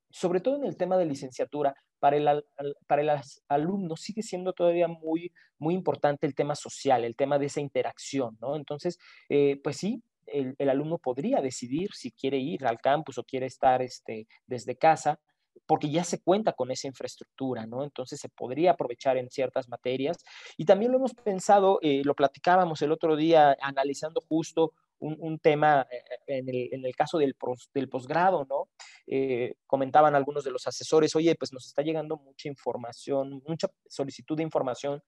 sobre 0.10 0.42
todo 0.42 0.58
en 0.58 0.66
el 0.66 0.76
tema 0.76 0.98
de 0.98 1.06
licenciatura, 1.06 1.74
para 2.02 2.18
el, 2.18 2.44
para 2.88 3.02
el 3.04 3.12
alumno 3.48 3.96
sigue 3.96 4.24
siendo 4.24 4.54
todavía 4.54 4.88
muy, 4.88 5.32
muy 5.60 5.76
importante 5.76 6.26
el 6.26 6.34
tema 6.34 6.56
social, 6.56 7.06
el 7.06 7.16
tema 7.16 7.38
de 7.38 7.46
esa 7.46 7.62
interacción, 7.62 8.40
¿no? 8.42 8.56
Entonces, 8.56 8.98
eh, 9.30 9.62
pues 9.64 9.78
sí, 9.78 10.02
el, 10.26 10.70
alumno 10.70 10.98
podría 10.98 11.42
decidir 11.42 11.92
si 11.94 12.12
quiere 12.12 12.40
ir 12.40 12.66
al 12.66 12.80
campus 12.80 13.20
o 13.20 13.24
quiere 13.24 13.46
estar 13.46 13.84
este, 13.84 14.28
desde 14.48 14.76
casa, 14.76 15.20
porque 15.68 15.92
ya 15.92 16.04
se 16.04 16.20
cuenta 16.20 16.54
con 16.54 16.72
esa 16.72 16.88
infraestructura, 16.88 17.68
¿no? 17.68 17.84
Entonces 17.84 18.20
se 18.20 18.30
podría 18.30 18.72
aprovechar 18.72 19.18
en 19.18 19.30
ciertas 19.30 19.70
materias. 19.70 20.18
Y 20.58 20.66
también 20.66 20.92
lo 20.92 20.98
hemos 20.98 21.14
pensado, 21.14 21.78
eh, 21.84 22.02
lo 22.04 22.16
platicábamos 22.16 22.82
el 22.82 22.92
otro 22.92 23.16
día 23.16 23.56
analizando 23.62 24.22
justo 24.28 24.74
un, 25.02 25.40
tema 25.40 25.88
eh, 25.92 26.04
eh, 26.28 26.70
en 26.72 26.86
el, 26.86 26.96
caso 26.96 27.18
del, 27.18 27.36
del 27.74 27.90
posgrado, 27.90 28.46
¿no? 28.46 28.70
Eh, 29.08 29.56
comentaban 29.66 30.16
algunos 30.16 30.44
de 30.44 30.52
los 30.52 30.68
asesores, 30.68 31.16
oye, 31.16 31.36
pues 31.36 31.52
nos 31.52 31.66
está 31.66 31.82
llegando 31.82 32.18
mucha 32.18 32.48
información, 32.48 33.42
mucha 33.48 33.68
solicitud 33.88 34.38
de 34.38 34.44
información 34.44 35.02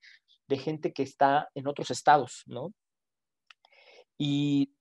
de 0.48 0.58
gente 0.58 0.94
que 0.94 1.04
está 1.04 1.50
en 1.54 1.68
otros 1.68 1.92
estados, 1.92 2.44
¿no? 2.48 2.74
Y 4.18 4.74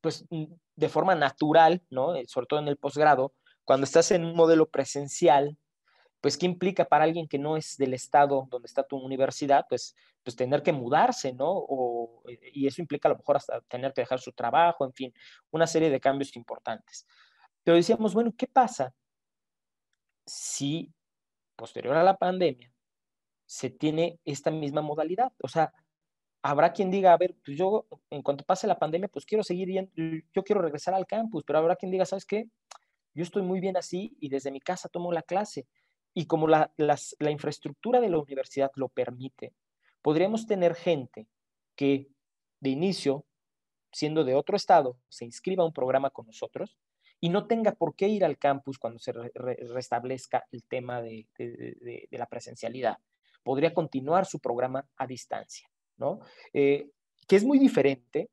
pues 0.00 0.24
de 0.30 0.88
forma 0.88 1.14
natural, 1.14 1.82
¿no? 1.90 2.14
Sobre 2.26 2.46
todo 2.46 2.60
en 2.60 2.68
el 2.68 2.76
posgrado, 2.76 3.34
cuando 3.64 3.84
estás 3.84 4.10
en 4.10 4.24
un 4.24 4.34
modelo 4.34 4.70
presencial, 4.70 5.58
pues 6.26 6.36
¿qué 6.36 6.46
implica 6.46 6.84
para 6.84 7.04
alguien 7.04 7.28
que 7.28 7.38
no 7.38 7.56
es 7.56 7.76
del 7.76 7.94
estado 7.94 8.48
donde 8.50 8.66
está 8.66 8.82
tu 8.82 8.96
universidad? 8.96 9.64
Pues, 9.68 9.94
pues 10.24 10.34
tener 10.34 10.60
que 10.60 10.72
mudarse, 10.72 11.32
¿no? 11.32 11.64
Eh, 12.28 12.50
y 12.52 12.66
eso 12.66 12.82
implica 12.82 13.06
a 13.08 13.12
lo 13.12 13.18
mejor 13.18 13.36
hasta 13.36 13.60
tener 13.60 13.92
que 13.92 14.00
dejar 14.00 14.18
su 14.18 14.32
trabajo, 14.32 14.84
en 14.84 14.92
fin, 14.92 15.14
una 15.52 15.68
serie 15.68 15.88
de 15.88 16.00
cambios 16.00 16.34
importantes. 16.34 17.06
Pero 17.62 17.76
decíamos, 17.76 18.12
bueno, 18.12 18.34
¿qué 18.36 18.48
pasa 18.48 18.92
si 20.26 20.92
posterior 21.54 21.94
a 21.94 22.02
la 22.02 22.16
pandemia 22.16 22.72
se 23.44 23.70
tiene 23.70 24.18
esta 24.24 24.50
misma 24.50 24.82
modalidad? 24.82 25.30
O 25.40 25.46
sea, 25.46 25.72
habrá 26.42 26.72
quien 26.72 26.90
diga, 26.90 27.12
a 27.12 27.18
ver, 27.18 27.36
pues 27.44 27.56
yo 27.56 27.86
en 28.10 28.22
cuanto 28.22 28.42
pase 28.42 28.66
la 28.66 28.80
pandemia, 28.80 29.06
pues 29.06 29.24
quiero 29.26 29.44
seguir 29.44 29.68
yendo, 29.68 29.92
yo 30.34 30.42
quiero 30.42 30.60
regresar 30.60 30.92
al 30.92 31.06
campus, 31.06 31.44
pero 31.46 31.60
habrá 31.60 31.76
quien 31.76 31.92
diga, 31.92 32.04
¿sabes 32.04 32.26
qué? 32.26 32.48
Yo 33.14 33.22
estoy 33.22 33.42
muy 33.42 33.60
bien 33.60 33.76
así 33.76 34.16
y 34.18 34.28
desde 34.28 34.50
mi 34.50 34.58
casa 34.58 34.88
tomo 34.88 35.12
la 35.12 35.22
clase. 35.22 35.68
Y 36.18 36.24
como 36.24 36.48
la, 36.48 36.72
infraestructura 37.30 38.00
de 38.00 38.08
la 38.08 38.18
universidad 38.18 38.70
lo 38.74 38.88
permite, 38.88 39.52
podríamos 40.00 40.46
tener 40.46 40.74
gente 40.74 41.28
que 41.74 42.08
de 42.60 42.70
inicio, 42.70 43.26
siendo 43.92 44.24
de 44.24 44.34
otro 44.34 44.56
estado, 44.56 44.98
se 45.10 45.26
inscriba 45.26 45.62
a 45.62 45.66
un 45.66 45.74
programa 45.74 46.08
con 46.08 46.24
nosotros 46.24 46.78
y 47.20 47.28
no 47.28 47.46
tenga 47.46 47.72
por 47.72 47.94
qué 47.94 48.08
ir 48.08 48.24
al 48.24 48.38
campus 48.38 48.78
cuando 48.78 48.98
se 48.98 49.12
restablezca 49.12 50.46
el 50.52 50.64
tema 50.64 51.02
de, 51.02 51.28
la 52.12 52.24
presencialidad. 52.24 52.96
Podría 53.42 53.74
continuar 53.74 54.24
su 54.24 54.40
programa 54.40 54.88
a 54.96 55.06
distancia. 55.06 55.68
¿no? 55.98 56.20
Eh, 56.54 56.88
que 57.28 57.36
es 57.36 57.44
muy 57.44 57.58
diferente 57.58 58.30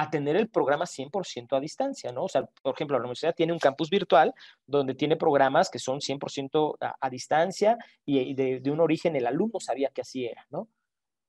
a 0.00 0.08
tener 0.08 0.34
el 0.34 0.48
programa 0.48 0.86
100% 0.86 1.54
a 1.58 1.60
distancia, 1.60 2.10
¿no? 2.10 2.24
O 2.24 2.28
sea, 2.28 2.46
por 2.62 2.74
ejemplo, 2.74 2.96
la 2.96 3.02
universidad 3.02 3.34
tiene 3.34 3.52
un 3.52 3.58
campus 3.58 3.90
virtual 3.90 4.32
donde 4.66 4.94
tiene 4.94 5.16
programas 5.16 5.68
que 5.68 5.78
son 5.78 6.00
100% 6.00 6.78
a, 6.98 7.10
distancia 7.10 7.76
y, 8.06 8.32
de, 8.32 8.62
un 8.70 8.80
origen 8.80 9.14
el 9.14 9.26
alumno 9.26 9.60
sabía 9.60 9.90
que 9.90 10.00
así 10.00 10.24
era, 10.24 10.46
¿no? 10.48 10.70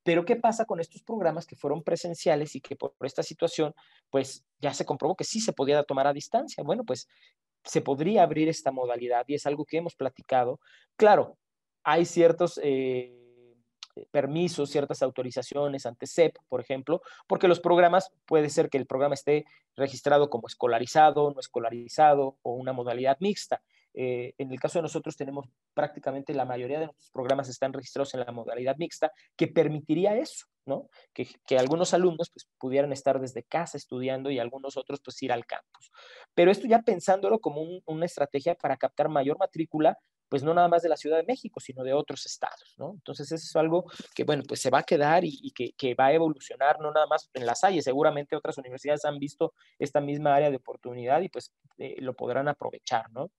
Pero 0.03 0.24
¿qué 0.24 0.38
pasa 0.38 0.63
con 0.63 0.80
estos 0.80 1.03
programas 1.03 1.45
que 1.45 1.57
fueron 1.57 1.84
presenciales 1.84 2.55
y 2.55 2.61
que 2.61 2.78
por 2.78 2.93
esta 3.01 3.24
situación, 3.24 3.76
pues 4.09 4.45
ya 4.61 4.74
se 4.74 4.86
comprobó 4.86 5.17
que 5.17 5.26
sí 5.26 5.41
se 5.41 5.51
podía 5.51 5.84
tomar 5.84 6.07
a 6.07 6.13
distancia? 6.13 6.63
Bueno, 6.63 6.86
pues 6.86 7.09
se 7.65 7.82
podría 7.82 8.24
abrir 8.24 8.47
esta 8.47 8.72
modalidad 8.72 9.26
y 9.28 9.36
es 9.36 9.45
algo 9.45 9.65
que 9.65 9.78
hemos 9.78 9.95
platicado. 9.95 10.61
Claro, 10.95 11.38
hay 11.84 12.05
ciertos... 12.05 12.57
Eh, 12.63 13.20
permisos, 14.12 14.70
ciertas 14.70 15.02
autorizaciones 15.02 15.86
ante 15.86 16.08
CEP, 16.08 16.38
por 16.50 16.62
ejemplo, 16.62 17.02
porque 17.28 17.48
los 17.48 17.60
programas, 17.60 18.12
puede 18.26 18.50
ser 18.50 18.70
que 18.70 18.78
el 18.78 18.86
programa 18.86 19.16
esté 19.16 19.46
registrado 19.76 20.30
como 20.30 20.48
escolarizado, 20.48 21.32
no 21.32 21.39
escolarizado 21.39 22.38
o 22.42 22.54
una 22.54 22.74
modalidad 22.74 23.18
mixta. 23.20 23.62
Eh, 23.94 24.34
en 24.38 24.52
el 24.52 24.60
caso 24.60 24.80
de 24.80 24.84
nosotros 24.84 25.18
tenemos 25.18 25.50
prácticamente 25.74 26.34
la 26.34 26.46
mayoría 26.46 26.80
de 26.80 26.86
nuestros 26.86 27.12
programas 27.12 27.50
están 27.50 27.74
registrados 27.74 28.14
en 28.14 28.22
la 28.22 28.32
modalidad 28.32 28.78
mixta, 28.78 29.12
que 29.36 29.48
permitiría 29.48 30.16
eso, 30.16 30.46
¿no? 30.66 30.89
Que, 31.14 31.28
algunos 31.58 31.94
alumnos 31.94 32.30
pues, 32.34 32.48
pudieran 32.58 32.94
estar 32.94 33.20
desde 33.20 33.44
casa 33.44 33.78
estudiando 33.78 34.32
y 34.32 34.39
algunos 34.39 34.78
otros 34.78 35.02
pues 35.04 35.22
ir 35.24 35.32
al 35.32 35.46
campus. 35.46 35.92
Pero 36.34 36.52
esto 36.52 36.68
ya 36.68 36.82
pensándolo 36.82 37.39
como 37.39 37.62
una 37.86 38.06
estrategia 38.06 38.56
para 38.56 38.78
captar 38.78 39.10
mayor 39.10 39.38
matrícula 39.38 39.98
pues 40.32 40.43
no 40.43 40.53
nada 40.53 40.69
más 40.69 40.82
de 40.82 40.88
la 40.88 40.95
Ciudad 40.95 41.17
de 41.17 41.25
México, 41.25 41.59
sino 41.59 41.84
de 41.84 41.91
otros 41.91 42.25
estados, 42.25 42.73
¿no? 42.77 42.93
Entonces 42.93 43.29
eso 43.34 43.45
es 43.45 43.55
algo 43.57 43.84
que, 44.15 44.23
bueno, 44.23 44.43
pues 44.47 44.61
se 44.61 44.69
va 44.69 44.79
a 44.79 44.84
quedar 44.84 45.25
y, 45.25 45.51
que, 45.51 45.93
va 45.93 46.05
a 46.05 46.13
evolucionar, 46.13 46.79
no 46.79 46.89
nada 46.89 47.05
más 47.05 47.29
en 47.34 47.45
la 47.45 47.53
Salle, 47.53 47.82
seguramente 47.82 48.38
otras 48.38 48.57
universidades 48.57 49.03
han 49.03 49.19
visto 49.19 49.53
esta 49.77 49.99
misma 49.99 50.34
área 50.34 50.49
de 50.49 50.55
oportunidad 50.55 51.19
y 51.19 51.27
pues 51.27 51.51
eh, 51.77 51.97
lo 51.99 52.13
podrán 52.13 52.47
aprovechar, 52.47 53.11
¿no? 53.11 53.29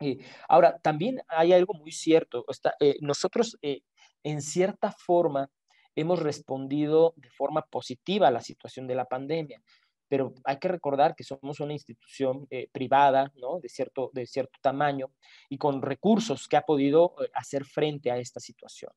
Eh, 0.00 0.18
ahora, 0.48 0.78
también 0.78 1.22
hay 1.28 1.52
algo 1.52 1.74
muy 1.74 1.92
cierto. 1.92 2.44
Eh, 2.80 2.96
nosotros, 3.02 3.56
eh, 3.62 3.82
en 4.24 4.42
cierta 4.42 4.90
forma, 4.90 5.48
hemos 5.94 6.18
respondido 6.18 7.14
de 7.16 7.30
forma 7.30 7.62
positiva 7.62 8.26
a 8.26 8.32
la 8.32 8.40
situación 8.40 8.88
de 8.88 8.96
la 8.96 9.04
pandemia, 9.04 9.62
pero 10.08 10.34
hay 10.44 10.58
que 10.58 10.68
recordar 10.68 11.14
que 11.14 11.24
somos 11.24 11.60
una 11.60 11.72
institución 11.72 12.46
privada, 12.72 13.32
¿no? 13.36 13.60
De 13.60 13.68
cierto, 13.68 14.10
de 14.12 14.26
cierto 14.26 14.58
tamaño 14.62 15.10
y 15.48 15.58
con 15.58 15.82
recursos 15.82 16.48
que 16.48 16.56
ha 16.56 16.62
podido 16.62 17.14
hacer 17.34 17.64
frente 17.64 18.10
a 18.10 18.18
esta 18.18 18.40
situación. 18.40 18.92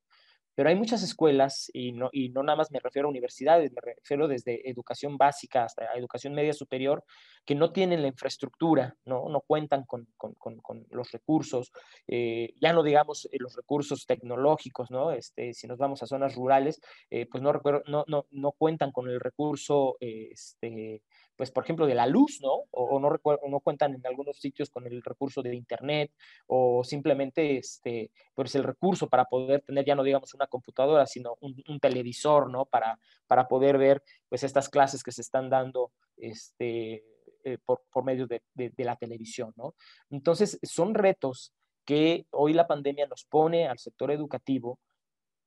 Pero 0.60 0.72
hay 0.72 0.76
muchas 0.76 1.04
escuelas, 1.04 1.72
y 1.74 1.94
no, 1.94 2.10
y 2.12 2.28
no 2.32 2.44
nada 2.44 2.58
más 2.58 2.70
me 2.70 2.82
refiero 2.82 3.08
a 3.08 3.12
universidades, 3.12 3.72
me 3.72 3.80
refiero 3.80 4.28
desde 4.28 4.70
educación 4.70 5.18
básica 5.18 5.64
hasta 5.64 5.86
educación 5.96 6.34
media 6.34 6.52
superior, 6.52 7.06
que 7.46 7.56
no 7.56 7.72
tienen 7.72 8.02
la 8.02 8.10
infraestructura, 8.10 8.98
no, 9.06 9.30
no 9.30 9.40
cuentan 9.40 9.86
con, 9.86 10.10
con, 10.18 10.34
con, 10.34 10.86
los 10.90 11.14
recursos, 11.14 11.72
eh, 12.08 12.56
ya 12.60 12.74
no 12.74 12.84
digamos 12.84 13.30
eh, 13.32 13.38
los 13.40 13.56
recursos 13.56 14.06
tecnológicos, 14.06 14.92
¿no? 14.92 15.14
Este, 15.14 15.54
si 15.54 15.66
nos 15.66 15.78
vamos 15.78 16.04
a 16.04 16.08
zonas 16.08 16.36
rurales, 16.36 16.82
eh, 17.10 17.26
pues 17.26 17.42
no, 17.42 17.54
no, 17.88 18.04
no, 18.06 18.26
no, 18.30 18.52
cuentan 18.52 18.92
con 18.92 19.08
el 19.08 19.22
recurso 19.22 19.96
este, 20.02 21.04
pues 21.40 21.52
por 21.52 21.64
ejemplo, 21.64 21.88
de 21.88 21.96
la 21.96 22.06
luz, 22.06 22.42
¿no? 22.42 22.66
O, 22.72 23.00
no, 23.00 23.18
no 23.48 23.60
cuentan 23.62 23.96
en 23.96 24.06
algunos 24.06 24.38
sitios 24.42 24.70
con 24.70 24.86
el 24.86 25.02
recurso 25.02 25.42
de 25.42 25.56
Internet 25.56 26.12
o 26.48 26.84
simplemente, 26.84 27.56
este, 27.58 28.12
pues 28.36 28.56
el 28.56 28.66
recurso 28.66 29.08
para 29.08 29.24
poder 29.24 29.62
tener 29.62 29.86
ya 29.86 29.96
no 29.96 30.04
digamos 30.04 30.34
una 30.34 30.48
computadora, 30.48 31.08
sino 31.08 31.38
un, 31.40 31.80
televisor, 31.80 32.50
¿no? 32.50 32.66
Para, 32.66 33.00
para 33.26 33.48
poder 33.48 33.78
ver, 33.78 34.04
pues, 34.28 34.44
estas 34.44 34.68
clases 34.68 35.02
que 35.02 35.14
se 35.14 35.22
están 35.22 35.50
dando, 35.50 35.94
este, 36.18 37.06
eh, 37.46 37.58
por, 37.64 37.84
por, 37.90 38.04
medio 38.04 38.28
de, 38.28 38.42
de, 38.54 38.72
de 38.72 38.84
la 38.84 38.98
televisión, 38.98 39.54
¿no? 39.56 39.76
Entonces, 40.10 40.60
son 40.62 40.94
retos 40.94 41.54
que 41.86 42.26
hoy 42.32 42.52
la 42.52 42.68
pandemia 42.68 43.08
nos 43.08 43.24
pone 43.24 43.66
al 43.66 43.80
sector 43.80 44.12
educativo 44.12 44.78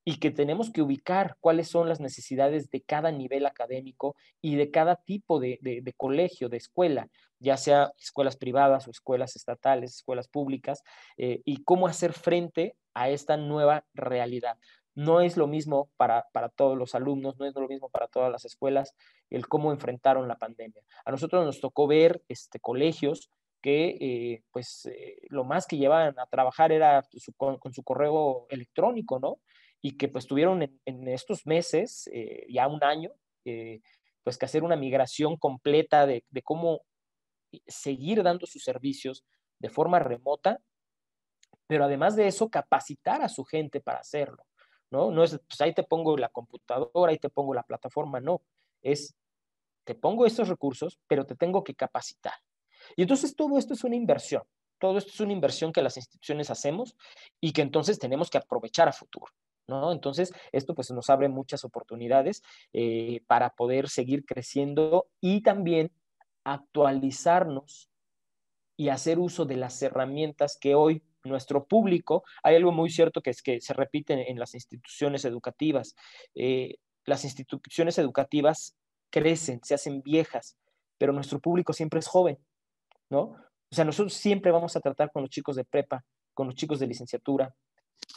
y 0.04 0.18
que 0.18 0.30
tenemos 0.30 0.70
que 0.70 0.82
ubicar 0.82 1.36
cuáles 1.40 1.68
son 1.68 1.88
las 1.88 2.00
necesidades 2.00 2.70
de 2.70 2.82
cada 2.82 3.12
nivel 3.12 3.46
académico 3.46 4.16
y 4.40 4.56
de 4.56 4.70
cada 4.70 4.96
tipo 4.96 5.38
de, 5.38 5.94
colegio, 5.96 6.48
de 6.48 6.56
escuela, 6.56 7.08
ya 7.38 7.56
sea 7.56 7.92
escuelas 7.98 8.36
privadas 8.36 8.88
o 8.88 8.90
escuelas 8.90 9.36
estatales, 9.36 9.94
escuelas 9.94 10.28
públicas, 10.28 10.82
eh, 11.16 11.40
y 11.44 11.62
cómo 11.62 11.86
hacer 11.86 12.12
frente 12.12 12.76
a 12.94 13.10
esta 13.10 13.36
nueva 13.36 13.84
realidad. 13.94 14.58
No 14.94 15.20
es 15.20 15.36
lo 15.36 15.46
mismo 15.46 15.88
para, 15.96 16.26
todos 16.54 16.76
los 16.76 16.94
alumnos, 16.94 17.38
no 17.38 17.46
es 17.46 17.54
lo 17.54 17.68
mismo 17.68 17.88
para 17.88 18.08
todas 18.08 18.30
las 18.30 18.44
escuelas 18.44 18.94
el 19.30 19.48
cómo 19.48 19.72
enfrentaron 19.72 20.28
la 20.28 20.36
pandemia. 20.36 20.82
A 21.04 21.10
nosotros 21.10 21.46
nos 21.46 21.60
tocó 21.60 21.86
ver 21.86 22.22
este, 22.28 22.60
colegios 22.60 23.30
que 23.62 23.96
eh, 24.00 24.42
pues 24.50 24.86
eh, 24.86 25.18
lo 25.28 25.44
más 25.44 25.66
que 25.66 25.78
llevaban 25.78 26.18
a 26.18 26.26
trabajar 26.26 26.72
era 26.72 27.02
con, 27.36 27.58
con, 27.58 27.72
su 27.72 27.84
correo 27.84 28.46
electrónico, 28.50 29.20
¿no? 29.20 29.38
Y 29.82 29.96
que 29.96 30.08
pues 30.08 30.26
tuvieron 30.26 30.62
en, 30.62 31.08
estos 31.08 31.44
meses, 31.44 32.08
eh, 32.12 32.46
ya 32.48 32.68
un 32.68 32.82
año, 32.84 33.10
eh, 33.44 33.80
pues 34.22 34.38
que 34.38 34.46
hacer 34.46 34.62
una 34.62 34.76
migración 34.76 35.36
completa 35.36 36.06
de, 36.06 36.24
cómo 36.44 36.82
seguir 37.66 38.22
dando 38.22 38.46
sus 38.46 38.62
servicios 38.62 39.24
de 39.58 39.68
forma 39.68 39.98
remota, 39.98 40.60
pero 41.66 41.84
además 41.84 42.14
de 42.14 42.28
eso, 42.28 42.48
capacitar 42.48 43.22
a 43.22 43.28
su 43.28 43.44
gente 43.44 43.80
para 43.80 43.98
hacerlo, 43.98 44.46
¿no? 44.90 45.10
No 45.10 45.24
es, 45.24 45.38
pues 45.48 45.60
ahí 45.60 45.74
te 45.74 45.82
pongo 45.82 46.16
la 46.16 46.28
computadora, 46.28 47.10
ahí 47.10 47.18
te 47.18 47.28
pongo 47.28 47.52
la 47.52 47.64
plataforma, 47.64 48.20
no, 48.20 48.42
es, 48.82 49.16
te 49.84 49.96
pongo 49.96 50.26
estos 50.26 50.48
recursos, 50.48 51.00
pero 51.08 51.26
te 51.26 51.34
tengo 51.34 51.64
que 51.64 51.74
capacitar. 51.74 52.34
Y 52.94 53.02
entonces 53.02 53.34
todo 53.34 53.58
esto 53.58 53.74
es 53.74 53.82
una 53.82 53.96
inversión, 53.96 54.42
todo 54.78 54.98
esto 54.98 55.10
es 55.10 55.20
una 55.20 55.32
inversión 55.32 55.72
que 55.72 55.82
las 55.82 55.96
instituciones 55.96 56.50
hacemos 56.50 56.96
y 57.40 57.52
que 57.52 57.62
entonces 57.62 57.98
tenemos 57.98 58.30
que 58.30 58.38
aprovechar 58.38 58.88
a 58.88 58.92
futuro. 58.92 59.32
Entonces, 59.68 60.32
esto 60.50 60.74
pues 60.74 60.90
nos 60.90 61.08
abre 61.08 61.28
muchas 61.28 61.64
oportunidades 61.64 62.42
eh, 62.72 63.22
para 63.26 63.50
poder 63.50 63.88
seguir 63.88 64.24
creciendo 64.24 65.06
y 65.20 65.42
también 65.42 65.92
actualizarnos 66.44 67.88
y 68.76 68.88
hacer 68.88 69.18
uso 69.18 69.44
de 69.44 69.56
las 69.56 69.80
herramientas 69.82 70.58
que 70.60 70.74
hoy 70.74 71.02
nuestro 71.24 71.66
público, 71.66 72.24
hay 72.42 72.56
algo 72.56 72.72
muy 72.72 72.90
cierto 72.90 73.22
que 73.22 73.30
es 73.30 73.42
que 73.42 73.60
se 73.60 73.74
repite 73.74 74.30
en, 74.30 74.38
las 74.38 74.54
instituciones 74.54 75.24
educativas. 75.24 75.94
Eh, 76.34 76.76
las 77.04 77.24
instituciones 77.24 77.98
educativas 77.98 78.76
crecen, 79.10 79.60
se 79.62 79.74
hacen 79.74 80.02
viejas, 80.02 80.56
pero 80.98 81.12
nuestro 81.12 81.38
público 81.38 81.72
siempre 81.72 82.00
es 82.00 82.08
joven, 82.08 82.38
¿no? 83.10 83.20
O 83.20 83.74
sea, 83.74 83.84
nosotros 83.84 84.14
siempre 84.14 84.50
vamos 84.50 84.76
a 84.76 84.80
tratar 84.80 85.10
con 85.12 85.22
los 85.22 85.30
chicos 85.30 85.56
de 85.56 85.64
prepa, 85.64 86.04
con 86.34 86.46
los 86.46 86.56
chicos 86.56 86.80
de 86.80 86.86
licenciatura, 86.86 87.54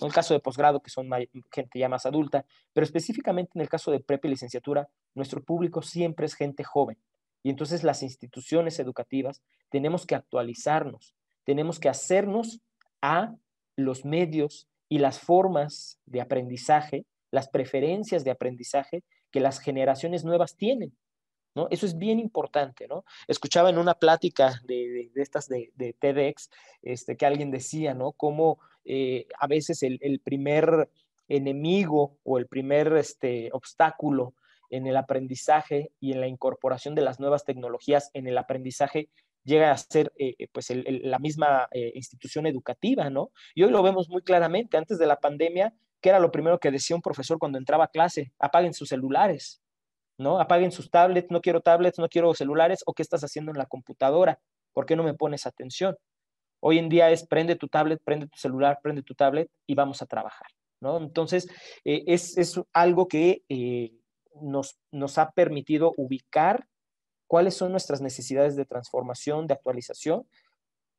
en 0.01 0.07
el 0.07 0.13
caso 0.13 0.33
de 0.33 0.39
posgrado, 0.39 0.81
que 0.81 0.89
son 0.89 1.09
gente 1.51 1.79
ya 1.79 1.89
más 1.89 2.05
adulta, 2.05 2.45
pero 2.73 2.83
específicamente 2.83 3.51
en 3.55 3.61
el 3.61 3.69
caso 3.69 3.91
de 3.91 3.99
prepa 3.99 4.27
y 4.27 4.31
licenciatura, 4.31 4.89
nuestro 5.13 5.43
público 5.43 5.81
siempre 5.81 6.25
es 6.25 6.33
gente 6.33 6.63
joven. 6.63 6.97
Y 7.43 7.49
entonces 7.49 7.83
las 7.83 8.03
instituciones 8.03 8.79
educativas 8.79 9.41
tenemos 9.69 10.05
que 10.05 10.15
actualizarnos, 10.15 11.15
tenemos 11.43 11.79
que 11.79 11.89
hacernos 11.89 12.59
a 13.01 13.35
los 13.75 14.03
medios 14.03 14.67
y 14.89 14.99
las 14.99 15.19
formas 15.19 15.99
de 16.05 16.21
aprendizaje, 16.21 17.05
las 17.31 17.47
preferencias 17.49 18.23
de 18.23 18.31
aprendizaje 18.31 19.03
que 19.31 19.39
las 19.39 19.59
generaciones 19.59 20.23
nuevas 20.23 20.55
tienen. 20.55 20.95
¿No? 21.55 21.67
Eso 21.71 21.85
es 21.85 21.97
bien 21.97 22.19
importante, 22.19 22.87
¿no? 22.87 23.05
Escuchaba 23.27 23.69
en 23.69 23.77
una 23.77 23.95
plática 23.95 24.61
de, 24.65 25.09
estas 25.15 25.47
de, 25.47 25.95
TEDx 25.99 26.49
este, 26.81 27.15
que 27.15 27.25
alguien 27.25 27.49
decía, 27.49 27.93
¿no? 27.93 28.11
Cómo 28.11 28.59
eh, 28.83 29.25
a 29.39 29.47
veces 29.47 29.81
el, 29.81 30.19
primer 30.23 30.89
enemigo 31.27 32.17
o 32.23 32.37
el 32.37 32.47
primer 32.47 32.93
este, 32.97 33.49
obstáculo 33.53 34.35
en 34.69 34.85
el 34.85 34.97
aprendizaje 34.97 35.91
y 35.99 36.11
en 36.11 36.21
la 36.21 36.27
incorporación 36.27 36.93
de 36.93 37.01
las 37.01 37.19
nuevas 37.19 37.45
tecnologías 37.45 38.11
en 38.13 38.27
el 38.27 38.37
aprendizaje 38.37 39.09
llega 39.43 39.71
a 39.71 39.77
ser 39.77 40.11
eh, 40.17 40.35
eh, 40.37 40.47
pues 40.51 40.71
la 40.85 41.19
misma 41.19 41.69
institución 41.93 42.47
educativa, 42.47 43.09
¿no? 43.09 43.31
Y 43.53 43.63
hoy 43.63 43.71
lo 43.71 43.81
vemos 43.81 44.09
muy 44.09 44.23
claramente. 44.23 44.75
Antes 44.75 44.97
de 44.99 45.07
la 45.07 45.19
pandemia, 45.19 45.73
¿qué 46.01 46.09
era 46.09 46.19
lo 46.19 46.31
primero 46.31 46.59
que 46.59 46.71
decía 46.71 46.95
un 46.95 47.01
profesor 47.01 47.39
cuando 47.39 47.57
entraba 47.57 47.85
a 47.85 47.91
clase? 47.91 48.33
Apaguen 48.39 48.73
sus 48.73 48.89
celulares, 48.89 49.61
¿no? 50.17 50.39
Apaguen 50.39 50.71
sus 50.71 50.89
tablets, 50.89 51.31
no 51.31 51.41
quiero 51.41 51.61
tablets, 51.61 51.99
no 51.99 52.09
quiero 52.09 52.33
celulares, 52.33 52.81
o 52.85 52.93
qué 52.93 53.01
estás 53.01 53.23
haciendo 53.23 53.51
en 53.51 53.57
la 53.57 53.65
computadora, 53.65 54.39
¿por 54.73 54.85
qué 54.85 54.95
no 54.95 55.03
me 55.03 55.13
pones 55.13 55.45
atención? 55.45 55.97
Hoy 56.59 56.79
en 56.79 56.89
día 56.89 57.11
es 57.11 57.25
prende 57.27 57.55
tu 57.55 57.67
tablet, 57.67 58.01
prende 58.03 58.27
tu 58.27 58.37
celular, 58.37 58.79
prende 58.81 59.03
tu 59.03 59.13
tablet 59.13 59.49
y 59.67 59.75
vamos 59.75 60.01
a 60.01 60.05
trabajar, 60.05 60.47
¿no? 60.79 60.97
Entonces, 60.97 61.47
eh, 61.83 62.03
es, 62.07 62.59
algo 62.73 63.07
que 63.07 63.43
eh, 63.49 63.93
nos, 64.41 64.77
nos 64.91 65.17
ha 65.17 65.31
permitido 65.31 65.93
ubicar 65.97 66.67
cuáles 67.27 67.55
son 67.55 67.71
nuestras 67.71 68.01
necesidades 68.01 68.55
de 68.55 68.65
transformación, 68.65 69.47
de 69.47 69.53
actualización, 69.53 70.27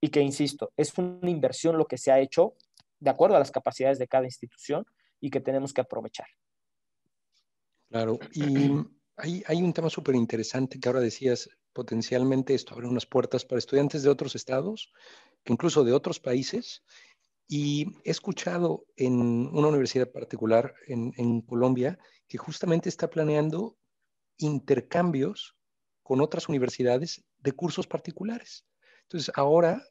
y 0.01 0.09
que, 0.09 0.21
insisto, 0.21 0.73
es 0.77 0.97
una 0.99 1.31
inversión 1.31 1.79
lo 1.79 1.87
que 1.87 1.99
se 1.99 2.13
ha 2.13 2.21
hecho 2.21 2.55
de 3.01 3.11
acuerdo 3.11 3.37
a 3.37 3.39
las 3.39 3.51
capacidades 3.51 3.99
de 3.99 4.09
cada 4.09 4.25
institución 4.25 4.87
y 5.21 5.31
que 5.31 5.41
tenemos 5.41 5.73
que 5.73 5.81
aprovechar. 5.81 6.27
Claro, 7.89 8.19
y 8.33 8.71
hay, 9.17 9.63
un 9.63 9.73
tema 9.73 9.91
súper 9.91 10.15
interesante 10.15 10.79
que 10.79 10.89
ahora 10.89 11.01
decías, 11.01 11.49
potencialmente 11.73 12.55
esto 12.55 12.75
abre 12.75 12.87
unas 12.87 13.07
puertas 13.07 13.45
para 13.45 13.59
estudiantes 13.59 14.03
de 14.03 14.11
otros 14.11 14.35
estados, 14.35 14.93
incluso 15.45 15.85
de 15.85 15.93
otros 15.93 16.21
países. 16.21 16.83
Y 17.49 17.87
he 18.05 18.11
escuchado 18.11 18.87
en 18.97 19.15
una 19.15 19.69
universidad 19.69 20.11
particular 20.11 20.75
en, 20.87 21.13
en 21.17 21.41
Colombia 21.43 21.99
que 22.29 22.39
justamente 22.39 22.89
está 22.89 23.09
planeando 23.09 23.79
intercambios 24.39 25.57
con 26.03 26.21
otras 26.21 26.49
universidades 26.49 27.25
de 27.39 27.53
cursos 27.53 27.87
particulares. 27.87 28.67
Entonces, 29.03 29.33
ahora 29.35 29.83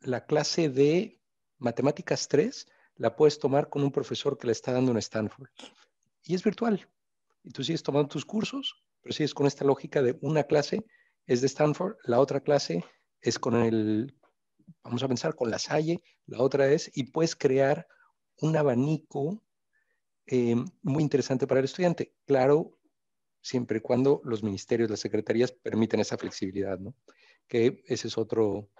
la 0.00 0.24
clase 0.24 0.68
de 0.68 1.20
matemáticas 1.58 2.28
3 2.28 2.66
la 2.96 3.16
puedes 3.16 3.38
tomar 3.38 3.68
con 3.68 3.82
un 3.82 3.92
profesor 3.92 4.38
que 4.38 4.46
la 4.46 4.52
está 4.52 4.72
dando 4.72 4.92
en 4.92 4.98
Stanford. 4.98 5.48
Y 6.24 6.34
es 6.34 6.42
virtual. 6.42 6.88
Y 7.42 7.50
tú 7.50 7.64
sigues 7.64 7.82
tomando 7.82 8.08
tus 8.08 8.24
cursos, 8.24 8.82
pero 9.02 9.12
sigues 9.12 9.34
con 9.34 9.46
esta 9.46 9.64
lógica 9.64 10.02
de 10.02 10.16
una 10.20 10.44
clase 10.44 10.84
es 11.26 11.40
de 11.40 11.46
Stanford, 11.46 11.96
la 12.04 12.18
otra 12.20 12.40
clase 12.40 12.84
es 13.20 13.38
con 13.38 13.54
el, 13.54 14.14
vamos 14.82 15.02
a 15.02 15.08
pensar, 15.08 15.34
con 15.34 15.50
la 15.50 15.58
Salle, 15.58 16.02
la 16.26 16.40
otra 16.40 16.66
es, 16.68 16.90
y 16.94 17.04
puedes 17.04 17.36
crear 17.36 17.86
un 18.40 18.56
abanico 18.56 19.42
eh, 20.26 20.56
muy 20.82 21.02
interesante 21.02 21.46
para 21.46 21.60
el 21.60 21.64
estudiante. 21.64 22.14
Claro, 22.26 22.78
siempre 23.40 23.78
y 23.78 23.80
cuando 23.80 24.20
los 24.24 24.42
ministerios, 24.42 24.90
las 24.90 25.00
secretarías 25.00 25.52
permiten 25.52 26.00
esa 26.00 26.16
flexibilidad, 26.16 26.78
¿no? 26.78 26.94
Que 27.46 27.82
ese 27.86 28.08
es 28.08 28.16
otro, 28.16 28.70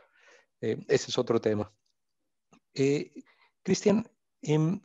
eh, 0.61 0.79
ese 0.89 1.11
es 1.11 1.19
otro 1.19 1.41
tema. 1.41 1.73
Eh, 2.75 3.13
Cristian, 3.63 4.09
em, 4.41 4.81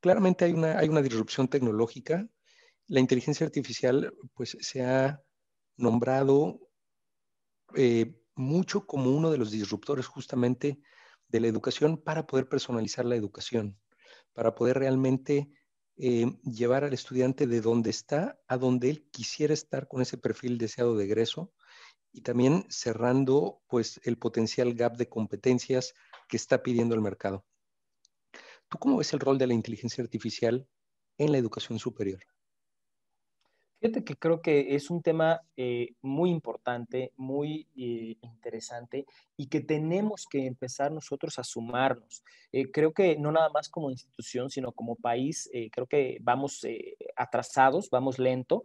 claramente 0.00 0.44
hay 0.44 0.52
una, 0.52 0.78
hay 0.78 0.88
una 0.88 1.02
disrupción 1.02 1.48
tecnológica. 1.48 2.28
La 2.88 3.00
inteligencia 3.00 3.46
artificial, 3.46 4.14
pues, 4.34 4.56
se 4.60 4.82
ha 4.82 5.22
nombrado 5.76 6.58
eh, 7.76 8.18
mucho 8.34 8.86
como 8.86 9.10
uno 9.10 9.30
de 9.30 9.38
los 9.38 9.50
disruptores 9.50 10.06
justamente 10.06 10.80
de 11.28 11.40
la 11.40 11.48
educación 11.48 11.98
para 11.98 12.26
poder 12.26 12.48
personalizar 12.48 13.04
la 13.04 13.16
educación, 13.16 13.78
para 14.32 14.54
poder 14.54 14.78
realmente 14.78 15.50
eh, 15.96 16.26
llevar 16.44 16.84
al 16.84 16.94
estudiante 16.94 17.46
de 17.46 17.60
donde 17.60 17.90
está 17.90 18.40
a 18.48 18.56
donde 18.56 18.88
él 18.88 19.08
quisiera 19.10 19.52
estar 19.52 19.86
con 19.86 20.00
ese 20.00 20.16
perfil 20.16 20.56
deseado 20.56 20.96
de 20.96 21.04
egreso 21.04 21.52
y 22.12 22.22
también 22.22 22.64
cerrando 22.70 23.60
pues 23.66 24.00
el 24.04 24.16
potencial 24.16 24.74
gap 24.74 24.96
de 24.96 25.08
competencias 25.08 25.94
que 26.28 26.36
está 26.38 26.62
pidiendo 26.62 26.94
el 26.94 27.02
mercado. 27.02 27.44
¿Tú 28.68 28.78
cómo 28.78 28.96
ves 28.96 29.12
el 29.12 29.20
rol 29.20 29.38
de 29.38 29.46
la 29.46 29.54
inteligencia 29.54 30.02
artificial 30.02 30.66
en 31.18 31.32
la 31.32 31.38
educación 31.38 31.78
superior? 31.78 32.20
Fíjate 33.80 34.02
que 34.02 34.16
creo 34.16 34.42
que 34.42 34.74
es 34.74 34.90
un 34.90 35.02
tema 35.02 35.40
eh, 35.56 35.90
muy 36.02 36.30
importante, 36.30 37.12
muy 37.16 37.68
eh, 37.76 38.16
interesante 38.22 39.06
y 39.36 39.46
que 39.46 39.60
tenemos 39.60 40.26
que 40.28 40.46
empezar 40.46 40.90
nosotros 40.90 41.38
a 41.38 41.44
sumarnos. 41.44 42.24
Eh, 42.50 42.72
creo 42.72 42.92
que 42.92 43.16
no 43.16 43.30
nada 43.30 43.50
más 43.50 43.68
como 43.68 43.92
institución, 43.92 44.50
sino 44.50 44.72
como 44.72 44.96
país, 44.96 45.48
creo 45.70 45.86
que 45.86 46.18
vamos 46.20 46.66
atrasados, 47.14 47.88
vamos 47.90 48.18
lento. 48.18 48.62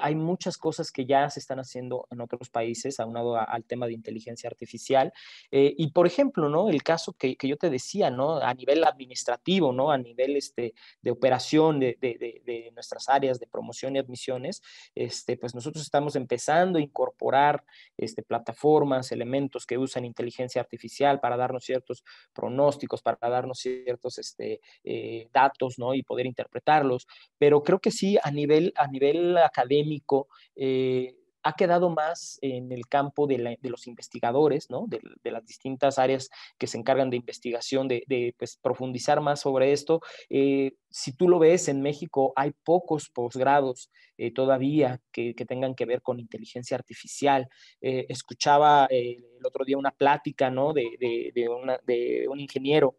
hay 0.00 0.14
muchas 0.14 0.56
cosas 0.56 0.90
que 0.90 1.04
ya 1.04 1.28
se 1.28 1.40
están 1.40 1.58
haciendo 1.58 2.06
en 2.10 2.20
otros 2.20 2.48
países, 2.48 3.00
aunado 3.00 3.36
al 3.36 3.64
tema 3.64 3.86
de 3.86 3.92
inteligencia 3.92 4.48
artificial. 4.48 5.12
y 5.50 5.90
por 5.90 6.06
ejemplo, 6.06 6.48
¿no? 6.48 6.70
El 6.70 6.82
caso 6.82 7.12
que, 7.12 7.36
que, 7.36 7.48
yo 7.48 7.56
te 7.56 7.70
decía, 7.70 8.10
¿no? 8.10 8.38
A 8.38 8.54
nivel 8.54 8.84
administrativo, 8.84 9.72
¿no? 9.72 9.90
A 9.90 9.98
nivel 9.98 10.36
este, 10.36 10.74
de 11.02 11.10
operación 11.10 11.80
de, 11.80 11.98
de, 12.00 12.42
de 12.44 12.70
nuestras 12.72 13.08
áreas 13.08 13.38
de 13.40 13.46
promoción 13.46 13.96
y 13.96 13.98
admisiones 13.98 14.53
este, 14.94 15.36
pues 15.36 15.54
nosotros 15.54 15.82
estamos 15.82 16.16
empezando 16.16 16.78
a 16.78 16.82
incorporar 16.82 17.64
este, 17.96 18.22
plataformas, 18.22 19.12
elementos 19.12 19.66
que 19.66 19.78
usan 19.78 20.04
inteligencia 20.04 20.60
artificial 20.60 21.20
para 21.20 21.36
darnos 21.36 21.64
ciertos 21.64 22.04
pronósticos, 22.32 23.02
para 23.02 23.18
darnos 23.28 23.58
ciertos 23.58 24.18
este, 24.18 24.60
eh, 24.84 25.28
datos, 25.32 25.78
¿no? 25.78 25.94
Y 25.94 26.02
poder 26.02 26.26
interpretarlos. 26.26 27.06
Pero 27.38 27.62
creo 27.62 27.80
que 27.80 27.90
sí, 27.90 28.18
a 28.22 28.30
nivel, 28.30 28.72
a 28.76 28.86
nivel 28.86 29.36
académico, 29.38 30.28
eh, 30.56 31.14
ha 31.44 31.52
quedado 31.52 31.90
más 31.90 32.38
en 32.40 32.72
el 32.72 32.86
campo 32.88 33.26
de, 33.26 33.58
los 33.62 33.86
investigadores, 33.86 34.70
¿no? 34.70 34.86
de, 34.88 35.30
las 35.30 35.44
distintas 35.46 35.98
áreas 35.98 36.30
que 36.58 36.66
se 36.66 36.78
encargan 36.78 37.10
de 37.10 37.16
investigación, 37.16 37.86
de, 37.86 38.34
pues, 38.38 38.58
profundizar 38.62 39.20
más 39.20 39.40
sobre 39.40 39.72
esto. 39.72 40.00
Eh, 40.30 40.72
si 40.90 41.12
tú 41.12 41.28
lo 41.28 41.38
ves, 41.38 41.68
en 41.68 41.82
México 41.82 42.32
hay 42.34 42.52
pocos 42.64 43.10
posgrados 43.10 43.90
eh, 44.16 44.32
todavía 44.32 45.00
que, 45.12 45.34
tengan 45.46 45.74
que 45.74 45.84
ver 45.84 46.00
con 46.00 46.18
inteligencia 46.18 46.76
artificial. 46.76 47.46
Eh, 47.82 48.06
escuchaba 48.08 48.86
el 48.90 49.44
otro 49.44 49.66
día 49.66 49.76
una 49.76 49.90
plática 49.90 50.50
¿no? 50.50 50.72
de, 50.72 52.26
un 52.28 52.40
ingeniero 52.40 52.96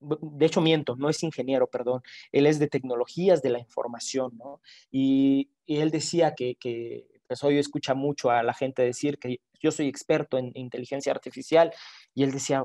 de 0.00 0.46
hecho 0.46 0.60
miento, 0.60 0.96
no 0.96 1.08
es 1.08 1.22
ingeniero, 1.22 1.66
perdón, 1.66 2.02
él 2.32 2.46
es 2.46 2.58
de 2.58 2.68
tecnologías 2.68 3.42
de 3.42 3.50
la 3.50 3.58
información, 3.58 4.36
¿no? 4.36 4.60
Y, 4.90 5.50
él 5.66 5.90
decía 5.90 6.34
que, 6.36 6.54
que 6.54 7.08
pues 7.26 7.42
hoy 7.42 7.58
escucha 7.58 7.94
mucho 7.94 8.30
a 8.30 8.44
la 8.44 8.54
gente 8.54 8.82
decir 8.82 9.18
que 9.18 9.40
yo 9.60 9.72
soy 9.72 9.88
experto 9.88 10.38
en 10.38 10.52
inteligencia 10.54 11.10
artificial, 11.12 11.72
y 12.14 12.22
él 12.22 12.30
decía, 12.30 12.64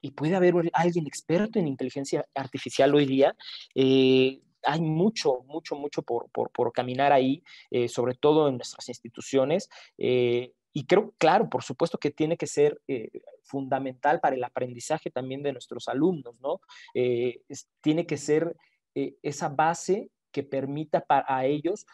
¿y 0.00 0.12
puede 0.12 0.36
haber 0.36 0.54
alguien 0.72 1.06
experto 1.06 1.58
en 1.58 1.66
inteligencia 1.66 2.26
artificial 2.34 2.94
hoy 2.94 3.06
día? 3.06 3.34
Eh, 3.74 4.40
hay 4.62 4.80
mucho, 4.80 5.42
mucho, 5.46 5.74
mucho 5.76 6.02
por, 6.02 6.30
por, 6.30 6.72
caminar 6.72 7.12
ahí, 7.12 7.42
eh, 7.70 7.88
sobre 7.88 8.14
todo 8.14 8.48
en 8.48 8.56
nuestras 8.56 8.88
instituciones. 8.88 9.68
Eh, 9.98 10.52
y 10.72 10.86
creo, 10.86 11.12
claro, 11.18 11.50
por 11.50 11.64
supuesto 11.64 11.98
que 11.98 12.10
tiene 12.10 12.36
que 12.36 12.46
ser 12.46 12.80
eh, 12.86 13.10
fundamental 13.42 14.20
para 14.20 14.36
el 14.36 14.44
aprendizaje 14.44 15.10
también 15.10 15.42
de 15.42 15.52
nuestros 15.52 15.88
alumnos, 15.88 16.40
¿no? 16.40 16.60
Eh, 16.94 17.42
tiene 17.80 18.06
que 18.06 18.16
ser 18.16 18.56
eh, 18.94 19.16
esa 19.22 19.48
base 19.48 20.10
que 20.30 20.44
permita 20.44 21.00
para, 21.00 21.24
a 21.28 21.44
ellos 21.44 21.86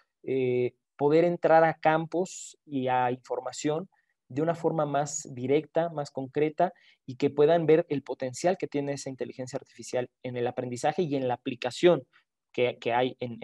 poder 0.96 1.24
entrar 1.24 1.62
a 1.62 1.74
campos 1.74 2.58
y 2.64 2.88
a 2.88 3.12
información 3.12 3.88
de 4.28 4.42
una 4.42 4.56
forma 4.56 4.86
más 4.86 5.28
directa, 5.32 5.88
más 5.90 6.10
concreta 6.10 6.72
y 7.06 7.14
que 7.14 7.30
puedan 7.30 7.64
ver 7.64 7.86
el 7.88 8.02
potencial 8.02 8.58
que 8.58 8.66
tiene 8.66 8.94
esa 8.94 9.08
inteligencia 9.08 9.56
artificial 9.56 10.10
en 10.24 10.36
el 10.36 10.48
aprendizaje 10.48 11.02
y 11.02 11.14
en 11.14 11.28
la 11.28 11.34
aplicación 11.34 12.02
que, 12.52 12.76
hay 12.92 13.16
en, 13.20 13.38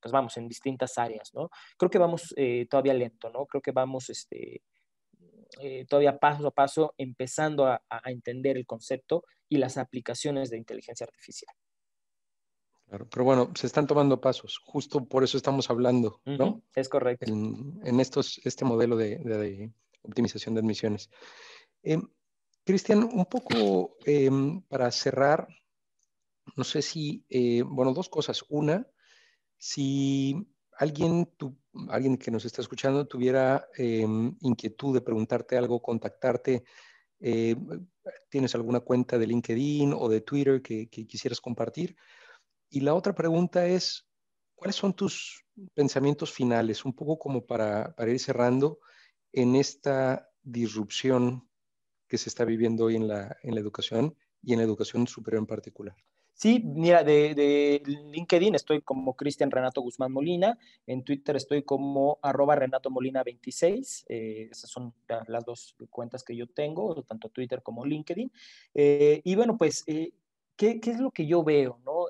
pues 0.00 0.10
vamos, 0.10 0.36
en 0.38 0.48
distintas 0.48 0.98
áreas, 0.98 1.32
¿no? 1.34 1.50
Creo 1.76 1.90
que 1.90 1.98
vamos 1.98 2.34
todavía 2.68 2.94
lento, 2.94 3.30
¿no? 3.30 3.46
Creo 3.46 3.62
que 3.62 3.72
vamos 3.72 4.10
este, 4.10 4.62
eh, 5.60 5.86
todavía 5.88 6.18
paso 6.18 6.46
a 6.46 6.50
paso 6.50 6.94
empezando 6.98 7.66
a, 7.66 7.80
entender 8.06 8.56
el 8.56 8.66
concepto 8.66 9.24
y 9.48 9.58
las 9.58 9.76
aplicaciones 9.76 10.50
de 10.50 10.58
inteligencia 10.58 11.04
artificial. 11.04 11.54
Claro, 12.86 13.08
pero 13.10 13.24
bueno, 13.24 13.52
se 13.54 13.66
están 13.66 13.86
tomando 13.86 14.20
pasos, 14.20 14.58
justo 14.58 15.06
por 15.06 15.24
eso 15.24 15.36
estamos 15.36 15.70
hablando, 15.70 16.20
¿no? 16.24 16.62
es 16.74 16.88
correcto. 16.88 17.26
En, 17.30 17.98
estos, 17.98 18.40
este 18.44 18.64
modelo 18.64 18.96
de, 18.96 19.70
optimización 20.02 20.54
de 20.54 20.60
admisiones. 20.60 21.10
Em, 21.82 22.02
Cristian, 22.64 23.04
un 23.04 23.26
poco 23.26 23.96
em, 24.04 24.60
para 24.62 24.90
cerrar, 24.90 25.48
no 26.56 26.64
sé 26.64 26.82
si, 26.82 27.24
eh, 27.28 27.62
bueno, 27.62 27.92
dos 27.92 28.08
cosas. 28.08 28.44
Una, 28.48 28.86
si 29.56 30.46
alguien, 30.78 31.30
alguien 31.88 32.16
que 32.16 32.30
nos 32.30 32.44
está 32.44 32.62
escuchando 32.62 33.06
tuviera 33.06 33.68
em, 33.76 34.36
inquietud 34.40 34.94
de 34.94 35.00
preguntarte 35.00 35.56
algo, 35.56 35.82
contactarte, 35.82 36.64
eh, 37.20 37.56
¿tienes 38.28 38.54
alguna 38.54 38.80
cuenta 38.80 39.18
de 39.18 39.26
LinkedIn 39.26 39.92
o 39.92 40.08
de 40.08 40.20
Twitter 40.20 40.62
que, 40.62 40.88
quisieras 40.88 41.40
compartir? 41.40 41.96
Y 42.70 42.80
la 42.80 42.94
otra 42.94 43.14
pregunta 43.14 43.66
es, 43.66 44.06
¿cuáles 44.54 44.76
son 44.76 44.94
tus 44.94 45.44
pensamientos 45.74 46.32
finales? 46.32 46.84
Un 46.84 46.94
poco 46.94 47.18
como 47.18 47.46
para, 47.46 47.94
ir 48.06 48.18
cerrando 48.18 48.80
en 49.32 49.56
esta 49.56 50.28
disrupción 50.42 51.48
que 52.08 52.18
se 52.18 52.28
está 52.28 52.44
viviendo 52.44 52.84
hoy 52.84 52.96
en 52.96 53.08
la 53.08 53.36
educación 53.42 54.16
y 54.42 54.52
en 54.52 54.58
la 54.58 54.64
educación 54.64 55.06
superior 55.06 55.40
en 55.40 55.46
particular. 55.46 55.96
Sí, 56.34 56.60
mira, 56.64 57.04
de, 57.04 57.80
LinkedIn 57.86 58.56
estoy 58.56 58.82
como 58.82 59.14
Cristian 59.14 59.52
Renato 59.52 59.80
Guzmán 59.80 60.12
Molina, 60.12 60.58
en 60.84 61.04
Twitter 61.04 61.36
estoy 61.36 61.62
como 61.62 62.18
arroba 62.22 62.56
Renato 62.56 62.90
Molina 62.90 63.22
26, 63.22 64.06
eh, 64.08 64.48
esas 64.50 64.68
son 64.68 64.92
las 65.28 65.44
dos 65.44 65.76
cuentas 65.90 66.24
que 66.24 66.36
yo 66.36 66.48
tengo, 66.48 67.02
tanto 67.04 67.28
Twitter 67.28 67.62
como 67.62 67.86
LinkedIn. 67.86 68.32
Eh, 68.74 69.20
y 69.22 69.34
bueno, 69.36 69.56
pues, 69.56 69.84
eh, 69.86 70.12
¿qué, 70.56 70.80
es 70.84 70.98
lo 70.98 71.12
que 71.12 71.26
yo 71.26 71.44
veo? 71.44 71.80
No? 71.84 72.06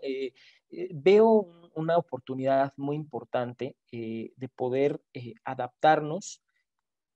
veo 0.91 1.71
una 1.75 1.97
oportunidad 1.99 2.73
muy 2.77 2.97
importante 2.97 3.77
de 3.93 4.49
poder 4.57 5.01
adaptarnos 5.45 6.43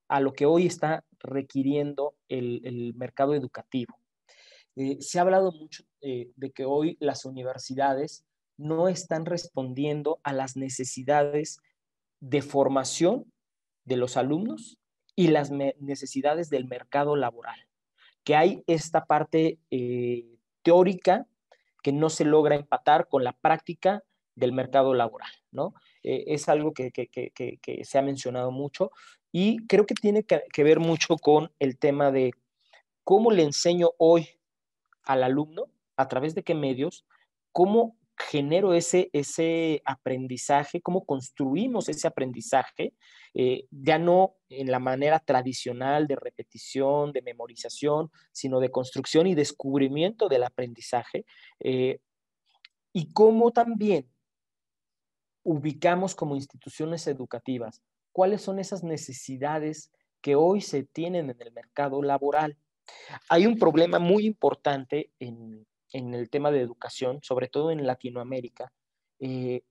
a 0.08 0.20
lo 0.20 0.32
que 0.32 0.46
hoy 0.46 0.66
está 0.66 1.04
requiriendo 1.18 2.14
el 2.28 2.94
mercado 2.94 3.34
educativo. 3.34 3.97
Eh, 4.76 4.98
se 5.00 5.18
ha 5.18 5.22
hablado 5.22 5.50
mucho 5.50 5.82
eh, 6.00 6.30
de 6.36 6.52
que 6.52 6.64
hoy 6.64 6.96
las 7.00 7.24
universidades 7.24 8.24
no 8.56 8.88
están 8.88 9.26
respondiendo 9.26 10.20
a 10.22 10.32
las 10.32 10.56
necesidades 10.56 11.60
de 12.20 12.42
formación 12.42 13.32
de 13.84 13.96
los 13.96 14.16
alumnos 14.16 14.78
y 15.16 15.28
las 15.28 15.50
necesidades 15.50 16.48
del 16.48 16.66
mercado 16.66 17.16
laboral. 17.16 17.58
Que 18.22 18.36
hay 18.36 18.62
esta 18.66 19.04
parte 19.04 19.58
eh, 19.70 20.26
teórica 20.62 21.26
que 21.82 21.92
no 21.92 22.08
se 22.08 22.24
logra 22.24 22.54
empatar 22.54 23.08
con 23.08 23.24
la 23.24 23.32
práctica 23.32 24.04
del 24.36 24.52
mercado 24.52 24.94
laboral, 24.94 25.30
¿no? 25.50 25.74
Es 26.04 26.48
algo 26.48 26.72
que, 26.72 26.92
se 27.82 27.98
ha 27.98 28.02
mencionado 28.02 28.52
mucho 28.52 28.92
y 29.32 29.66
creo 29.66 29.86
que 29.86 29.94
tiene 29.94 30.24
que 30.24 30.62
ver 30.62 30.78
mucho 30.78 31.16
con 31.16 31.50
el 31.58 31.76
tema 31.78 32.12
de 32.12 32.30
cómo 33.02 33.32
le 33.32 33.42
enseño 33.42 33.90
hoy 33.98 34.37
al 35.08 35.24
alumno, 35.24 35.64
a 35.96 36.06
través 36.06 36.36
de 36.36 36.44
qué 36.44 36.54
medios, 36.54 37.04
cómo 37.50 37.96
genero 38.16 38.74
ese, 38.74 39.10
ese 39.12 39.82
aprendizaje, 39.84 40.80
cómo 40.80 41.04
construimos 41.04 41.88
ese 41.88 42.06
aprendizaje, 42.06 42.94
eh, 43.34 43.64
ya 43.70 43.98
no 43.98 44.34
en 44.48 44.70
la 44.70 44.78
manera 44.78 45.18
tradicional 45.18 46.06
de 46.06 46.16
repetición, 46.16 47.12
de 47.12 47.22
memorización, 47.22 48.10
sino 48.32 48.60
de 48.60 48.70
construcción 48.70 49.26
y 49.26 49.34
descubrimiento 49.34 50.28
del 50.28 50.44
aprendizaje, 50.44 51.24
eh, 51.60 51.98
y 52.92 53.12
cómo 53.12 53.50
también 53.50 54.08
ubicamos 55.42 56.14
como 56.14 56.36
instituciones 56.36 57.06
educativas 57.06 57.82
cuáles 58.12 58.42
son 58.42 58.58
esas 58.58 58.82
necesidades 58.82 59.92
que 60.20 60.34
hoy 60.34 60.60
se 60.60 60.82
tienen 60.82 61.30
en 61.30 61.40
el 61.40 61.52
mercado 61.52 62.02
laboral. 62.02 62.58
Hay 63.28 63.46
un 63.46 63.58
problema 63.58 63.98
muy 63.98 64.26
importante 64.26 65.10
en, 65.18 65.66
el 65.92 66.30
tema 66.30 66.50
de 66.50 66.60
educación, 66.60 67.20
sobre 67.22 67.48
todo 67.48 67.70
en 67.70 67.86
Latinoamérica, 67.86 68.72
eh, 69.20 69.62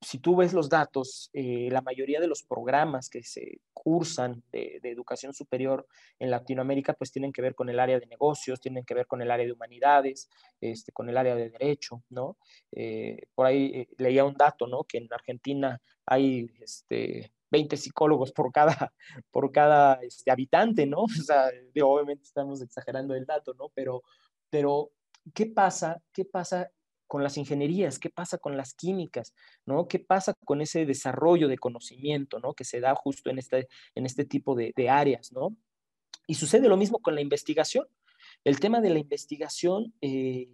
si 0.00 0.18
tú 0.18 0.36
ves 0.36 0.52
los 0.52 0.68
datos, 0.68 1.30
eh, 1.32 1.68
la 1.70 1.80
mayoría 1.80 2.20
de 2.20 2.26
los 2.26 2.42
programas 2.42 3.08
que 3.08 3.22
se 3.22 3.60
cursan 3.72 4.42
de, 4.52 4.78
educación 4.82 5.32
superior 5.32 5.86
en 6.18 6.30
Latinoamérica, 6.30 6.92
pues 6.92 7.10
tienen 7.10 7.32
que 7.32 7.42
ver 7.42 7.54
con 7.54 7.68
el 7.70 7.80
área 7.80 7.98
de 7.98 8.06
negocios, 8.06 8.60
tienen 8.60 8.84
que 8.84 8.94
ver 8.94 9.06
con 9.06 9.22
el 9.22 9.30
área 9.30 9.46
de 9.46 9.52
humanidades, 9.52 10.28
este, 10.60 10.92
con 10.92 11.08
el 11.08 11.16
área 11.16 11.34
de 11.34 11.50
derecho, 11.50 12.02
¿no? 12.10 12.36
Eh, 12.72 13.22
por 13.34 13.46
ahí 13.46 13.88
leía 13.98 14.24
un 14.24 14.34
dato, 14.34 14.66
¿no? 14.66 14.84
Que 14.84 14.98
en 14.98 15.12
Argentina 15.12 15.80
hay 16.04 16.50
este, 16.60 17.32
20 17.56 17.76
psicólogos 17.78 18.32
por 18.32 18.52
cada, 18.52 18.92
por 19.30 19.50
cada 19.50 19.94
este, 20.02 20.30
habitante, 20.30 20.86
¿no? 20.86 21.04
O 21.20 21.22
sea, 21.24 21.50
obviamente 21.82 22.24
estamos 22.24 22.60
exagerando 22.60 23.14
el 23.14 23.24
dato, 23.24 23.54
¿no? 23.54 23.70
Pero, 23.74 24.02
pero 24.50 24.90
¿qué 25.34 25.46
pasa? 25.46 26.02
¿Qué 26.12 26.24
pasa 26.24 26.70
con 27.06 27.22
las 27.22 27.38
ingenierías? 27.38 27.98
¿Qué 27.98 28.10
pasa 28.10 28.36
con 28.36 28.56
las 28.56 28.74
químicas? 28.74 29.32
¿no? 29.64 29.86
¿Qué 29.88 30.00
pasa 30.00 30.34
con 30.44 30.60
ese 30.60 30.84
desarrollo 30.84 31.48
de 31.48 31.56
conocimiento 31.56 32.40
¿no? 32.40 32.52
que 32.52 32.64
se 32.64 32.80
da 32.80 32.94
justo 32.94 33.30
en 33.30 33.38
este, 33.38 33.68
en 33.94 34.06
este 34.06 34.24
tipo 34.24 34.54
de, 34.54 34.88
áreas? 34.90 35.32
¿no? 35.32 35.56
Y 36.26 36.34
sucede 36.34 36.68
lo 36.68 36.76
mismo 36.76 36.98
con 36.98 37.14
la 37.14 37.20
investigación. 37.20 37.86
El 38.44 38.58
tema 38.58 38.80
de 38.80 38.90
la 38.90 38.98
investigación 38.98 39.94
eh, 40.00 40.48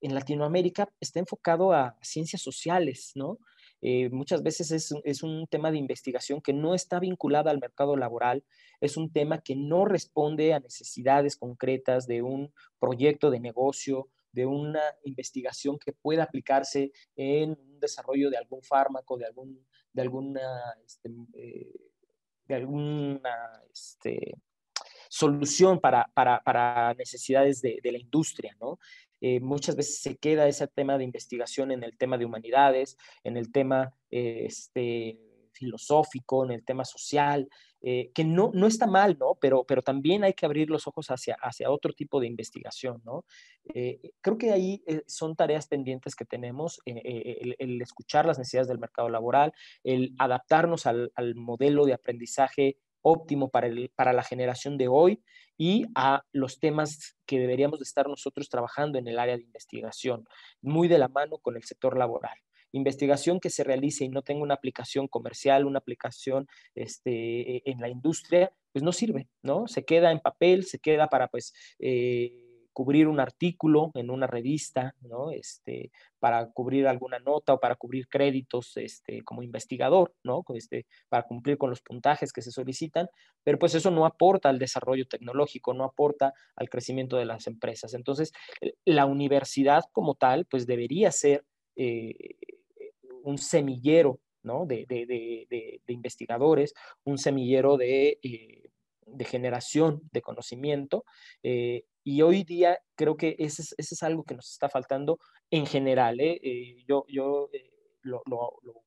en 0.00 0.14
Latinoamérica 0.14 0.88
está 1.00 1.18
enfocado 1.18 1.72
a 1.72 1.96
ciencias 2.00 2.40
sociales, 2.40 3.12
¿no? 3.16 3.38
Eh, 3.82 4.08
muchas 4.10 4.42
veces 4.42 4.70
es, 4.70 4.94
es, 5.04 5.22
un 5.22 5.46
tema 5.46 5.70
de 5.70 5.78
investigación 5.78 6.40
que 6.40 6.52
no 6.52 6.74
está 6.74 6.98
vinculada 6.98 7.50
al 7.50 7.60
mercado 7.60 7.96
laboral, 7.96 8.42
es 8.80 8.96
un 8.96 9.12
tema 9.12 9.42
que 9.42 9.54
no 9.54 9.84
responde 9.84 10.54
a 10.54 10.60
necesidades 10.60 11.36
concretas 11.36 12.06
de 12.06 12.22
un 12.22 12.52
proyecto 12.78 13.30
de 13.30 13.40
negocio, 13.40 14.08
de 14.32 14.46
una 14.46 14.82
investigación 15.04 15.78
que 15.78 15.92
pueda 15.92 16.24
aplicarse 16.24 16.92
en 17.16 17.50
un 17.50 17.80
desarrollo 17.80 18.28
de 18.30 18.36
algún 18.36 18.62
fármaco, 18.62 19.16
de, 19.16 19.24
algún, 19.24 19.66
de 19.92 20.02
alguna, 20.02 20.74
este, 20.84 21.10
eh, 21.34 21.90
de 22.46 22.54
alguna 22.54 23.62
este, 23.72 24.36
solución 25.08 25.80
para, 25.80 26.10
para, 26.12 26.40
para 26.40 26.92
necesidades 26.94 27.62
de, 27.62 27.78
de, 27.82 27.92
la 27.92 27.98
industria, 27.98 28.54
¿no? 28.60 28.78
Eh, 29.28 29.40
muchas 29.40 29.74
veces 29.74 29.98
se 29.98 30.16
queda 30.18 30.46
ese 30.46 30.68
tema 30.68 30.96
de 30.96 31.02
investigación 31.02 31.72
en 31.72 31.82
el 31.82 31.98
tema 31.98 32.16
de 32.16 32.24
humanidades, 32.24 32.96
en 33.24 33.36
el 33.36 33.50
tema 33.50 33.92
eh, 34.08 34.44
este, 34.46 35.18
filosófico, 35.50 36.44
en 36.44 36.52
el 36.52 36.64
tema 36.64 36.84
social, 36.84 37.48
eh, 37.82 38.12
que 38.14 38.22
no, 38.22 38.52
no 38.54 38.68
está 38.68 38.86
mal, 38.86 39.16
¿no? 39.18 39.34
Pero, 39.40 39.64
pero 39.64 39.82
también 39.82 40.22
hay 40.22 40.32
que 40.34 40.46
abrir 40.46 40.70
los 40.70 40.86
ojos 40.86 41.08
hacia, 41.10 41.36
hacia 41.42 41.72
otro 41.72 41.92
tipo 41.92 42.20
de 42.20 42.28
investigación, 42.28 43.02
¿no? 43.04 43.24
Creo 44.20 44.38
que 44.38 44.52
ahí 44.52 44.84
son 45.08 45.34
tareas 45.34 45.66
pendientes 45.66 46.14
que 46.14 46.24
tenemos, 46.24 46.80
el, 46.84 47.82
escuchar 47.82 48.26
las 48.26 48.38
necesidades 48.38 48.68
del 48.68 48.78
mercado 48.78 49.08
laboral, 49.08 49.52
el 49.82 50.14
adaptarnos 50.18 50.86
al, 50.86 51.10
al 51.16 51.34
modelo 51.34 51.84
de 51.84 51.94
aprendizaje 51.94 52.78
óptimo 53.08 53.50
para, 53.50 53.68
el, 53.68 53.90
para 53.94 54.12
la 54.12 54.24
generación 54.24 54.76
de 54.76 54.88
hoy 54.88 55.22
y 55.56 55.86
a 55.94 56.24
los 56.32 56.58
temas 56.58 57.16
que 57.24 57.38
deberíamos 57.38 57.78
de 57.78 57.84
estar 57.84 58.08
nosotros 58.08 58.48
trabajando 58.48 58.98
en 58.98 59.06
el 59.06 59.18
área 59.18 59.36
de 59.36 59.44
investigación, 59.44 60.24
muy 60.60 60.88
de 60.88 60.98
la 60.98 61.08
mano 61.08 61.38
con 61.38 61.56
el 61.56 61.62
sector 61.62 61.96
laboral 61.96 62.36
investigación 62.72 63.40
que 63.40 63.48
se 63.48 63.64
realice 63.64 64.04
y 64.04 64.08
no 64.08 64.22
tenga 64.22 64.42
una 64.42 64.54
aplicación 64.54 65.08
comercial, 65.08 65.64
una 65.64 65.78
aplicación 65.78 66.46
este, 66.74 67.56
e, 67.56 67.62
en 67.64 67.80
la 67.80 67.88
industria, 67.88 68.52
pues 68.72 68.82
no 68.82 68.92
sirve, 68.92 69.28
¿no? 69.42 69.66
Se 69.66 69.84
queda 69.84 70.12
en 70.12 70.20
papel, 70.20 70.64
se 70.64 70.78
queda 70.78 71.08
para 71.08 71.28
pues 71.28 71.54
eh, 71.78 72.45
cubrir 72.76 73.08
un 73.08 73.20
artículo 73.20 73.90
en 73.94 74.10
una 74.10 74.26
revista, 74.26 74.94
¿no? 75.00 75.30
Este, 75.30 75.90
para 76.18 76.50
cubrir 76.50 76.86
alguna 76.86 77.18
nota 77.18 77.54
o 77.54 77.58
para 77.58 77.74
cubrir 77.74 78.06
créditos 78.06 78.76
este, 78.76 79.22
como 79.22 79.42
investigador, 79.42 80.14
¿no? 80.22 80.44
Este, 80.54 80.84
para 81.08 81.22
cumplir 81.22 81.56
con 81.56 81.70
los 81.70 81.80
puntajes 81.80 82.34
que 82.34 82.42
se 82.42 82.50
solicitan, 82.50 83.08
pero 83.42 83.58
pues 83.58 83.74
eso 83.74 83.90
no 83.90 84.04
aporta 84.04 84.50
al 84.50 84.58
desarrollo 84.58 85.08
tecnológico, 85.08 85.72
no 85.72 85.84
aporta 85.84 86.34
al 86.54 86.68
crecimiento 86.68 87.16
de 87.16 87.24
las 87.24 87.46
empresas. 87.46 87.94
Entonces, 87.94 88.34
la 88.84 89.06
universidad 89.06 89.84
como 89.90 90.14
tal, 90.14 90.44
pues 90.44 90.66
debería 90.66 91.10
ser 91.12 91.46
eh, 91.76 92.36
un 93.22 93.38
semillero 93.38 94.20
de, 94.66 95.80
investigadores, 95.86 96.74
un 97.04 97.16
semillero 97.16 97.78
de, 97.78 98.18
eh, 98.22 98.68
generación 99.24 100.02
de 100.12 100.20
conocimiento. 100.20 101.06
Eh, 101.42 101.86
y 102.06 102.22
hoy 102.22 102.44
día 102.44 102.78
creo 102.94 103.16
que 103.16 103.34
ese 103.40 103.64
es, 103.76 104.02
algo 104.04 104.22
que 104.22 104.36
nos 104.36 104.52
está 104.52 104.68
faltando 104.68 105.18
en 105.50 105.66
general. 105.66 106.20
¿eh? 106.20 106.40
yo 106.86 107.04
yo 107.08 107.50
lo, 108.04 108.22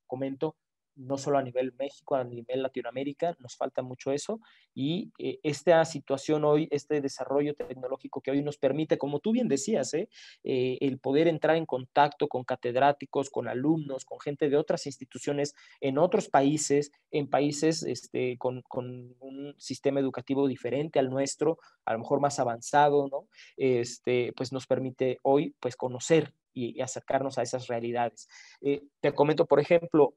comento 0.08 0.56
no 1.00 1.18
solo 1.18 1.38
a 1.38 1.42
nivel 1.42 1.74
México, 1.80 2.16
a 2.16 2.24
nivel 2.24 2.62
Latinoamérica, 2.62 3.36
nos 3.40 3.56
falta 3.56 3.82
mucho 3.82 4.12
eso. 4.12 4.42
Y 4.76 5.12
eh, 5.18 5.40
esta 5.44 5.84
situación 5.86 6.44
hoy, 6.44 6.68
este 6.72 7.02
desarrollo 7.02 7.54
tecnológico 7.56 8.22
que 8.22 8.32
hoy 8.32 8.44
nos 8.44 8.58
permite, 8.58 8.98
como 8.98 9.20
tú 9.20 9.32
bien 9.32 9.48
decías, 9.48 9.94
¿eh? 9.94 10.10
Eh, 10.44 10.78
el 10.82 11.00
poder 11.00 11.28
entrar 11.28 11.56
en 11.56 11.66
contacto 11.66 12.28
con 12.28 12.44
catedráticos, 12.44 13.30
con 13.30 13.48
alumnos, 13.48 14.06
con 14.06 14.20
gente 14.20 14.50
de 14.50 14.58
otras 14.58 14.86
instituciones 14.86 15.56
en 15.80 15.98
otros 15.98 16.28
países, 16.28 16.92
en 17.12 17.30
países 17.30 17.84
este, 17.84 18.38
con, 18.38 18.62
con, 18.64 19.16
un 19.20 19.56
sistema 19.58 20.00
educativo 20.00 20.48
diferente 20.48 21.00
al 21.00 21.10
nuestro, 21.10 21.60
a 21.86 21.94
lo 21.94 22.00
mejor 22.00 22.20
más 22.20 22.40
avanzado, 22.40 23.08
¿no? 23.08 23.28
Este, 23.56 24.34
pues 24.36 24.52
nos 24.52 24.68
permite 24.68 25.18
hoy 25.24 25.56
pues 25.60 25.76
conocer 25.76 26.34
y, 26.54 26.82
acercarnos 26.82 27.38
a 27.38 27.44
esas 27.44 27.68
realidades. 27.68 28.28
te 28.60 29.14
comento, 29.14 29.46
por 29.46 29.60
ejemplo, 29.60 30.16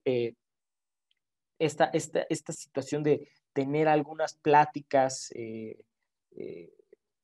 esta, 1.64 1.84
esta, 1.92 2.26
esta 2.28 2.52
situación 2.52 3.02
de 3.02 3.28
tener 3.52 3.86
algunas 3.86 4.34
pláticas 4.34 5.30
eh, 5.34 5.84
eh, 6.32 6.72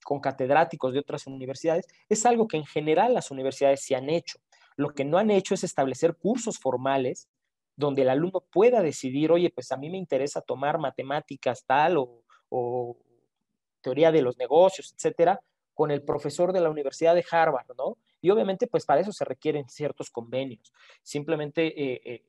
con 0.05 0.21
catedráticos 0.21 0.93
de 0.93 1.01
otras 1.01 1.27
universidades, 1.27 1.87
es 2.09 2.25
algo 2.25 2.47
que 2.47 2.57
en 2.57 2.65
general 2.65 3.15
las 3.15 3.31
universidades 3.31 3.85
se 3.85 3.97
han 3.97 4.09
hecho. 4.09 4.39
Lo 4.77 4.95
que 4.95 5.05
no 5.05 5.19
han 5.19 5.31
hecho 5.31 5.55
es 5.55 5.65
establecer 5.65 6.17
cursos 6.17 6.59
formales 6.59 7.29
donde 7.75 8.03
el 8.03 8.11
alumno 8.11 8.41
pueda 8.41 8.81
decidir, 8.81 9.33
oye, 9.33 9.51
pues 9.51 9.73
a 9.73 9.77
mí 9.77 9.91
me 9.91 9.99
interesa 9.99 10.41
tomar 10.41 10.79
matemáticas 10.79 11.65
tal 11.65 11.97
o, 11.99 12.97
teoría 13.81 14.11
de 14.11 14.23
los 14.23 14.37
negocios, 14.39 14.93
etcétera, 14.93 15.41
con 15.75 15.91
el 15.91 16.03
profesor 16.03 16.53
de 16.53 16.61
la 16.61 16.71
Universidad 16.71 17.15
de 17.15 17.25
Harvard, 17.31 17.67
¿no? 17.77 17.97
Y 18.21 18.31
obviamente, 18.31 18.67
pues 18.67 18.85
para 18.85 19.01
eso 19.01 19.13
se 19.13 19.25
requieren 19.25 19.69
ciertos 19.69 20.11
convenios. 20.11 20.73
Simplemente 21.03 21.67
eh, 21.67 22.25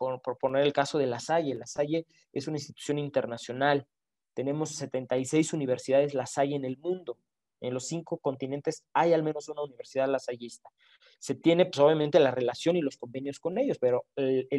por, 0.00 0.38
poner 0.38 0.62
el 0.62 0.72
caso 0.72 0.96
de 0.96 1.06
La 1.06 1.20
Salle. 1.20 1.54
La 1.54 1.66
Salle 1.66 2.06
es 2.32 2.48
una 2.48 2.56
institución 2.56 2.98
internacional. 2.98 3.86
Tenemos 4.32 4.70
76 4.70 5.52
universidades 5.52 6.14
La 6.14 6.26
Salle 6.26 6.56
en 6.56 6.64
el 6.64 6.78
mundo. 6.78 7.18
En 7.60 7.74
los 7.74 7.86
cinco 7.86 8.16
continentes 8.16 8.84
hay 8.94 9.12
al 9.12 9.22
menos 9.22 9.50
una 9.50 9.62
universidad 9.62 10.08
lasallista. 10.08 10.70
Se 11.18 11.34
tiene, 11.34 11.66
pues, 11.66 11.78
obviamente, 11.80 12.18
la 12.18 12.30
relación 12.30 12.76
y 12.76 12.80
los 12.80 12.96
convenios 12.96 13.38
con 13.38 13.58
ellos, 13.58 13.76
pero 13.78 14.06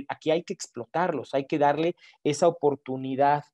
aquí 0.07 0.29
hay 0.29 0.43
que 0.43 0.53
explotarlos, 0.53 1.33
hay 1.33 1.47
que 1.47 1.57
darle 1.57 1.95
esa 2.23 2.47
oportunidad 2.47 3.45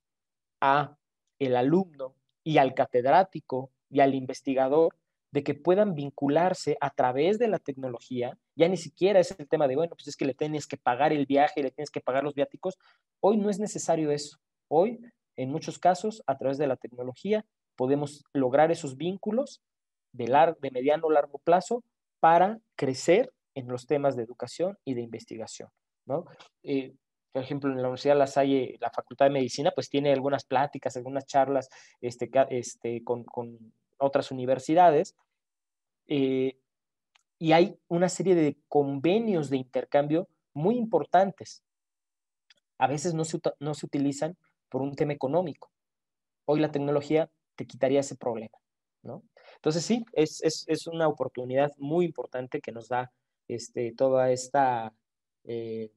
a 0.59 0.97
el 1.39 1.55
alumno 1.55 2.15
y 2.43 2.57
al 2.57 2.73
catedrático 2.73 3.71
y 3.89 4.01
al 4.01 4.13
investigador 4.13 4.97
de 5.37 5.43
que 5.43 5.53
puedan 5.53 5.93
vincularse 5.93 6.79
a 6.81 6.89
través 6.89 7.37
de 7.37 7.47
la 7.47 7.59
tecnología. 7.59 8.39
Ya 8.55 8.67
ni 8.67 8.75
siquiera 8.75 9.19
es 9.19 9.37
el 9.37 9.47
tema 9.47 9.67
de, 9.67 9.75
bueno, 9.75 9.93
pues 9.95 10.07
es 10.07 10.17
que 10.17 10.25
le 10.25 10.33
tienes 10.33 10.65
que 10.65 10.77
pagar 10.77 11.13
el 11.13 11.27
viaje, 11.27 11.61
le 11.61 11.69
tienes 11.69 11.91
que 11.91 12.01
pagar 12.01 12.23
los 12.23 12.33
viáticos. 12.33 12.79
Hoy 13.19 13.37
no 13.37 13.51
es 13.51 13.59
necesario 13.59 14.09
eso. 14.09 14.39
Hoy, 14.67 14.99
en 15.35 15.51
muchos 15.51 15.77
casos, 15.77 16.23
a 16.25 16.39
través 16.39 16.57
de 16.57 16.65
la 16.65 16.75
tecnología, 16.75 17.45
podemos 17.75 18.23
lograr 18.33 18.71
esos 18.71 18.97
vínculos 18.97 19.61
de, 20.11 20.27
lar 20.27 20.57
de 20.59 20.71
mediano 20.71 21.05
o 21.05 21.11
largo 21.11 21.37
plazo 21.37 21.83
para 22.19 22.57
crecer 22.75 23.31
en 23.53 23.67
los 23.67 23.85
temas 23.85 24.15
de 24.15 24.23
educación 24.23 24.79
y 24.85 24.95
de 24.95 25.01
investigación. 25.01 25.69
¿no? 26.07 26.25
Eh, 26.63 26.95
por 27.31 27.43
ejemplo, 27.43 27.69
en 27.69 27.77
la 27.77 27.89
Universidad 27.89 28.15
de 28.15 28.19
La 28.19 28.25
Salle, 28.25 28.75
la 28.79 28.89
Facultad 28.89 29.27
de 29.27 29.33
Medicina, 29.33 29.69
pues 29.69 29.87
tiene 29.87 30.11
algunas 30.11 30.45
pláticas, 30.45 30.97
algunas 30.97 31.27
charlas 31.27 31.69
este, 32.01 32.27
este, 32.49 33.03
con, 33.03 33.23
con 33.23 33.71
otras 33.99 34.31
universidades, 34.31 35.15
eh, 36.07 36.59
y 37.39 37.51
hay 37.51 37.79
una 37.87 38.09
serie 38.09 38.35
de 38.35 38.57
convenios 38.67 39.49
de 39.49 39.57
intercambio 39.57 40.27
muy 40.53 40.75
importantes. 40.77 41.63
A 42.77 42.87
veces 42.87 43.13
no 43.13 43.25
se, 43.25 43.39
no 43.59 43.73
se 43.73 43.85
utilizan 43.85 44.37
por 44.69 44.81
un 44.81 44.95
tema 44.95 45.13
económico. 45.13 45.71
Hoy 46.45 46.59
la 46.59 46.71
tecnología 46.71 47.29
te 47.55 47.65
quitaría 47.65 47.99
ese 47.99 48.15
problema, 48.15 48.57
¿no? 49.03 49.23
Entonces 49.55 49.83
sí, 49.83 50.05
es, 50.13 50.41
es, 50.43 50.65
es 50.67 50.87
una 50.87 51.07
oportunidad 51.07 51.71
muy 51.77 52.05
importante 52.05 52.61
que 52.61 52.71
nos 52.71 52.87
da 52.87 53.11
este, 53.47 53.93
toda 53.93 54.31
esta 54.31 54.93
eh, 55.43 55.91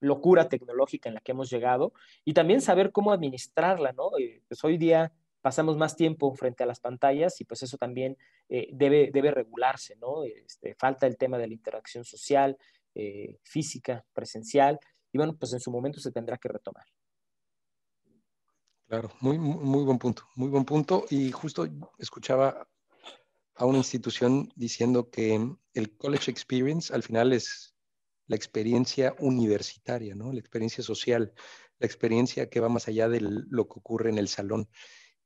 locura 0.00 0.48
tecnológica 0.48 1.08
en 1.08 1.14
la 1.14 1.20
que 1.20 1.32
hemos 1.32 1.50
llegado 1.50 1.92
y 2.24 2.34
también 2.34 2.60
saber 2.60 2.92
cómo 2.92 3.12
administrarla, 3.12 3.92
¿no? 3.92 4.10
Eh, 4.18 4.42
pues 4.48 4.62
hoy 4.64 4.78
día 4.78 5.12
pasamos 5.48 5.78
más 5.78 5.96
tiempo 5.96 6.34
frente 6.34 6.62
a 6.62 6.66
las 6.66 6.78
pantallas 6.78 7.40
y 7.40 7.44
pues 7.44 7.62
eso 7.62 7.78
también 7.78 8.18
eh, 8.50 8.68
debe, 8.70 9.10
debe 9.10 9.30
regularse, 9.30 9.96
¿no? 9.96 10.24
Este, 10.24 10.74
falta 10.74 11.06
el 11.06 11.16
tema 11.16 11.38
de 11.38 11.46
la 11.46 11.54
interacción 11.54 12.04
social, 12.04 12.58
física, 13.42 14.04
presencial 14.12 14.78
y 15.12 15.16
bueno, 15.16 15.34
pues 15.38 15.54
en 15.54 15.60
su 15.60 15.70
momento 15.70 16.00
se 16.00 16.10
tendrá 16.12 16.36
que 16.36 16.48
retomar. 16.48 16.84
Claro, 18.86 19.10
muy, 19.20 19.38
muy 19.38 19.84
buen 19.84 19.98
punto, 19.98 20.24
muy 20.34 20.48
buen 20.48 20.64
punto. 20.64 21.06
Y 21.10 21.30
justo 21.30 21.66
escuchaba 21.98 22.68
a 23.54 23.66
una 23.66 23.78
institución 23.78 24.52
diciendo 24.54 25.10
que 25.10 25.38
el 25.74 25.96
college 25.96 26.30
experience 26.30 26.94
al 26.94 27.02
final 27.02 27.32
es 27.32 27.74
la 28.26 28.36
experiencia 28.36 29.14
universitaria, 29.18 30.14
¿no? 30.14 30.32
La 30.32 30.40
experiencia 30.40 30.84
social, 30.84 31.32
la 31.78 31.86
experiencia 31.86 32.48
que 32.48 32.60
va 32.60 32.68
más 32.68 32.88
allá 32.88 33.08
de 33.08 33.20
lo 33.20 33.66
que 33.66 33.78
ocurre 33.78 34.10
en 34.10 34.18
el 34.18 34.28
salón. 34.28 34.68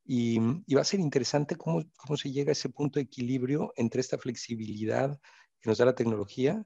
Y, 0.04 0.38
va 0.74 0.80
a 0.80 0.84
ser 0.84 1.00
interesante 1.00 1.56
cómo, 1.56 1.82
cómo 1.96 2.16
se 2.16 2.32
llega 2.32 2.50
a 2.50 2.52
ese 2.52 2.68
punto 2.68 2.98
de 2.98 3.04
equilibrio 3.04 3.72
entre 3.76 4.00
esta 4.00 4.18
flexibilidad 4.18 5.18
que 5.60 5.70
nos 5.70 5.78
da 5.78 5.84
la 5.84 5.94
tecnología, 5.94 6.64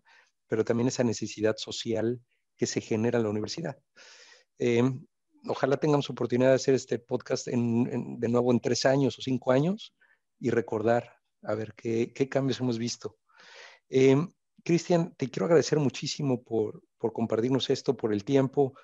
pero 0.49 0.65
también 0.65 0.89
esa 0.89 1.05
necesidad 1.05 1.57
social 1.57 2.21
que 2.57 2.67
se 2.67 2.81
genera 2.81 3.19
en 3.19 3.25
la 3.25 3.31
universidad. 3.31 3.77
Eh, 4.59 4.83
ojalá 5.49 5.77
tengamos 5.77 6.09
oportunidad 6.11 6.51
de 6.51 6.57
hacer 6.57 6.75
este 6.75 6.99
podcast 6.99 7.47
de 7.47 8.29
nuevo 8.29 8.53
en 8.53 8.61
tres 8.61 8.87
años 8.87 9.19
o 9.19 9.23
cinco 9.23 9.53
años 9.53 9.95
y 10.39 10.51
recordar 10.51 11.13
a 11.43 11.55
ver 11.55 11.75
qué, 11.75 12.29
cambios 12.29 12.61
hemos 12.61 12.79
visto. 12.79 13.19
Em, 13.89 14.29
Cristian, 14.65 15.15
te 15.17 15.29
quiero 15.29 15.47
agradecer 15.47 15.79
muchísimo 15.79 16.43
por, 16.43 16.83
compartirnos 16.99 17.71
esto, 17.71 17.97
por 17.97 18.13
el 18.13 18.25
tiempo, 18.25 18.75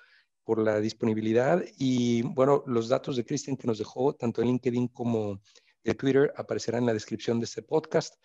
por 0.43 0.59
la 0.59 0.79
disponibilidad 0.79 1.63
y 1.77 2.21
bueno, 2.21 2.63
los 2.67 2.89
datos 2.89 3.15
de 3.15 3.25
Cristian 3.25 3.57
que 3.57 3.67
nos 3.67 3.77
dejó, 3.77 4.13
tanto 4.13 4.41
en 4.41 4.47
LinkedIn 4.47 4.87
como 4.89 5.39
en 5.83 5.97
Twitter, 5.97 6.33
aparecerán 6.35 6.83
en 6.83 6.87
la 6.87 6.93
descripción 6.93 7.39
de 7.39 7.45
este 7.45 7.61
podcast. 7.61 8.15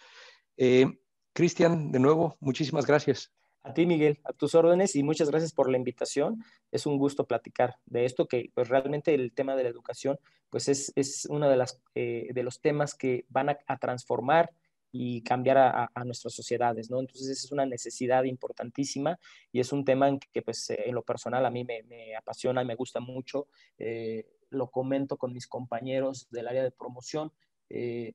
Em, 0.57 0.99
Cristian, 1.33 1.93
de 1.93 1.99
nuevo, 1.99 2.37
muchísimas 2.41 2.87
gracias. 2.87 3.33
A 3.63 3.75
ti, 3.75 3.87
Miguel, 3.87 4.19
a 4.25 4.33
tus 4.33 4.55
órdenes 4.55 4.97
y 4.97 5.03
muchas 5.03 5.31
gracias 5.31 5.53
por 5.53 5.71
la 5.71 5.77
invitación. 5.77 6.43
Es 6.73 6.87
un 6.87 6.97
gusto 6.97 7.27
platicar 7.27 7.77
de 7.87 8.05
esto, 8.05 8.27
que 8.27 8.51
pues 8.55 8.69
realmente 8.69 9.15
el 9.15 9.33
tema 9.33 9.57
de 9.57 9.65
la 9.65 9.69
educación 9.69 10.19
pues 10.51 10.69
es, 10.69 10.93
es 10.97 11.27
uno 11.29 11.49
de, 11.49 11.57
las, 11.57 11.81
eh, 11.95 12.29
de 12.33 12.43
los 12.43 12.61
temas 12.61 12.95
que 12.95 13.25
van 13.29 13.51
a, 13.51 13.79
transformar 13.79 14.51
y 14.91 15.23
cambiar 15.23 15.59
a, 15.59 16.05
nuestras 16.05 16.35
sociedades, 16.35 16.91
¿no? 16.91 17.01
Entonces 17.01 17.29
es 17.29 17.53
una 17.53 17.67
necesidad 17.67 18.25
importantísima 18.25 19.19
y 19.53 19.61
es 19.61 19.73
un 19.73 19.85
tema 19.85 20.09
en 20.09 20.19
que 20.19 20.43
pues 20.43 20.71
en 20.71 20.95
lo 20.95 21.03
personal 21.03 21.45
a 21.45 21.51
mí 21.51 21.65
me, 21.65 22.17
apasiona 22.17 22.63
y 22.63 22.67
me 22.67 22.75
gusta 22.75 23.01
mucho. 23.01 23.49
Eh, 23.79 24.27
lo 24.51 24.71
comento 24.71 25.17
con 25.19 25.33
mis 25.33 25.47
compañeros 25.47 26.29
del 26.31 26.49
área 26.49 26.63
de 26.63 26.71
promoción. 26.71 27.33
Eh, 27.69 28.15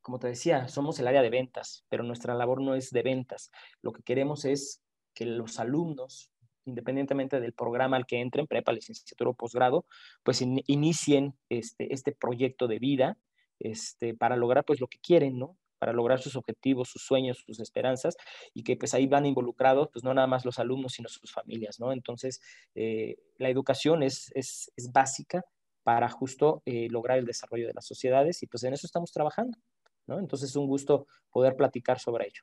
como 0.00 0.18
te 0.18 0.28
decía, 0.28 0.68
somos 0.68 0.98
el 0.98 1.08
área 1.08 1.22
de 1.22 1.30
ventas, 1.30 1.84
pero 1.88 2.02
nuestra 2.04 2.34
labor 2.34 2.60
no 2.60 2.74
es 2.74 2.90
de 2.90 3.02
ventas. 3.02 3.50
Lo 3.82 3.92
que 3.92 4.02
queremos 4.02 4.44
es 4.44 4.82
que 5.14 5.26
los 5.26 5.58
alumnos, 5.60 6.30
independientemente 6.66 7.40
del 7.40 7.52
programa 7.52 7.96
al 7.96 8.06
que 8.06 8.20
entren, 8.20 8.46
prepa, 8.46 8.72
licenciatura 8.72 9.30
o 9.30 9.34
posgrado, 9.34 9.86
pues 10.22 10.42
inicien 10.42 11.34
este, 11.48 11.92
este 11.92 12.12
proyecto 12.12 12.66
de 12.66 12.78
vida 12.78 13.18
este, 13.60 14.14
para 14.14 14.36
lograr 14.36 14.64
pues 14.64 14.80
lo 14.80 14.88
que 14.88 14.98
quieren, 14.98 15.38
¿no? 15.38 15.56
Para 15.84 15.92
lograr 15.92 16.18
sus 16.18 16.34
objetivos, 16.34 16.88
sus 16.88 17.02
sueños, 17.02 17.44
sus 17.44 17.60
esperanzas, 17.60 18.16
y 18.54 18.62
que 18.62 18.74
pues 18.74 18.94
ahí 18.94 19.06
van 19.06 19.26
involucrados, 19.26 19.90
pues 19.92 20.02
no 20.02 20.14
nada 20.14 20.26
más 20.26 20.46
los 20.46 20.58
alumnos, 20.58 20.94
sino 20.94 21.10
sus 21.10 21.30
familias, 21.30 21.78
¿no? 21.78 21.92
Entonces, 21.92 22.40
eh, 22.74 23.18
la 23.36 23.50
educación 23.50 24.02
es, 24.02 24.32
es, 24.34 24.72
es, 24.76 24.90
básica 24.92 25.44
para 25.82 26.08
justo 26.08 26.62
eh, 26.64 26.88
lograr 26.88 27.18
el 27.18 27.26
desarrollo 27.26 27.66
de 27.66 27.74
las 27.74 27.84
sociedades, 27.84 28.42
y 28.42 28.46
pues 28.46 28.64
en 28.64 28.72
eso 28.72 28.86
estamos 28.86 29.12
trabajando, 29.12 29.58
¿no? 30.06 30.18
Entonces, 30.18 30.48
es 30.48 30.56
un 30.56 30.68
gusto 30.68 31.06
poder 31.30 31.54
platicar 31.54 31.98
sobre 31.98 32.28
ello. 32.28 32.40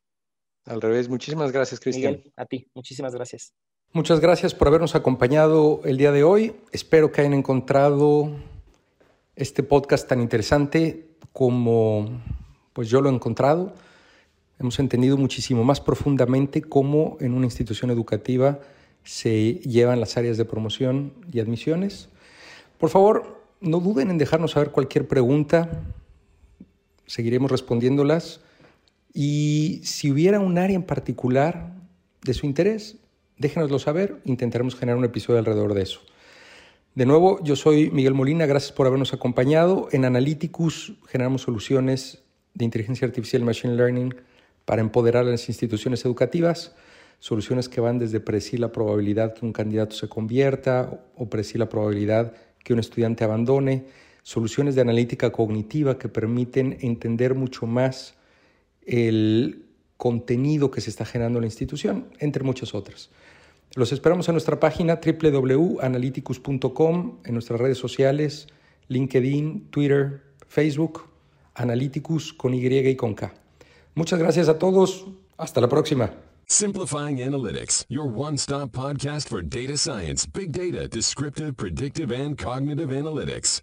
Al 0.66 0.80
revés, 0.80 1.10
muchísimas 1.10 1.52
gracias, 1.52 1.80
Cristian. 1.80 2.22
A 2.36 2.46
ti, 2.46 2.70
muchísimas 2.76 3.16
gracias. 3.16 3.56
Muchas 3.92 4.20
gracias 4.20 4.54
por 4.54 4.68
habernos 4.68 4.94
acompañado 4.94 5.82
el 5.84 5.98
día 5.98 6.12
de 6.12 6.24
hoy. 6.24 6.56
Espero 6.72 7.12
que 7.12 7.22
hayan 7.22 7.34
encontrado 7.34 8.36
este 9.36 9.64
podcast 9.64 10.08
tan 10.08 10.22
interesante 10.22 11.18
como 11.34 12.22
pues 12.74 12.90
yo 12.90 13.02
lo 13.02 13.10
he 13.10 13.14
encontrado. 13.14 13.74
Hemos 14.60 14.80
entendido 14.80 15.18
muchísimo 15.18 15.64
más 15.64 15.82
profundamente 15.82 16.62
cómo 16.62 17.18
en 17.20 17.34
una 17.34 17.46
institución 17.46 17.92
educativa 17.92 18.60
se 19.04 19.56
llevan 19.56 20.00
las 20.00 20.18
áreas 20.18 20.38
de 20.38 20.46
promoción 20.46 21.14
y 21.32 21.40
admisiones. 21.40 22.10
Por 22.78 22.90
favor, 22.90 23.42
no 23.60 23.80
duden 23.80 24.10
en 24.10 24.18
dejarnos 24.18 24.52
saber 24.52 24.72
cualquier 24.72 25.08
pregunta. 25.08 25.84
Seguiremos 27.06 27.52
respondiéndolas. 27.52 28.42
Y 29.14 29.82
si 29.84 30.12
hubiera 30.12 30.40
un 30.40 30.58
área 30.58 30.76
en 30.76 30.84
particular 30.84 31.74
de 32.24 32.34
su 32.34 32.46
interés, 32.46 32.98
déjenoslo 33.38 33.80
saber, 33.80 34.22
intentaremos 34.26 34.76
generar 34.76 34.98
un 34.98 35.06
episodio 35.06 35.40
alrededor 35.40 35.74
de 35.74 35.82
eso. 35.82 36.02
De 36.94 37.06
nuevo, 37.06 37.42
yo 37.44 37.56
soy 37.56 37.90
Miguel 37.90 38.14
Molina, 38.14 38.46
gracias 38.46 38.72
por 38.72 38.86
habernos 38.86 39.14
acompañado. 39.14 39.88
En 39.92 40.06
Analyticus 40.06 40.94
generamos 41.08 41.42
soluciones 41.42 42.22
de 42.54 42.66
inteligencia 42.66 43.08
artificial 43.08 43.44
machine 43.44 43.76
learning 43.76 44.14
para 44.66 44.82
empoderar 44.82 45.26
a 45.26 45.32
las 45.32 45.48
instituciones 45.50 46.06
educativas, 46.06 46.76
soluciones 47.20 47.70
que 47.70 47.82
van 47.82 48.00
desde 48.00 48.20
predecir 48.20 48.60
la 48.60 48.72
probabilidad 48.72 49.34
que 49.34 49.46
un 49.46 49.54
candidato 49.54 49.96
se 49.96 50.10
convierta 50.10 51.04
o 51.16 51.30
predecir 51.30 51.60
la 51.60 51.70
probabilidad 51.70 52.34
que 52.64 52.74
un 52.74 52.80
estudiante 52.80 53.24
abandone, 53.24 53.86
soluciones 54.24 54.76
de 54.76 54.82
analítica 54.82 55.32
cognitiva 55.32 55.98
que 55.98 56.10
permiten 56.10 56.78
entender 56.82 57.34
mucho 57.36 57.66
más 57.66 58.16
el 58.86 59.66
contenido 59.98 60.72
que 60.72 60.82
se 60.82 60.90
está 60.90 61.06
generando 61.06 61.40
en 61.40 61.44
la 61.44 61.48
institución, 61.48 62.08
entre 62.20 62.44
muchas 62.44 62.74
otras. 62.74 63.12
Los 63.76 63.94
esperamos 63.94 64.28
en 64.28 64.34
nuestra 64.34 64.60
página 64.60 65.00
www.analyticus.com, 65.00 67.20
en 67.24 67.34
nuestras 67.34 67.62
redes 67.62 67.78
sociales, 67.78 68.48
LinkedIn, 68.88 69.68
Twitter, 69.70 70.24
Facebook, 70.48 71.11
Analyticus 71.56 72.34
con 72.34 72.54
Y 72.54 72.66
y 72.66 72.96
con 72.96 73.14
K. 73.14 73.34
Muchas 73.96 74.20
gracias 74.20 74.50
a 74.50 74.58
todos. 74.58 75.06
Hasta 75.38 75.62
la 75.62 75.68
próxima. 75.68 76.12
Simplifying 76.48 77.18
Analytics, 77.18 77.86
your 77.88 78.06
one-stop 78.06 78.72
podcast 78.72 79.30
for 79.30 79.42
data 79.42 79.78
science, 79.78 80.26
big 80.26 80.52
data, 80.52 80.88
descriptive, 80.88 81.56
predictive, 81.56 82.12
and 82.12 82.38
cognitive 82.38 82.90
analytics. 82.90 83.62